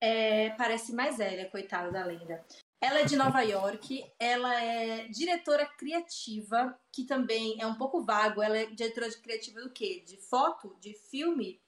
[0.00, 2.44] é, parece mais velha, coitada da lenda.
[2.80, 8.42] Ela é de Nova York, ela é diretora criativa, que também é um pouco vago.
[8.42, 10.04] Ela é diretora de criativa do quê?
[10.06, 10.76] De foto?
[10.78, 11.60] De filme?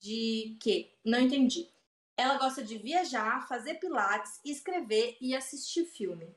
[0.00, 0.96] De quê?
[1.04, 1.68] Não entendi.
[2.16, 6.34] Ela gosta de viajar, fazer pilates, escrever e assistir filme.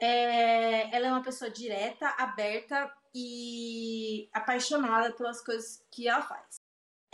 [0.00, 6.56] É, ela é uma pessoa direta, aberta e apaixonada pelas coisas que ela faz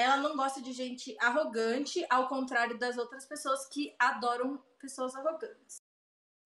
[0.03, 5.77] ela não gosta de gente arrogante, ao contrário das outras pessoas que adoram pessoas arrogantes.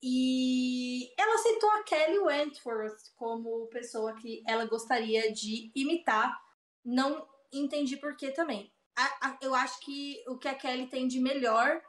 [0.03, 6.39] E ela aceitou a Kelly Wentworth como pessoa que ela gostaria de imitar,
[6.85, 8.71] não entendi por que também.
[8.95, 11.83] A, a, eu acho que o que a Kelly tem de melhor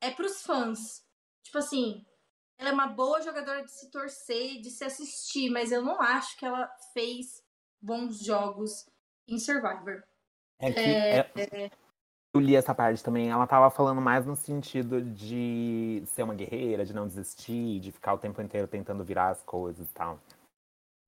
[0.00, 1.04] é pros fãs.
[1.44, 2.04] Tipo assim,
[2.62, 6.38] ela é uma boa jogadora de se torcer, de se assistir, mas eu não acho
[6.38, 7.42] que ela fez
[7.80, 8.86] bons jogos
[9.26, 10.04] em Survivor.
[10.60, 11.70] É que é, é,
[12.32, 13.30] eu li essa parte também.
[13.30, 18.14] Ela tava falando mais no sentido de ser uma guerreira, de não desistir, de ficar
[18.14, 20.20] o tempo inteiro tentando virar as coisas e tal.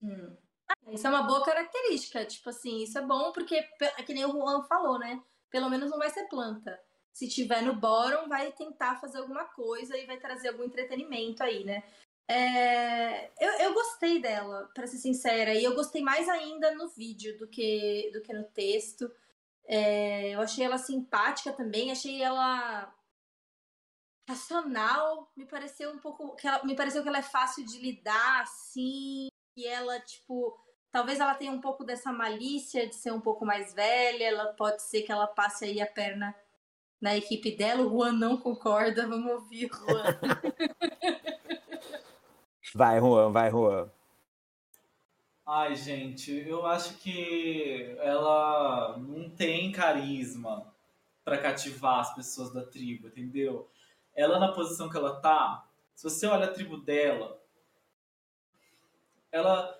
[0.02, 0.36] Hum.
[0.68, 2.24] Ah, isso é uma boa característica.
[2.24, 5.22] Tipo assim, isso é bom porque, é que nem o Juan falou, né?
[5.51, 6.76] Pelo menos não vai ser planta.
[7.15, 11.62] Se tiver no bottom, vai tentar fazer alguma coisa e vai trazer algum entretenimento aí,
[11.65, 11.85] né?
[12.28, 13.31] É...
[13.41, 17.47] Eu, eu gostei dela, para ser sincera, e eu gostei mais ainda no vídeo do
[17.47, 19.09] que, do que no texto.
[19.66, 22.93] É, eu achei ela simpática também, achei ela
[24.28, 28.43] racional, me pareceu um pouco que ela, me pareceu que ela é fácil de lidar
[28.43, 30.59] assim, e ela tipo,
[30.91, 34.82] talvez ela tenha um pouco dessa malícia de ser um pouco mais velha, ela pode
[34.82, 36.35] ser que ela passe aí a perna
[37.05, 37.82] na equipe dela.
[37.82, 40.18] O Juan não concorda, vamos ouvir, Juan.
[42.74, 43.90] vai, Juan, vai, Juan.
[45.47, 50.74] Ai, gente, eu acho que ela não tem carisma
[51.22, 53.70] para cativar as pessoas da tribo, entendeu?
[54.14, 57.39] Ela na posição que ela tá, se você olha a tribo dela,
[59.31, 59.78] ela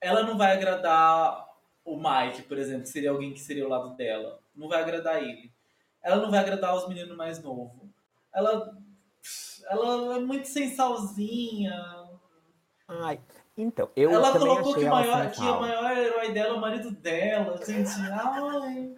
[0.00, 1.46] ela não vai agradar
[1.84, 4.40] o Mike, por exemplo, que seria alguém que seria o lado dela.
[4.54, 5.52] Não vai agradar ele.
[6.02, 7.88] Ela não vai agradar os meninos mais novos.
[8.32, 8.76] Ela
[9.68, 11.72] ela é muito sensalzinha.
[12.88, 13.20] Ai,
[13.56, 17.56] então, eu Ela colocou que, maior, que o maior herói dela é o marido dela,
[17.64, 17.90] gente.
[18.12, 18.96] Ai.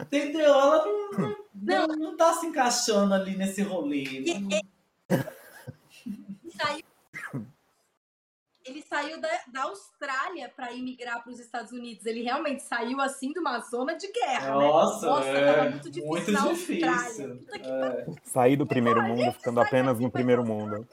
[0.00, 0.54] Entendeu?
[0.54, 4.24] Ela não, não, não tá se encaixando ali nesse rolê.
[6.56, 6.84] Saiu,
[8.64, 12.06] ele saiu da, da Austrália para imigrar para os Estados Unidos.
[12.06, 14.54] Ele realmente saiu assim de uma zona de guerra.
[14.54, 15.12] Nossa, né?
[15.12, 16.08] Nossa é, tava muito difícil.
[16.08, 17.46] Muito difícil.
[17.52, 18.06] É.
[18.22, 20.86] Sair do primeiro mundo, ficando apenas no primeiro mundo.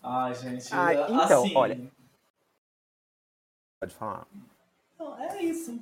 [0.00, 0.68] Ai, gente.
[0.72, 1.56] Ah, então, assim...
[1.56, 1.92] olha.
[3.80, 4.26] Pode falar.
[4.98, 5.80] Não, é isso.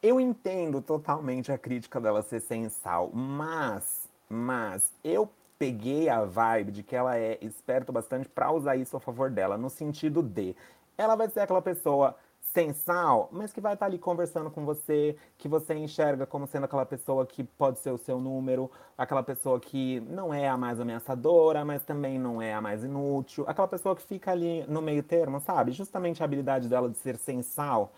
[0.00, 5.28] eu entendo totalmente a crítica dela ser sensal, mas, mas eu
[5.58, 9.56] peguei a vibe de que ela é esperta bastante para usar isso a favor dela,
[9.56, 10.54] no sentido de
[10.98, 15.16] ela vai ser aquela pessoa sensal, mas que vai estar tá ali conversando com você,
[15.36, 19.60] que você enxerga como sendo aquela pessoa que pode ser o seu número, aquela pessoa
[19.60, 23.94] que não é a mais ameaçadora, mas também não é a mais inútil, aquela pessoa
[23.94, 25.72] que fica ali no meio termo, sabe?
[25.72, 27.92] Justamente a habilidade dela de ser sensal,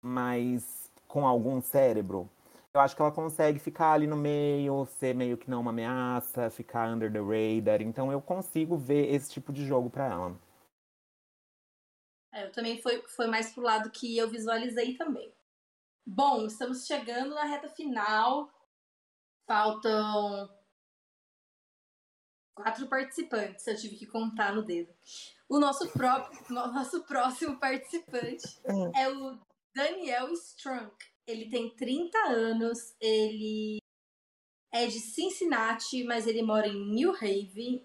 [0.00, 2.28] mas com algum cérebro.
[2.72, 6.50] Eu acho que ela consegue ficar ali no meio, ser meio que não uma ameaça,
[6.50, 7.82] ficar under the radar.
[7.82, 10.40] Então eu consigo ver esse tipo de jogo para ela.
[12.32, 15.34] É, eu também foi, foi mais pro lado que eu visualizei também.
[16.06, 18.48] Bom, estamos chegando na reta final.
[19.48, 20.48] Faltam
[22.54, 24.94] quatro participantes, eu tive que contar no dedo.
[25.48, 25.90] O nosso,
[26.48, 28.46] nosso próximo participante
[28.94, 29.36] é o
[29.74, 31.09] Daniel Strunk.
[31.30, 33.78] Ele tem 30 anos, ele
[34.72, 37.84] é de Cincinnati, mas ele mora em New Haven,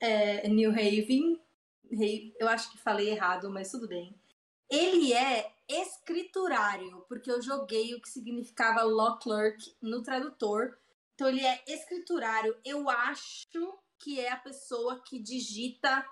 [0.00, 1.40] é, New Haven,
[2.38, 4.14] eu acho que falei errado, mas tudo bem.
[4.68, 10.78] Ele é escriturário, porque eu joguei o que significava law clerk no tradutor.
[11.14, 12.56] Então ele é escriturário.
[12.64, 16.04] Eu acho que é a pessoa que digita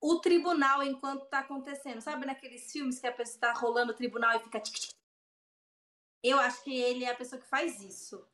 [0.00, 2.00] o tribunal enquanto tá acontecendo.
[2.00, 4.90] Sabe naqueles filmes que a pessoa tá rolando o tribunal e fica tic, tic,
[6.22, 8.26] Eu acho que ele é a pessoa que faz isso.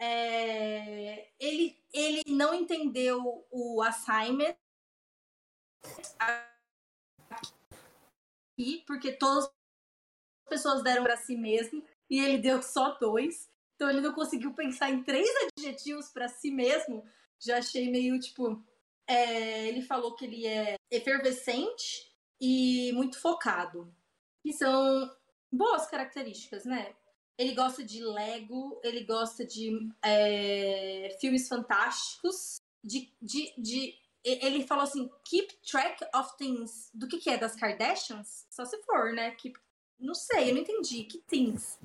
[0.00, 1.30] É...
[1.38, 4.56] Ele, ele não entendeu o assignment
[8.58, 9.52] aqui, porque todas as
[10.48, 13.50] pessoas deram para si mesmo e ele deu só dois.
[13.74, 17.04] Então ele não conseguiu pensar em três adjetivos para si mesmo.
[17.38, 18.64] Já achei meio tipo.
[19.06, 22.10] É, ele falou que ele é efervescente
[22.40, 23.94] e muito focado.
[24.42, 25.10] Que são
[25.50, 26.94] boas características, né?
[27.38, 33.94] Ele gosta de Lego, ele gosta de é, filmes fantásticos, de, de, de
[34.24, 36.90] ele falou assim, keep track of things.
[36.92, 37.38] Do que que é?
[37.38, 38.46] Das Kardashians?
[38.50, 39.30] Só se for, né?
[39.32, 39.58] Keep...
[39.98, 41.04] Não sei, eu não entendi.
[41.04, 41.78] Que things?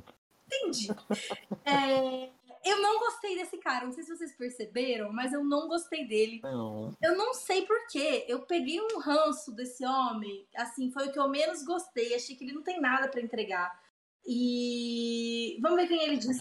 [0.48, 0.88] Entendi.
[1.66, 2.30] É...
[2.66, 3.86] Eu não gostei desse cara.
[3.86, 6.40] Não sei se vocês perceberam, mas eu não gostei dele.
[6.42, 6.96] Não.
[7.02, 8.24] Eu não sei porquê.
[8.26, 10.48] Eu peguei um ranço desse homem.
[10.56, 12.16] Assim, foi o que eu menos gostei.
[12.16, 13.83] Achei que ele não tem nada para entregar.
[14.26, 16.40] E vamos ver quem ele disse.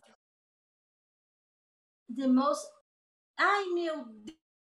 [2.14, 2.70] The most.
[3.36, 4.04] Ai, meu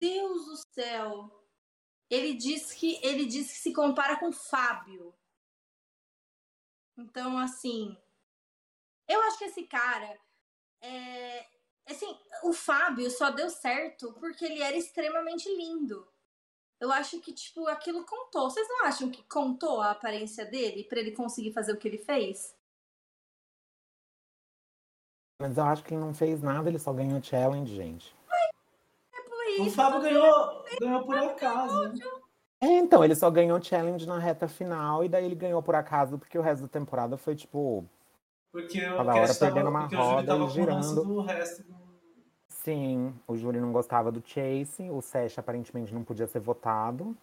[0.01, 1.47] Deus do céu.
[2.11, 5.15] Ele diz que ele diz que se compara com Fábio.
[6.97, 7.97] Então, assim,
[9.09, 10.19] eu acho que esse cara
[10.81, 11.47] é,
[11.87, 12.07] assim,
[12.43, 16.07] o Fábio só deu certo porque ele era extremamente lindo.
[16.81, 18.51] Eu acho que, tipo, aquilo contou.
[18.51, 21.99] Vocês não acham que contou a aparência dele para ele conseguir fazer o que ele
[21.99, 22.55] fez?
[25.45, 28.17] Mas eu acho que ele não fez nada, ele só ganhou challenge, gente.
[29.13, 29.63] É por isso.
[29.69, 31.83] O Fábio ganhou, ganhou por acaso.
[31.83, 31.95] né?
[32.63, 36.17] É, então, ele só ganhou challenge na reta final e daí ele ganhou por acaso,
[36.19, 37.85] porque o resto da temporada foi tipo.
[38.51, 40.95] Porque o Cada hora tava, perdendo uma roda e girando.
[40.95, 41.75] do resto do...
[42.49, 47.15] Sim, o júri não gostava do Chase, o Sesh aparentemente não podia ser votado.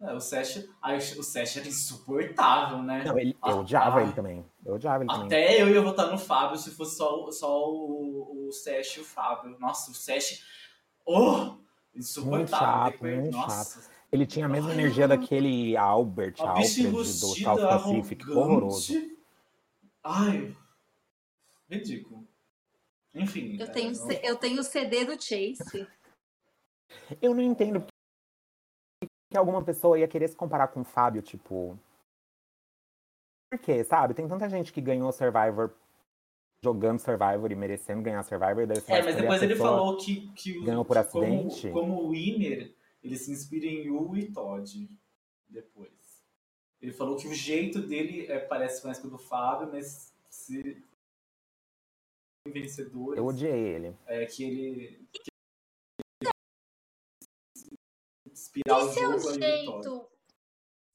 [0.00, 0.68] É, o Sesh,
[1.16, 3.02] o Sesh era insuportável, né?
[3.04, 4.02] Não, ele, eu odiava ah.
[4.02, 4.44] ele também.
[4.64, 5.26] Eu odiava ele também.
[5.26, 9.04] Até eu ia votar no Fábio se fosse só, só o, o Sesh e o
[9.04, 9.58] Fábio.
[9.58, 10.44] Nossa, o Sesh.
[11.04, 11.56] Oh!
[11.94, 12.38] Insuportável.
[12.38, 13.90] Muito chato, muito Nossa.
[14.12, 15.16] Ele tinha a mesma Ai, energia não.
[15.16, 18.30] daquele Albert A Alfred do South Pacific.
[18.30, 18.94] Horroroso.
[20.04, 20.56] Ai.
[21.68, 22.26] Ridículo.
[23.14, 23.56] Enfim.
[23.58, 25.88] Eu é, tenho, C- eu tenho o CD do Chase.
[27.20, 27.84] Eu não entendo
[29.30, 31.78] que alguma pessoa ia querer se comparar com o Fábio, tipo.
[33.50, 34.14] Por quê, sabe?
[34.14, 35.72] Tem tanta gente que ganhou Survivor
[36.62, 38.66] jogando Survivor e merecendo ganhar Survivor.
[38.66, 41.70] Daí É, mas depois ele falou que, que o- ganhou por acidente?
[41.70, 44.88] Como, como winner, ele se inspira em Yu e Todd.
[45.48, 45.92] Depois.
[46.80, 50.82] Ele falou que o jeito dele é, parece mais que o do Fábio, mas se
[52.46, 53.96] vencedores Eu odiei ele.
[54.06, 55.08] é que ele
[58.70, 60.08] o Se seu jeito.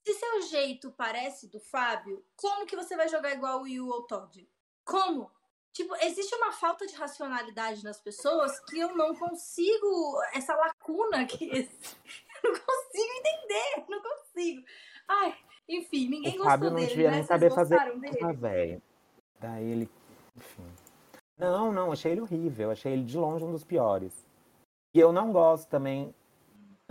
[0.05, 4.03] Se seu jeito parece do Fábio, como que você vai jogar igual o Yu ou
[4.03, 4.49] Todd?
[4.83, 5.31] Como?
[5.71, 10.21] Tipo, existe uma falta de racionalidade nas pessoas que eu não consigo.
[10.33, 11.49] Essa lacuna que.
[12.43, 13.85] Eu não consigo entender.
[13.87, 14.65] Não consigo.
[15.07, 15.33] Ai,
[15.69, 17.15] enfim, ninguém o gostou Fábio não dele, devia né?
[17.15, 17.79] nem saber fazer.
[17.79, 18.81] Ah, velho.
[19.39, 19.89] Daí ele.
[20.35, 20.67] Enfim.
[21.37, 22.69] Não, não, achei ele horrível.
[22.69, 24.25] Achei ele de longe um dos piores.
[24.93, 26.13] E eu não gosto também.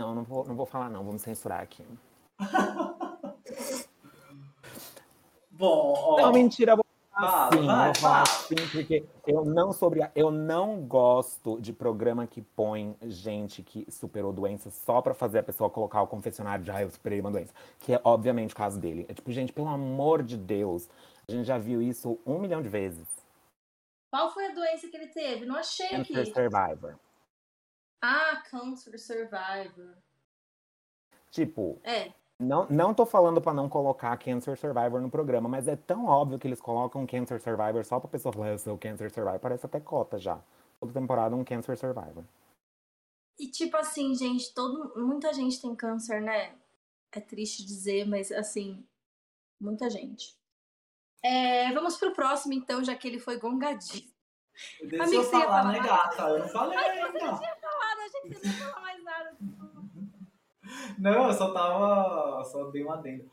[0.03, 1.01] Não, não vou, não vou falar, não.
[1.01, 1.85] Me censurar aqui.
[5.49, 6.17] Bom, ó.
[6.17, 8.23] Não, mentira, vou fala, Sim, vai, eu vou falar
[8.71, 14.73] porque eu não obrigada- eu não gosto de programa que põe gente que superou doenças
[14.73, 17.53] só pra fazer a pessoa colocar o confessionário de ah, eu superei uma doença.
[17.79, 19.05] Que é obviamente o caso dele.
[19.07, 20.89] É tipo, gente, pelo amor de Deus,
[21.29, 23.07] a gente já viu isso um milhão de vezes.
[24.11, 25.45] Qual foi a doença que ele teve?
[25.45, 26.33] Não achei Cancer aqui.
[26.33, 26.95] Survivor.
[28.05, 29.95] Ah, Cancer Survivor.
[31.31, 32.11] Tipo, É.
[32.37, 36.37] não, não tô falando pra não colocar Cancer Survivor no programa, mas é tão óbvio
[36.37, 39.39] que eles colocam Cancer Survivor só pra pessoa falar, eu sou Cancer Survivor.
[39.39, 40.37] Parece até cota já.
[40.81, 42.25] Toda temporada um Cancer Survivor.
[43.39, 46.53] E tipo assim, gente, todo, muita gente tem câncer, né?
[47.09, 48.85] É triste dizer, mas assim,
[49.59, 50.35] muita gente.
[51.23, 54.11] É, vamos pro próximo, então, já que ele foi gongadinho.
[54.81, 56.21] Deixa Amigo, eu falar, né, gata?
[56.23, 57.39] Eu não falei ainda.
[58.23, 59.37] Não, ia falar mais nada.
[60.97, 62.43] Não, eu só tava.
[62.45, 63.29] Só dei uma adendo.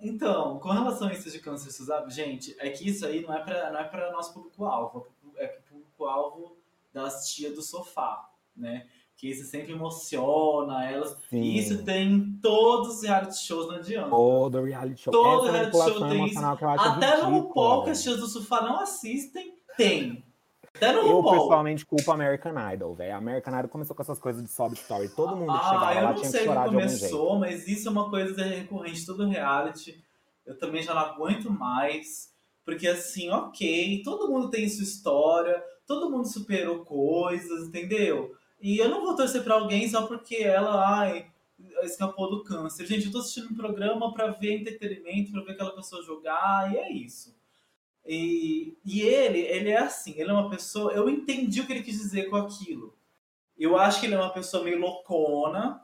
[0.00, 3.38] Então, com relação a isso de câncer Suzano, gente, é que isso aí não é
[3.38, 5.06] pra, não é pra nosso público-alvo,
[5.36, 6.56] é pro público-alvo
[6.92, 8.88] das tias do sofá, né?
[9.16, 11.16] Que isso sempre emociona elas.
[11.30, 11.40] Sim.
[11.40, 14.10] E isso tem em todos os reality shows, não adianta.
[14.10, 15.12] Todo reality show.
[15.12, 18.80] Todo Essa reality show tem acho Até no RuPaul, que as tias do sofá não
[18.80, 20.24] assistem, tem.
[20.82, 21.40] Até no Eu RuPaul.
[21.42, 23.14] pessoalmente culpo American Idol, velho.
[23.14, 25.08] American Idol começou com essas coisas de sob story.
[25.10, 26.88] Todo mundo que Ah, chegava eu lá não tinha que sei que chorar de algum
[26.88, 26.98] jeito.
[26.98, 30.02] começou, mas isso é uma coisa recorrente todo reality.
[30.44, 32.32] Eu também já não aguento mais.
[32.64, 38.34] Porque assim, ok, todo mundo tem sua história, todo mundo superou coisas, entendeu?
[38.60, 41.26] E eu não vou torcer pra alguém só porque ela, ai,
[41.82, 42.86] escapou do câncer.
[42.86, 46.76] Gente, eu tô assistindo um programa pra ver entretenimento, pra ver aquela pessoa jogar, e
[46.76, 47.34] é isso.
[48.06, 50.92] E, e ele, ele é assim, ele é uma pessoa.
[50.92, 52.94] Eu entendi o que ele quis dizer com aquilo.
[53.58, 55.80] Eu acho que ele é uma pessoa meio loucona,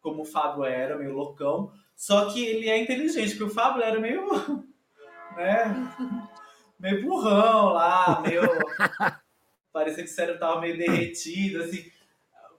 [0.00, 1.70] como o Fábio era, meio loucão.
[1.94, 4.24] Só que ele é inteligente, porque o Fábio era meio.
[5.36, 5.92] né?
[6.78, 8.42] Meio burrão lá, meio.
[9.72, 11.90] Parecia que o cérebro tava meio derretido, assim,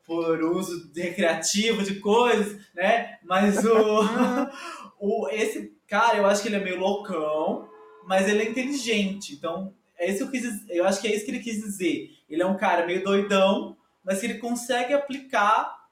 [0.06, 3.18] por uso recreativo de coisas, né?
[3.24, 4.02] Mas o.
[5.00, 7.69] o esse cara, eu acho que ele é meio loucão,
[8.10, 9.36] mas ele é inteligente.
[9.36, 10.68] Então, é isso que eu quis.
[10.68, 12.18] Eu acho que é isso que ele quis dizer.
[12.28, 15.88] Ele é um cara meio doidão, mas que ele consegue aplicar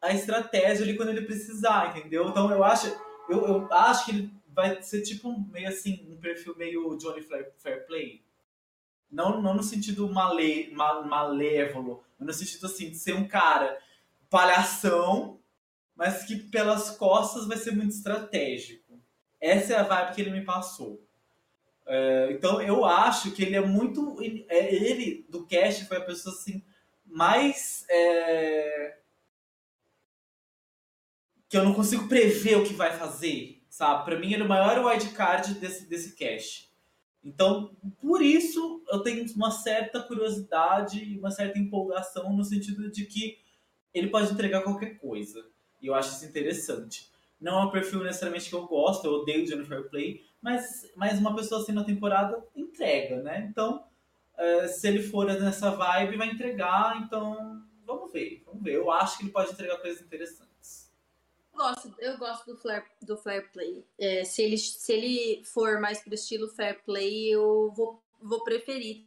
[0.00, 2.30] a estratégia ali quando ele precisar, entendeu?
[2.30, 2.86] Então eu acho,
[3.28, 7.20] eu, eu acho que ele vai ser tipo um, meio assim, um perfil meio Johnny
[7.20, 8.22] Fair, Play.
[9.12, 13.78] Não, não no sentido male, ma- malévolo, mas no sentido assim, de ser um cara
[14.30, 15.38] palhação,
[15.94, 18.98] mas que pelas costas vai ser muito estratégico.
[19.38, 21.06] Essa é a vibe que ele me passou.
[21.92, 24.16] É, então eu acho que ele é muito.
[24.48, 26.62] É, ele, do cast, foi a pessoa assim,
[27.04, 27.84] mais.
[27.90, 28.96] É,
[31.48, 34.04] que eu não consigo prever o que vai fazer, sabe?
[34.04, 36.70] Para mim, ele é o maior wildcard desse, desse cast.
[37.24, 43.04] Então, por isso, eu tenho uma certa curiosidade e uma certa empolgação no sentido de
[43.04, 43.38] que
[43.92, 45.44] ele pode entregar qualquer coisa.
[45.82, 47.10] E eu acho isso interessante.
[47.40, 51.34] Não é um perfil necessariamente que eu gosto, eu odeio Jennifer Play, mas, mas uma
[51.34, 53.46] pessoa assim na temporada entrega, né?
[53.50, 53.84] Então,
[54.34, 57.02] uh, se ele for nessa vibe, vai entregar.
[57.02, 58.74] Então, vamos ver, vamos ver.
[58.74, 60.90] Eu acho que ele pode entregar coisas interessantes.
[61.52, 63.84] Eu gosto, eu gosto do Flare, do flare Play.
[63.98, 69.04] É, se, ele, se ele for mais pro estilo Fair Play, eu vou, vou preferir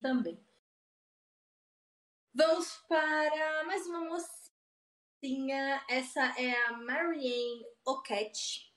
[0.00, 0.38] também.
[2.32, 5.82] Vamos para mais uma mocinha.
[5.88, 8.67] Essa é a Marianne Oquette.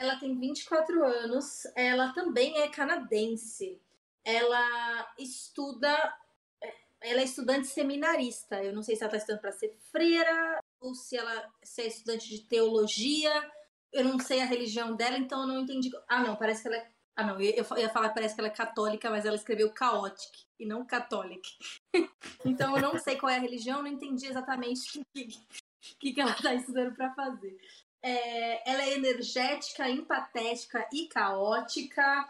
[0.00, 1.66] Ela tem 24 anos.
[1.76, 3.78] Ela também é canadense.
[4.24, 5.94] Ela estuda.
[7.02, 8.64] Ela é estudante seminarista.
[8.64, 11.86] Eu não sei se ela está estudando para ser freira ou se ela se é
[11.86, 13.30] estudante de teologia.
[13.92, 15.90] Eu não sei a religião dela, então eu não entendi.
[16.08, 16.90] Ah, não, parece que ela é
[17.20, 20.46] ah, não, eu, ia falar que parece que ela é católica, mas ela escreveu chaotic
[20.58, 21.46] e não catholic.
[22.46, 25.04] então eu não sei qual é a religião, não entendi exatamente o
[25.98, 27.58] que, que ela está estudando para fazer.
[28.02, 32.28] É, ela é energética, empatética e caótica.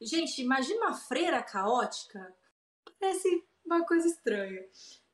[0.00, 2.34] Gente, imagina uma freira caótica.
[2.98, 4.64] Parece uma coisa estranha.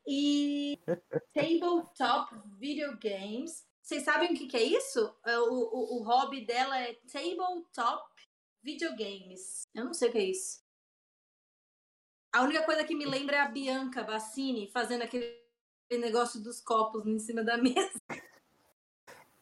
[0.07, 0.79] E
[1.33, 3.67] tabletop video games.
[3.81, 5.15] Vocês sabem o que, que é isso?
[5.25, 8.09] É, o, o, o hobby dela é tabletop
[8.61, 9.67] videogames.
[9.73, 10.61] Eu não sei o que é isso.
[12.31, 15.35] A única coisa que me lembra é a Bianca Bassini fazendo aquele
[15.91, 17.99] negócio dos copos em cima da mesa.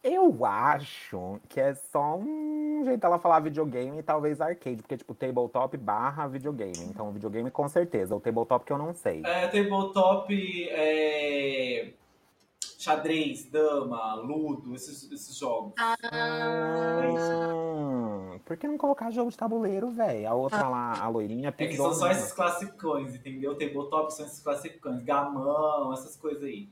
[0.09, 5.13] Eu acho que é só um jeito dela falar videogame e talvez arcade, porque tipo
[5.13, 6.85] tabletop barra videogame.
[6.85, 9.21] Então videogame com certeza, o tabletop que eu não sei.
[9.25, 10.33] É, tabletop
[10.69, 11.91] é
[12.79, 15.73] xadrez, dama, ludo, esses, esses jogos.
[15.77, 15.97] Ah,
[17.53, 20.29] hum, por que não colocar jogo de tabuleiro, velho?
[20.29, 20.69] A outra ah.
[20.69, 23.57] lá, a loirinha, É que são só esses classicões, entendeu?
[23.57, 26.69] Tabletop são esses classicões, gamão, essas coisas aí.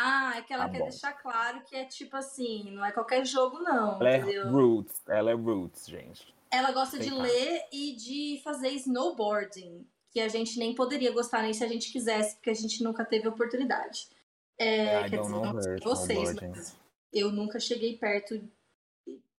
[0.00, 0.84] Ah, é que ela tá quer bom.
[0.84, 3.96] deixar claro que é tipo assim, não é qualquer jogo, não.
[4.00, 4.46] Ela é entendeu?
[4.46, 6.32] é roots, ela é roots, gente.
[6.52, 11.52] Ela gosta de ler e de fazer snowboarding, que a gente nem poderia gostar nem
[11.52, 14.08] se a gente quisesse, porque a gente nunca teve oportunidade.
[14.56, 16.76] É, quer dizer, não sei vocês, mas
[17.12, 18.40] eu nunca cheguei perto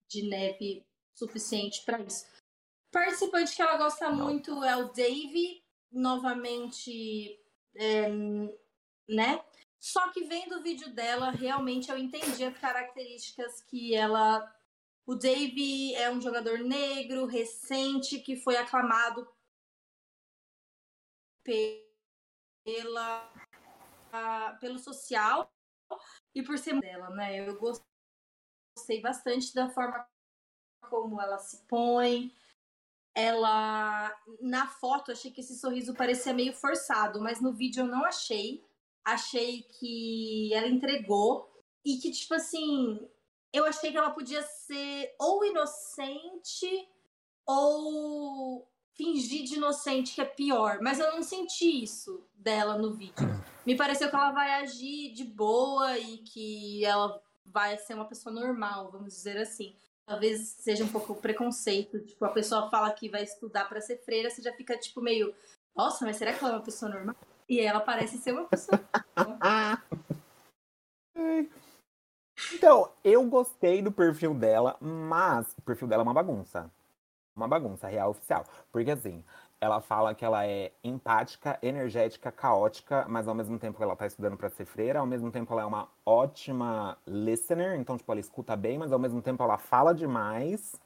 [0.08, 0.84] de neve
[1.14, 2.26] suficiente para isso.
[2.92, 4.24] Participante que ela gosta não.
[4.26, 7.40] muito é o Dave, novamente,
[7.74, 8.08] é,
[9.08, 9.42] né?
[9.80, 14.54] Só que vendo o vídeo dela, realmente eu entendi as características que ela.
[15.06, 19.26] O Dave é um jogador negro, recente, que foi aclamado
[21.42, 23.32] pela
[24.60, 25.50] pelo social
[26.34, 27.48] e por ser dela, né?
[27.48, 30.06] Eu gostei bastante da forma
[30.90, 32.34] como ela se põe.
[33.14, 38.04] Ela na foto achei que esse sorriso parecia meio forçado, mas no vídeo eu não
[38.04, 38.62] achei.
[39.04, 41.50] Achei que ela entregou
[41.84, 43.08] e que tipo assim,
[43.52, 46.88] eu achei que ela podia ser ou inocente
[47.46, 50.78] ou fingir de inocente, que é pior.
[50.82, 53.26] Mas eu não senti isso dela no vídeo.
[53.66, 58.34] Me pareceu que ela vai agir de boa e que ela vai ser uma pessoa
[58.34, 59.74] normal, vamos dizer assim.
[60.06, 62.00] Talvez seja um pouco preconceito.
[62.00, 65.34] Tipo, a pessoa fala que vai estudar para ser freira, você já fica tipo meio.
[65.74, 67.16] Nossa, mas será que ela é uma pessoa normal?
[67.50, 68.80] E ela parece ser uma pessoa.
[72.54, 76.70] então, eu gostei do perfil dela, mas o perfil dela é uma bagunça
[77.40, 78.44] uma bagunça real oficial.
[78.70, 79.24] Porque assim,
[79.60, 84.36] ela fala que ela é empática, energética, caótica, mas ao mesmo tempo ela tá estudando
[84.36, 88.56] para ser freira, ao mesmo tempo ela é uma ótima listener, então tipo ela escuta
[88.56, 90.80] bem, mas ao mesmo tempo ela fala demais.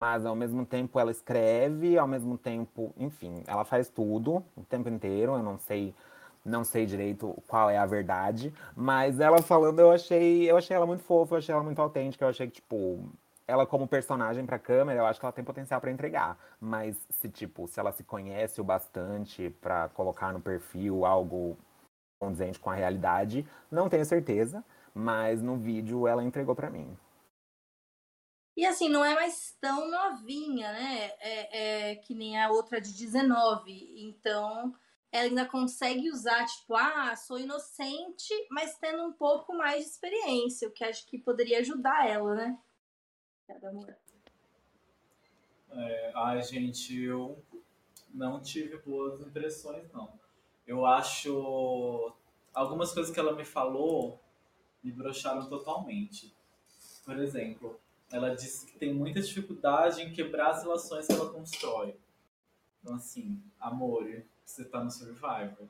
[0.00, 4.88] Mas ao mesmo tempo ela escreve, ao mesmo tempo, enfim, ela faz tudo o tempo
[4.88, 5.94] inteiro, eu não sei
[6.42, 10.86] não sei direito qual é a verdade, mas ela falando, eu achei, eu achei ela
[10.86, 12.98] muito fofa, eu achei ela muito autêntica, eu achei que tipo,
[13.46, 16.38] ela como personagem para câmera, eu acho que ela tem potencial para entregar.
[16.60, 21.58] Mas se tipo, se ela se conhece o bastante para colocar no perfil algo
[22.18, 24.64] condizente com a realidade, não tenho certeza,
[24.94, 26.96] mas no vídeo ela entregou para mim.
[28.60, 31.12] E assim, não é mais tão novinha, né?
[31.18, 34.04] É, é, que nem a outra de 19.
[34.06, 34.74] Então,
[35.10, 40.68] ela ainda consegue usar, tipo, ah, sou inocente, mas tendo um pouco mais de experiência,
[40.68, 42.58] o que acho que poderia ajudar ela, né?
[43.46, 43.98] Cada
[45.72, 47.42] É, ai, gente, eu
[48.12, 50.12] não tive boas impressões, não.
[50.66, 52.12] Eu acho.
[52.52, 54.20] Algumas coisas que ela me falou
[54.84, 56.36] me broxaram totalmente.
[57.06, 57.80] Por exemplo,
[58.10, 61.96] ela disse que tem muita dificuldade em quebrar as relações que ela constrói.
[62.80, 65.68] Então, assim, amor, você tá no Survivor.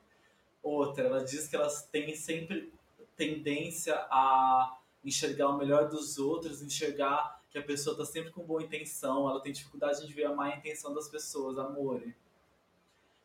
[0.63, 2.73] Outra, ela diz que elas têm sempre
[3.15, 8.63] tendência a enxergar o melhor dos outros, enxergar que a pessoa tá sempre com boa
[8.63, 12.01] intenção, ela tem dificuldade de ver a má intenção das pessoas, amor.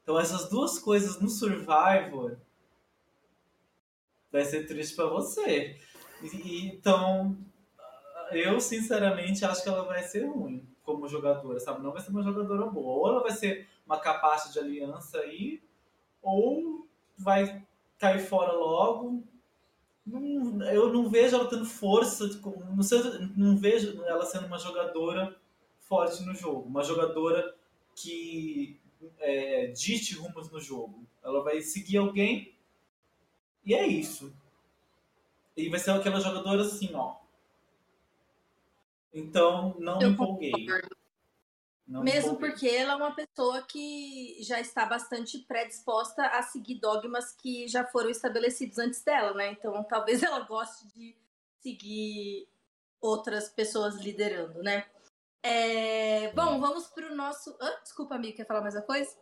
[0.03, 2.37] Então essas duas coisas no Survivor
[4.33, 5.79] vai ser triste para você.
[6.23, 7.37] Então,
[8.33, 11.83] eu sinceramente acho que ela vai ser ruim como jogadora, sabe?
[11.83, 12.99] Não vai ser uma jogadora boa.
[12.99, 15.63] Ou ela vai ser uma capacha de aliança aí,
[16.23, 16.87] ou
[17.19, 17.65] vai
[17.99, 19.23] cair fora logo.
[20.05, 22.29] Não, eu não vejo ela tendo força,
[22.75, 23.01] não, sei,
[23.37, 25.37] não vejo ela sendo uma jogadora
[25.81, 27.57] forte no jogo, uma jogadora
[27.95, 28.79] que
[29.19, 31.05] é, dite rumos no jogo.
[31.25, 32.55] Ela vai seguir alguém
[33.65, 34.33] e é isso.
[35.57, 37.17] E vai ser aquela jogadora assim, ó.
[39.17, 40.53] Então, não eu me empolguei.
[41.89, 47.33] Não Mesmo porque ela é uma pessoa que já está bastante predisposta a seguir dogmas
[47.33, 49.53] que já foram estabelecidos antes dela, né?
[49.53, 51.17] Então talvez ela goste de
[51.61, 52.47] seguir
[53.01, 54.85] outras pessoas liderando, né?
[55.43, 56.33] É...
[56.33, 57.57] Bom, vamos para o nosso.
[57.59, 59.17] Ah, desculpa, amigo, quer falar mais uma coisa?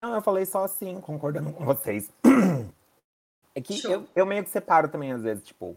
[0.00, 2.10] Não, eu falei só assim, concordando com vocês.
[3.52, 5.76] É que eu, eu meio que separo também, às vezes, tipo,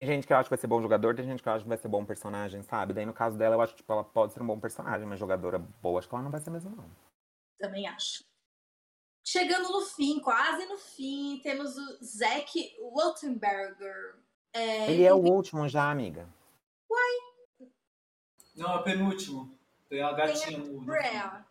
[0.00, 1.62] tem gente que eu acho que vai ser bom jogador, tem gente que eu acho
[1.62, 2.94] que vai ser bom personagem, sabe?
[2.94, 5.18] Daí no caso dela, eu acho que tipo, ela pode ser um bom personagem, mas
[5.20, 6.90] jogadora boa, acho que ela não vai ser mesmo, não.
[7.58, 8.24] Também acho.
[9.22, 14.16] Chegando no fim, quase no fim, temos o Zack Waltenberger.
[14.54, 16.26] É, ele é o último já, amiga.
[16.90, 17.68] Uai.
[18.56, 19.54] Não, é penúltimo.
[19.90, 21.44] Tem a gatinha tem a.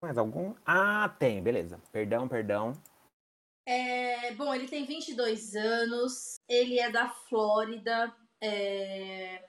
[0.00, 0.54] Mais algum?
[0.64, 1.80] Ah, tem, beleza.
[1.90, 2.72] Perdão, perdão.
[3.64, 9.48] É, bom, ele tem 22 anos, ele é da Flórida, é,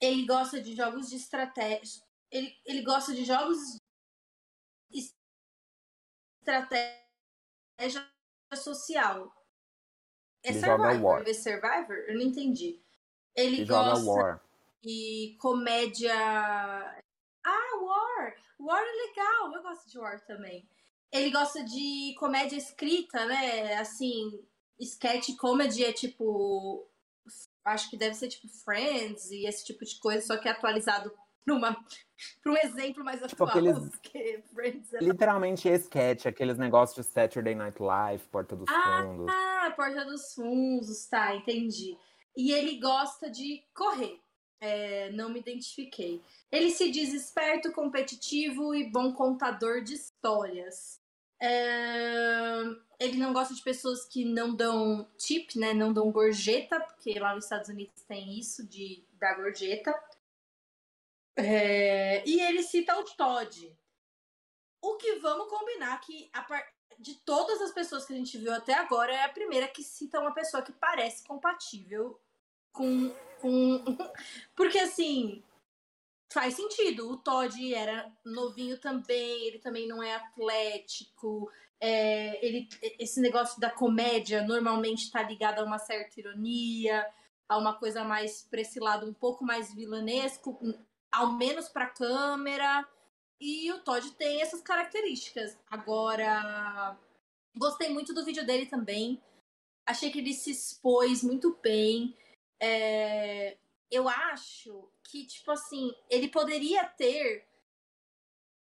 [0.00, 2.02] ele gosta de jogos de estratégia.
[2.30, 3.58] Ele, ele gosta de jogos
[6.42, 6.92] estratégia
[8.54, 9.32] social.
[10.44, 11.22] É ele Survivor?
[11.26, 11.96] É Survivor?
[12.08, 12.82] Eu não entendi.
[13.34, 14.44] Ele, ele gosta War.
[14.82, 16.14] de comédia.
[17.44, 18.34] Ah, War!
[18.58, 20.68] War é legal, eu gosto de War também.
[21.12, 23.74] Ele gosta de comédia escrita, né?
[23.74, 24.42] Assim,
[24.80, 26.88] sketch comedy é tipo.
[27.64, 31.12] Acho que deve ser tipo Friends e esse tipo de coisa, só que atualizado
[31.44, 33.58] para um exemplo mais tipo atual.
[33.58, 34.98] Aqueles, Friends é...
[35.00, 39.26] Literalmente sketch, aqueles negócios de Saturday Night Live, Porta dos ah, Fundos.
[39.28, 41.96] Ah, Porta dos Fundos, tá, entendi.
[42.36, 44.20] E ele gosta de correr.
[44.60, 46.22] É, não me identifiquei.
[46.50, 51.01] Ele se diz esperto, competitivo e bom contador de histórias.
[51.42, 52.62] É...
[53.00, 55.74] Ele não gosta de pessoas que não dão tip, né?
[55.74, 59.92] Não dão gorjeta, porque lá nos Estados Unidos tem isso de dar gorjeta.
[61.36, 62.22] É...
[62.24, 63.76] E ele cita o Todd.
[64.80, 66.64] O que vamos combinar que par...
[66.96, 70.20] de todas as pessoas que a gente viu até agora é a primeira que cita
[70.20, 72.20] uma pessoa que parece compatível
[72.72, 73.84] com, com...
[74.54, 75.42] porque assim
[76.32, 77.10] faz sentido.
[77.10, 81.50] O Todd era novinho também, ele também não é atlético.
[81.80, 82.68] É, ele,
[82.98, 87.04] esse negócio da comédia normalmente está ligado a uma certa ironia,
[87.48, 90.58] a uma coisa mais para esse lado um pouco mais vilanesco,
[91.10, 92.88] ao menos para câmera.
[93.40, 95.58] E o Todd tem essas características.
[95.68, 96.96] Agora,
[97.56, 99.20] gostei muito do vídeo dele também.
[99.84, 102.16] Achei que ele se expôs muito bem.
[102.60, 103.58] É,
[103.90, 107.46] eu acho que, tipo assim, ele poderia ter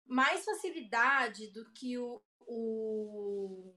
[0.05, 3.73] mais facilidade do que o, o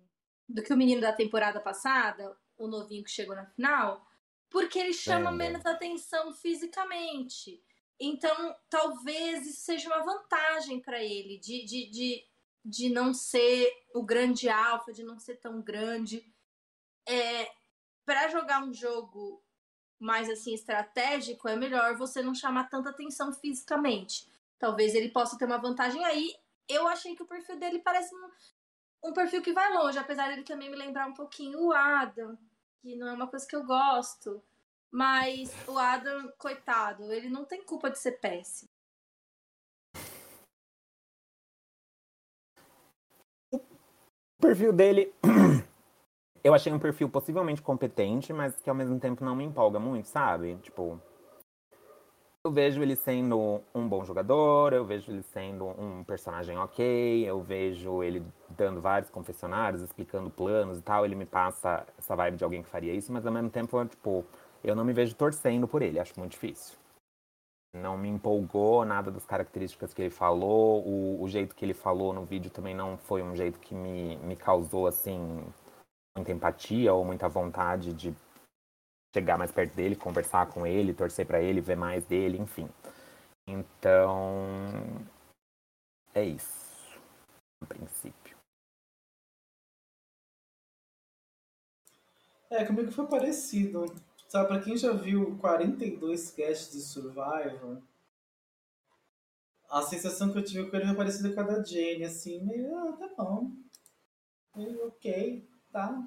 [0.49, 4.05] do que o menino da temporada passada, o novinho que chegou na final,
[4.51, 7.63] porque ele chama é, menos atenção fisicamente.
[7.99, 12.27] Então, talvez isso seja uma vantagem para ele, de, de, de,
[12.65, 16.29] de não ser o grande alfa, de não ser tão grande.
[17.07, 17.49] É,
[18.05, 19.44] para jogar um jogo
[19.99, 24.29] mais assim estratégico, é melhor você não chamar tanta atenção fisicamente.
[24.59, 26.35] Talvez ele possa ter uma vantagem aí.
[26.69, 30.43] Eu achei que o perfil dele parece um, um perfil que vai longe, apesar dele
[30.43, 32.39] também me lembrar um pouquinho o Adam,
[32.81, 34.43] que não é uma coisa que eu gosto.
[34.91, 38.71] Mas o Adam, coitado, ele não tem culpa de ser péssimo.
[43.53, 43.59] O
[44.41, 45.13] perfil dele
[46.45, 50.07] eu achei um perfil possivelmente competente, mas que ao mesmo tempo não me empolga muito,
[50.09, 50.57] sabe?
[50.57, 51.01] Tipo.
[52.47, 57.41] Eu vejo ele sendo um bom jogador, eu vejo ele sendo um personagem ok, eu
[57.41, 61.07] vejo ele dando vários confessionários, explicando planos e tal.
[61.07, 64.23] Ele me passa essa vibe de alguém que faria isso, mas ao mesmo tempo, tipo,
[64.63, 66.77] eu não me vejo torcendo por ele, acho muito difícil.
[67.75, 72.13] Não me empolgou nada das características que ele falou, o, o jeito que ele falou
[72.13, 75.43] no vídeo também não foi um jeito que me, me causou, assim,
[76.17, 78.15] muita empatia ou muita vontade de
[79.15, 82.69] chegar mais perto dele, conversar com ele, torcer para ele, ver mais dele, enfim.
[83.47, 84.47] Então,
[86.15, 86.99] é isso,
[87.61, 88.37] no princípio.
[92.51, 93.85] É, comigo foi parecido.
[94.29, 97.83] Sabe, pra quem já viu 42 casts de Survivor,
[99.69, 102.77] a sensação que eu tive com ele foi parecida com a da Jane, assim, meio,
[102.77, 103.53] ah, tá bom.
[104.57, 106.01] Meio ok, tá.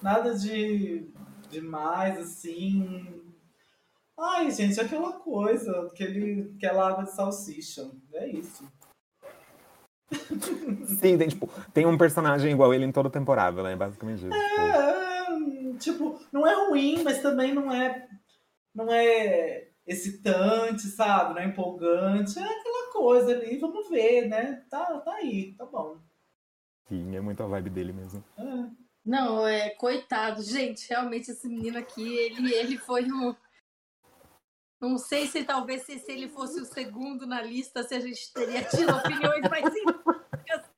[0.00, 1.12] Nada de
[1.50, 3.20] demais, assim.
[4.16, 7.90] Ai, gente, é aquela coisa, aquele, aquela água de salsicha.
[8.14, 8.64] É isso.
[11.00, 13.74] Sim, tem, tipo, tem um personagem igual ele em toda temporada, né?
[13.74, 14.34] Basicamente isso.
[14.34, 15.24] É,
[15.78, 15.78] tipo...
[15.78, 18.08] tipo, não é ruim, mas também não é.
[18.72, 21.34] Não é excitante, sabe?
[21.34, 22.38] Não é empolgante.
[22.38, 24.64] É aquela coisa ali, vamos ver, né?
[24.70, 25.98] Tá, tá aí, tá bom.
[26.90, 28.24] Sim, é muito a vibe dele mesmo.
[29.06, 30.88] Não, é coitado, gente.
[30.88, 33.32] Realmente esse menino aqui, ele, ele foi um.
[34.80, 38.32] Não sei se talvez se, se ele fosse o segundo na lista, se a gente
[38.32, 40.68] teria tido opiniões mais empáticas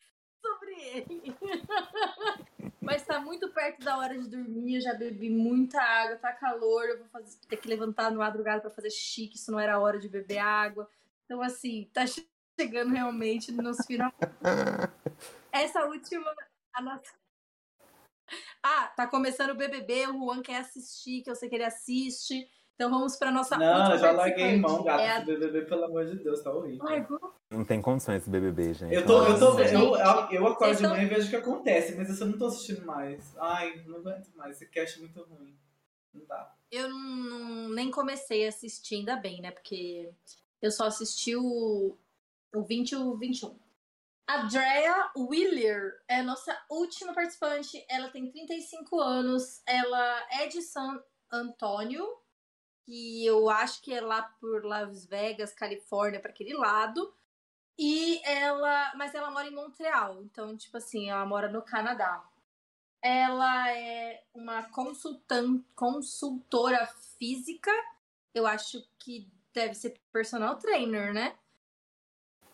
[0.42, 1.34] sobre ele.
[2.78, 6.84] Mas tá muito perto da hora de dormir, eu já bebi muita água, tá calor,
[6.84, 9.98] eu vou fazer, ter que levantar no madrugada para fazer chique, isso não era hora
[9.98, 10.90] de beber água.
[11.24, 12.04] Então, assim, tá
[12.60, 14.12] chegando realmente nos final.
[15.52, 16.34] Essa última,
[16.74, 17.12] a nossa
[18.62, 22.48] ah, tá começando o BBB, o Juan quer assistir, que eu sei que ele assiste.
[22.74, 25.20] Então vamos pra nossa Não, já larguei mão, gato, é a...
[25.20, 26.84] BBB, pelo amor de Deus, tá horrível.
[27.50, 28.94] Não tem condições esse BBB, gente.
[28.94, 31.94] Eu, tô, eu, tô, eu, eu, eu acordo de manhã e vejo o que acontece,
[31.94, 33.36] mas eu não tô assistindo mais.
[33.38, 35.54] Ai, não aguento mais, esse cast é muito ruim.
[36.14, 36.54] Não dá.
[36.70, 39.50] Eu não, não, nem comecei a assistir, ainda bem, né?
[39.50, 40.10] Porque
[40.60, 41.96] eu só assisti o,
[42.54, 43.54] o 20 e o 21.
[44.26, 47.84] A Drea Wheeler é nossa última participante.
[47.88, 49.62] Ela tem 35 anos.
[49.66, 52.06] Ela é de San Antônio,
[52.84, 57.14] que eu acho que é lá por Las Vegas, Califórnia, para aquele lado.
[57.78, 62.22] E ela, mas ela mora em Montreal, então tipo assim, ela mora no Canadá.
[63.00, 66.86] Ela é uma consultan consultora
[67.18, 67.72] física.
[68.34, 71.36] Eu acho que deve ser personal trainer, né?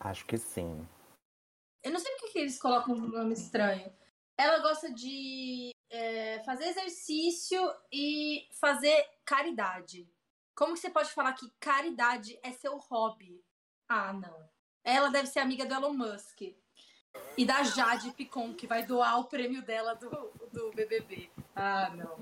[0.01, 0.87] Acho que sim.
[1.83, 3.93] Eu não sei porque que eles colocam um nome estranho.
[4.37, 7.61] Ela gosta de é, fazer exercício
[7.93, 10.09] e fazer caridade.
[10.55, 13.43] Como que você pode falar que caridade é seu hobby?
[13.89, 14.49] Ah, não.
[14.85, 16.43] Ela deve ser amiga do Elon Musk.
[17.37, 20.11] E da Jade Picon, que vai doar o prêmio dela do,
[20.53, 21.31] do BBB.
[21.55, 22.17] Ah, não.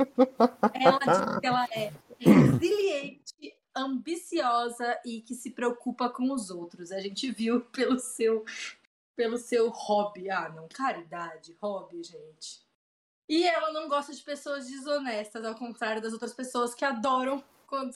[0.74, 6.92] Ela diz que ela é resiliente, ambiciosa e que se preocupa com os outros.
[6.92, 8.44] A gente viu pelo seu
[9.16, 10.30] pelo seu hobby.
[10.30, 12.64] Ah, não, caridade, hobby, gente.
[13.28, 17.92] E ela não gosta de pessoas desonestas, ao contrário das outras pessoas que adoram quando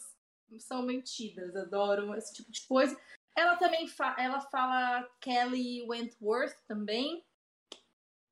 [0.59, 2.99] são mentidas, adoram esse tipo de coisa.
[3.37, 7.25] Ela também fa ela fala Kelly Wentworth também.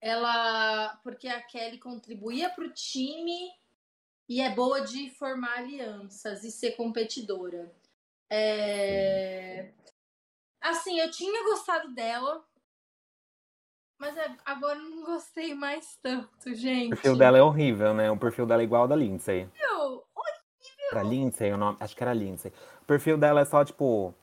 [0.00, 3.52] Ela porque a Kelly contribuía para o time
[4.28, 7.72] e é boa de formar alianças e ser competidora.
[8.30, 9.72] É...
[10.60, 12.44] Assim, eu tinha gostado dela
[13.98, 16.86] mas é, agora eu não gostei mais tanto, gente.
[16.86, 18.10] O perfil dela é horrível, né?
[18.10, 19.48] O perfil dela é igual ao da Lindsay.
[19.58, 20.88] Meu, horrível!
[20.92, 22.52] Era Lindsay, o nome, acho que era Lindsay.
[22.82, 24.14] O perfil dela é só, tipo,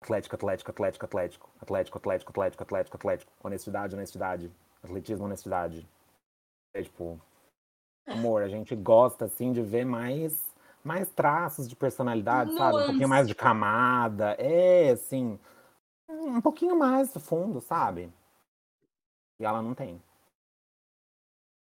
[0.00, 1.50] Atlético, Atlético, Atlético, Atlético.
[1.60, 3.32] Atlético, Atlético, Atlético, Atlético, Atlético.
[3.42, 4.52] Honestidade, honestidade.
[4.82, 5.88] Atletismo, honestidade.
[6.74, 7.20] É tipo.
[8.06, 10.44] Amor, a gente gosta, assim, de ver mais,
[10.84, 12.58] mais traços de personalidade, Nuance.
[12.58, 12.82] sabe?
[12.84, 14.36] Um pouquinho mais de camada.
[14.38, 15.40] É, assim.
[16.08, 18.12] Um pouquinho mais fundo, sabe?
[19.38, 20.02] E ela não tem.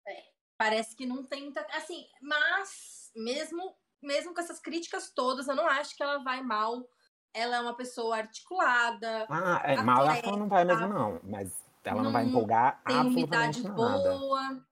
[0.07, 0.23] É,
[0.57, 1.53] parece que não tem.
[1.73, 6.88] Assim, mas mesmo, mesmo com essas críticas todas, eu não acho que ela vai mal.
[7.34, 9.27] Ela é uma pessoa articulada.
[9.30, 11.19] Ah, é, mal ela não vai mesmo, não.
[11.23, 11.52] Mas
[11.84, 14.18] ela não, não vai empolgar tem absolutamente idade nada.
[14.18, 14.65] boa.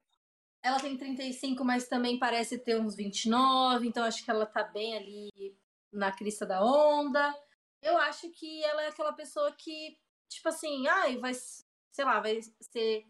[0.62, 4.96] Ela tem 35, mas também parece ter uns 29, então acho que ela tá bem
[4.96, 5.56] ali
[5.92, 7.32] na crista da onda.
[7.80, 9.96] Eu acho que ela é aquela pessoa que,
[10.28, 11.32] tipo assim, ai, vai,
[11.96, 13.06] sei lá, vai ser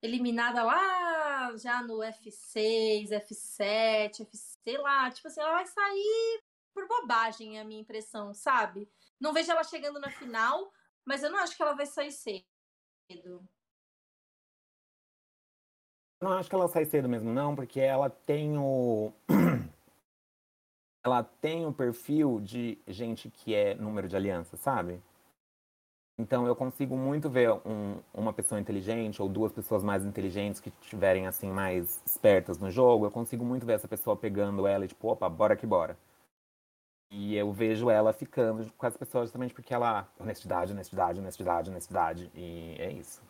[0.00, 6.42] eliminada lá já no F6, F7, F, sei lá, tipo assim, ela vai sair
[6.72, 8.90] por bobagem, é a minha impressão, sabe?
[9.20, 10.72] Não vejo ela chegando na final,
[11.04, 13.46] mas eu não acho que ela vai sair cedo.
[16.22, 19.12] Não acho que ela sai cedo mesmo, não, porque ela tem o.
[21.04, 25.02] ela tem o perfil de gente que é número de aliança, sabe?
[26.16, 30.72] Então eu consigo muito ver um, uma pessoa inteligente ou duas pessoas mais inteligentes que
[30.80, 34.88] estiverem assim mais espertas no jogo, eu consigo muito ver essa pessoa pegando ela e
[34.88, 35.96] tipo, opa, bora que bora.
[37.10, 42.30] E eu vejo ela ficando com as pessoas justamente porque ela honestidade, honestidade, honestidade, honestidade
[42.34, 43.20] e é isso.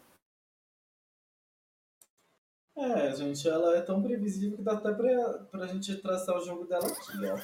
[2.77, 6.65] É, gente, ela é tão previsível que dá até pra, pra gente traçar o jogo
[6.65, 7.39] dela aqui, ó.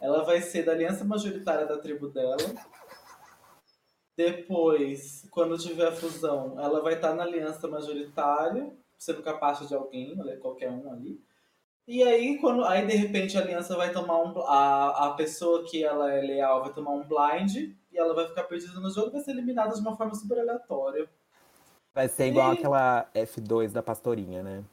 [0.00, 2.36] Ela vai ser da aliança majoritária da tribo dela
[4.16, 10.16] depois, quando tiver a fusão, ela vai estar na aliança majoritária, sendo capaz de alguém,
[10.40, 11.20] qualquer um ali.
[11.86, 14.40] E aí, quando, aí de repente a aliança vai tomar um.
[14.42, 17.56] A, a pessoa que ela é leal vai tomar um blind
[17.92, 20.38] e ela vai ficar perdida no jogo e vai ser eliminada de uma forma super
[20.38, 21.08] aleatória.
[21.92, 22.58] Vai ser igual e...
[22.58, 24.64] aquela F2 da pastorinha, né?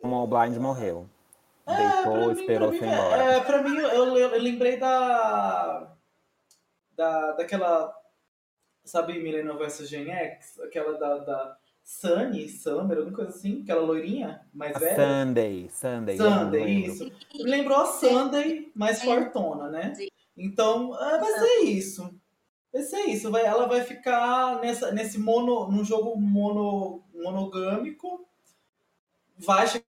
[0.00, 1.08] O blind morreu.
[1.66, 3.22] É, Deitou, mim, esperou ser embora.
[3.24, 5.95] É, pra mim, eu, eu lembrei da
[6.96, 7.94] da, daquela.
[8.84, 10.60] Sabe Millennium vs Gen X?
[10.60, 14.96] Aquela da, da Sunny, Summer, alguma coisa assim, aquela loirinha mais a velha.
[14.96, 16.16] Sunday, Sunday.
[16.16, 17.04] Sunday, isso.
[17.34, 19.92] Me lembrou a Sunday mais fortona, né?
[20.36, 22.20] Então, é, vai ser isso.
[22.72, 23.30] Vai ser isso.
[23.30, 28.28] Vai, ela vai ficar nessa, nesse mono, num jogo mono, monogâmico.
[29.38, 29.86] Vai chegar.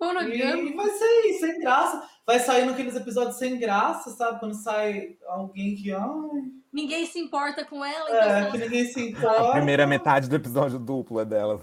[0.00, 0.68] Monogâmico.
[0.68, 4.38] E vai ser isso, sem graça vai sair naqueles episódios sem graça, sabe?
[4.38, 5.92] Quando sai alguém que.
[5.92, 6.00] Ai...
[6.72, 8.08] Ninguém se importa com ela.
[8.08, 9.48] Então é, que ninguém se importa.
[9.48, 11.60] A primeira metade do episódio duplo é dela.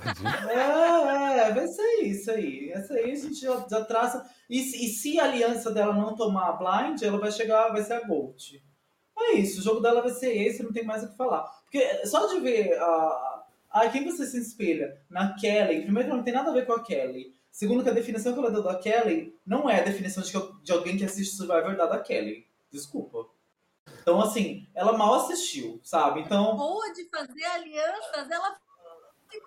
[0.49, 2.69] é, é, vai ser isso aí.
[2.73, 4.29] Essa aí a gente já, já traça.
[4.49, 7.93] E, e, se a aliança dela não tomar a blind, ela vai chegar, vai ser
[7.93, 8.61] a Gold.
[9.17, 11.43] É isso, o jogo dela vai ser esse, não tem mais o que falar.
[11.63, 13.43] Porque só de ver a.
[13.71, 14.97] a quem você se espelha?
[15.09, 15.83] Na Kelly.
[15.83, 17.36] Primeiro, não tem nada a ver com a Kelly.
[17.57, 20.31] Segundo que a definição que ela deu da Kelly não é a definição de,
[20.61, 22.45] de alguém que assiste Survivor da da Kelly.
[22.71, 23.25] Desculpa.
[23.99, 26.19] Então, assim, ela mal assistiu, sabe?
[26.19, 26.55] Então.
[26.55, 28.55] Boa de fazer alianças, ela.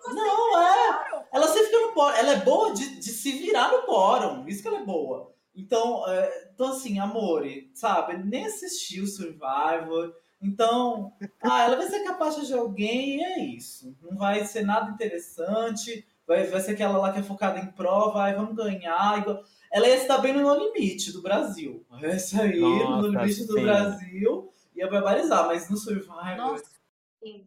[0.08, 1.24] Não, é.
[1.32, 2.16] Ela sempre fica no pórum.
[2.16, 4.48] Ela é boa de, de se virar no pórum.
[4.48, 5.32] Isso que ela é boa.
[5.54, 8.18] Então, é, então assim, amore, sabe?
[8.18, 10.16] Nem assistiu Survivor.
[10.42, 13.96] Então, ah, ela vai ser capaz de alguém e é isso.
[14.02, 18.22] Não vai ser nada interessante vai, vai ser aquela lá que é focada em prova,
[18.22, 19.24] ai, vamos ganhar.
[19.72, 21.84] Ela ia estar bem no No Limite do Brasil.
[22.00, 23.46] Essa aí, Nossa, no Limite sim.
[23.46, 26.36] do Brasil, ia barbarizar, mas no Survivor.
[26.36, 26.70] Nossa,
[27.20, 27.44] sim.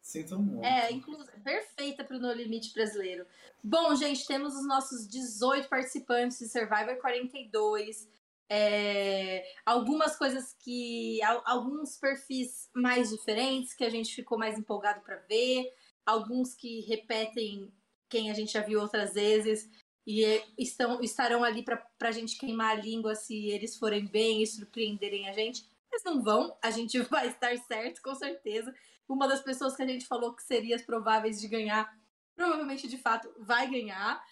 [0.00, 0.64] Sinto muito.
[0.64, 3.26] É, inclusive, perfeita para o No Limite brasileiro.
[3.62, 8.08] Bom, gente, temos os nossos 18 participantes de Survivor 42.
[8.48, 11.20] É, algumas coisas que.
[11.44, 15.70] Alguns perfis mais diferentes que a gente ficou mais empolgado para ver.
[16.04, 17.70] Alguns que repetem
[18.12, 19.70] quem a gente já viu outras vezes
[20.06, 20.22] e
[20.58, 25.30] estão, estarão ali para a gente queimar a língua se eles forem bem e surpreenderem
[25.30, 25.66] a gente.
[25.90, 28.74] Mas não vão, a gente vai estar certo, com certeza.
[29.08, 31.90] Uma das pessoas que a gente falou que seria as prováveis de ganhar,
[32.36, 34.22] provavelmente de fato vai ganhar.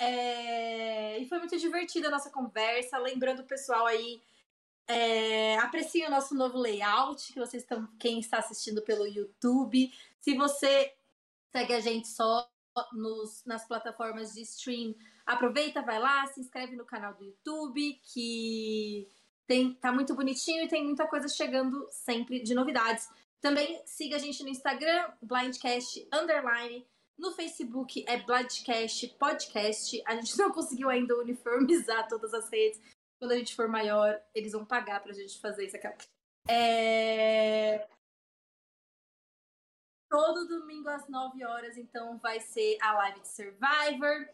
[0.00, 1.18] É...
[1.20, 2.98] E foi muito divertida a nossa conversa.
[2.98, 4.20] Lembrando o pessoal aí,
[4.88, 5.56] é...
[5.58, 9.92] o nosso novo layout, que vocês estão, quem está assistindo pelo YouTube.
[10.20, 10.92] Se você
[11.52, 12.48] segue a gente só
[12.92, 14.94] nos, nas plataformas de stream,
[15.26, 19.08] aproveita, vai lá, se inscreve no canal do YouTube, que
[19.46, 23.08] tem, tá muito bonitinho e tem muita coisa chegando sempre de novidades.
[23.40, 26.86] Também siga a gente no Instagram, Blindcast Underline.
[27.16, 30.02] No Facebook é Blindcast Podcast.
[30.06, 32.80] A gente não conseguiu ainda uniformizar todas as redes.
[33.18, 35.88] Quando a gente for maior, eles vão pagar pra gente fazer isso aqui.
[36.48, 37.86] É...
[40.08, 44.28] Todo domingo às 9 horas, então, vai ser a live de Survivor.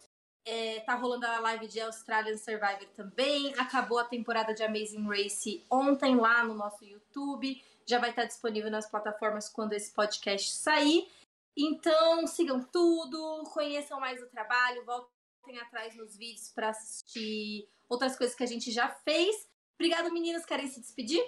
[0.47, 3.55] É, tá rolando a live de Australian Survivor também.
[3.59, 7.63] Acabou a temporada de Amazing Race ontem lá no nosso YouTube.
[7.87, 11.09] Já vai estar disponível nas plataformas quando esse podcast sair.
[11.57, 18.37] Então, sigam tudo, conheçam mais o trabalho, voltem atrás nos vídeos para assistir outras coisas
[18.37, 19.49] que a gente já fez.
[19.75, 20.45] Obrigada, meninas.
[20.45, 21.25] Querem se despedir?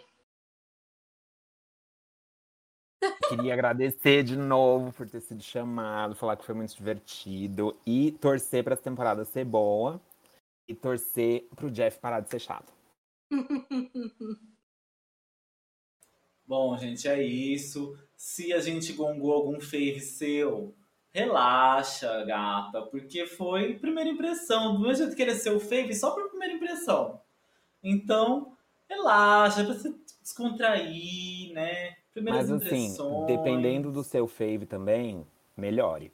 [3.29, 8.63] Queria agradecer de novo por ter sido chamado, falar que foi muito divertido e torcer
[8.63, 10.01] para essa temporada ser boa
[10.69, 12.73] e torcer para o Jeff parar de ser chato.
[16.47, 17.99] Bom, gente, é isso.
[18.17, 20.77] Se a gente gongou algum fave seu,
[21.13, 24.75] relaxa, gata, porque foi primeira impressão.
[24.75, 27.21] Do mesmo jeito que querer ser o fave, só por primeira impressão.
[27.83, 28.57] Então,
[28.89, 29.93] relaxa, pra você
[30.23, 31.97] descontrair, né?
[32.17, 36.11] Primeiras Mas assim, dependendo do seu fave também, melhore.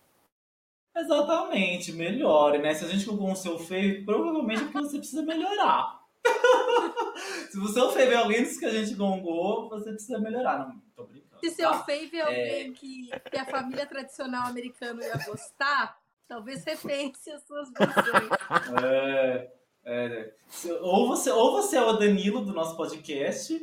[0.96, 2.74] Exatamente, melhore, né?
[2.74, 6.02] Se a gente colocou um seu fave, provavelmente é porque você precisa melhorar.
[7.52, 10.58] Se o seu fave é alguém dos que a gente gongou, você precisa melhorar.
[10.58, 11.38] Não, tô brincando.
[11.38, 11.84] Se seu tá?
[11.84, 17.70] fave é alguém que, que a família tradicional americana ia gostar, talvez repense as suas
[17.70, 18.28] versões.
[18.82, 19.52] É,
[19.84, 20.34] é,
[20.80, 23.56] ou, você, ou você é o Danilo do nosso podcast,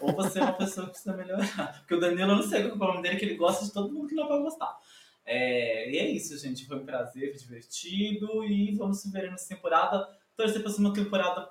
[0.00, 1.78] ou você é uma pessoa que precisa melhorar.
[1.80, 3.72] Porque o Danilo, eu não sei qual é o problema dele, que ele gosta de
[3.72, 4.78] todo mundo que não vai gostar.
[5.24, 6.66] É, e é isso, gente.
[6.66, 8.44] Foi um prazer, foi divertido.
[8.44, 10.08] E vamos se ver nessa temporada.
[10.36, 11.50] Torcer para ser uma temporada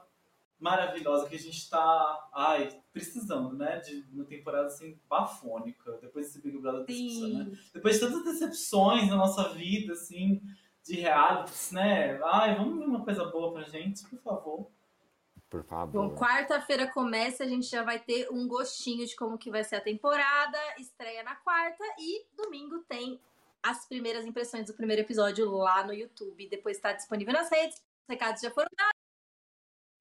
[0.57, 3.80] maravilhosa que a gente tá ai, precisando, né?
[3.80, 5.97] De uma temporada assim, bafônica.
[6.02, 7.57] Depois desse Big Brother decepção, né?
[7.73, 10.41] Depois de tantas decepções na nossa vida, assim,
[10.84, 12.19] de realities, né?
[12.23, 14.72] Ai, vamos ver uma coisa boa pra gente, por favor.
[15.50, 16.10] Por favor.
[16.10, 19.78] Bom, quarta-feira começa, a gente já vai ter um gostinho de como que vai ser
[19.78, 23.20] a temporada, estreia na quarta e domingo tem
[23.62, 26.48] as primeiras impressões do primeiro episódio lá no YouTube.
[26.50, 28.94] Depois está disponível nas redes, os recados já foram dados.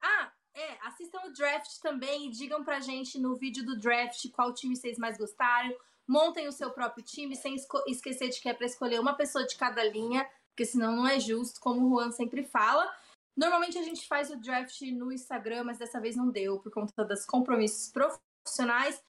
[0.03, 4.53] Ah, é, assistam o draft também e digam pra gente no vídeo do draft qual
[4.53, 5.75] time vocês mais gostaram.
[6.07, 7.57] Montem o seu próprio time, sem
[7.87, 11.19] esquecer de que é pra escolher uma pessoa de cada linha, porque senão não é
[11.19, 12.87] justo, como o Juan sempre fala.
[13.37, 17.05] Normalmente a gente faz o draft no Instagram, mas dessa vez não deu por conta
[17.05, 19.03] dos compromissos profissionais.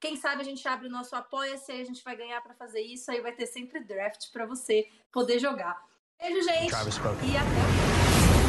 [0.00, 3.10] Quem sabe a gente abre o nosso Apoia-se, a gente vai ganhar pra fazer isso,
[3.10, 5.80] aí vai ter sempre draft pra você poder jogar.
[6.20, 8.42] Beijo, gente, Travis e até o próximo.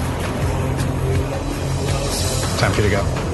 [2.59, 3.32] Time for you to go.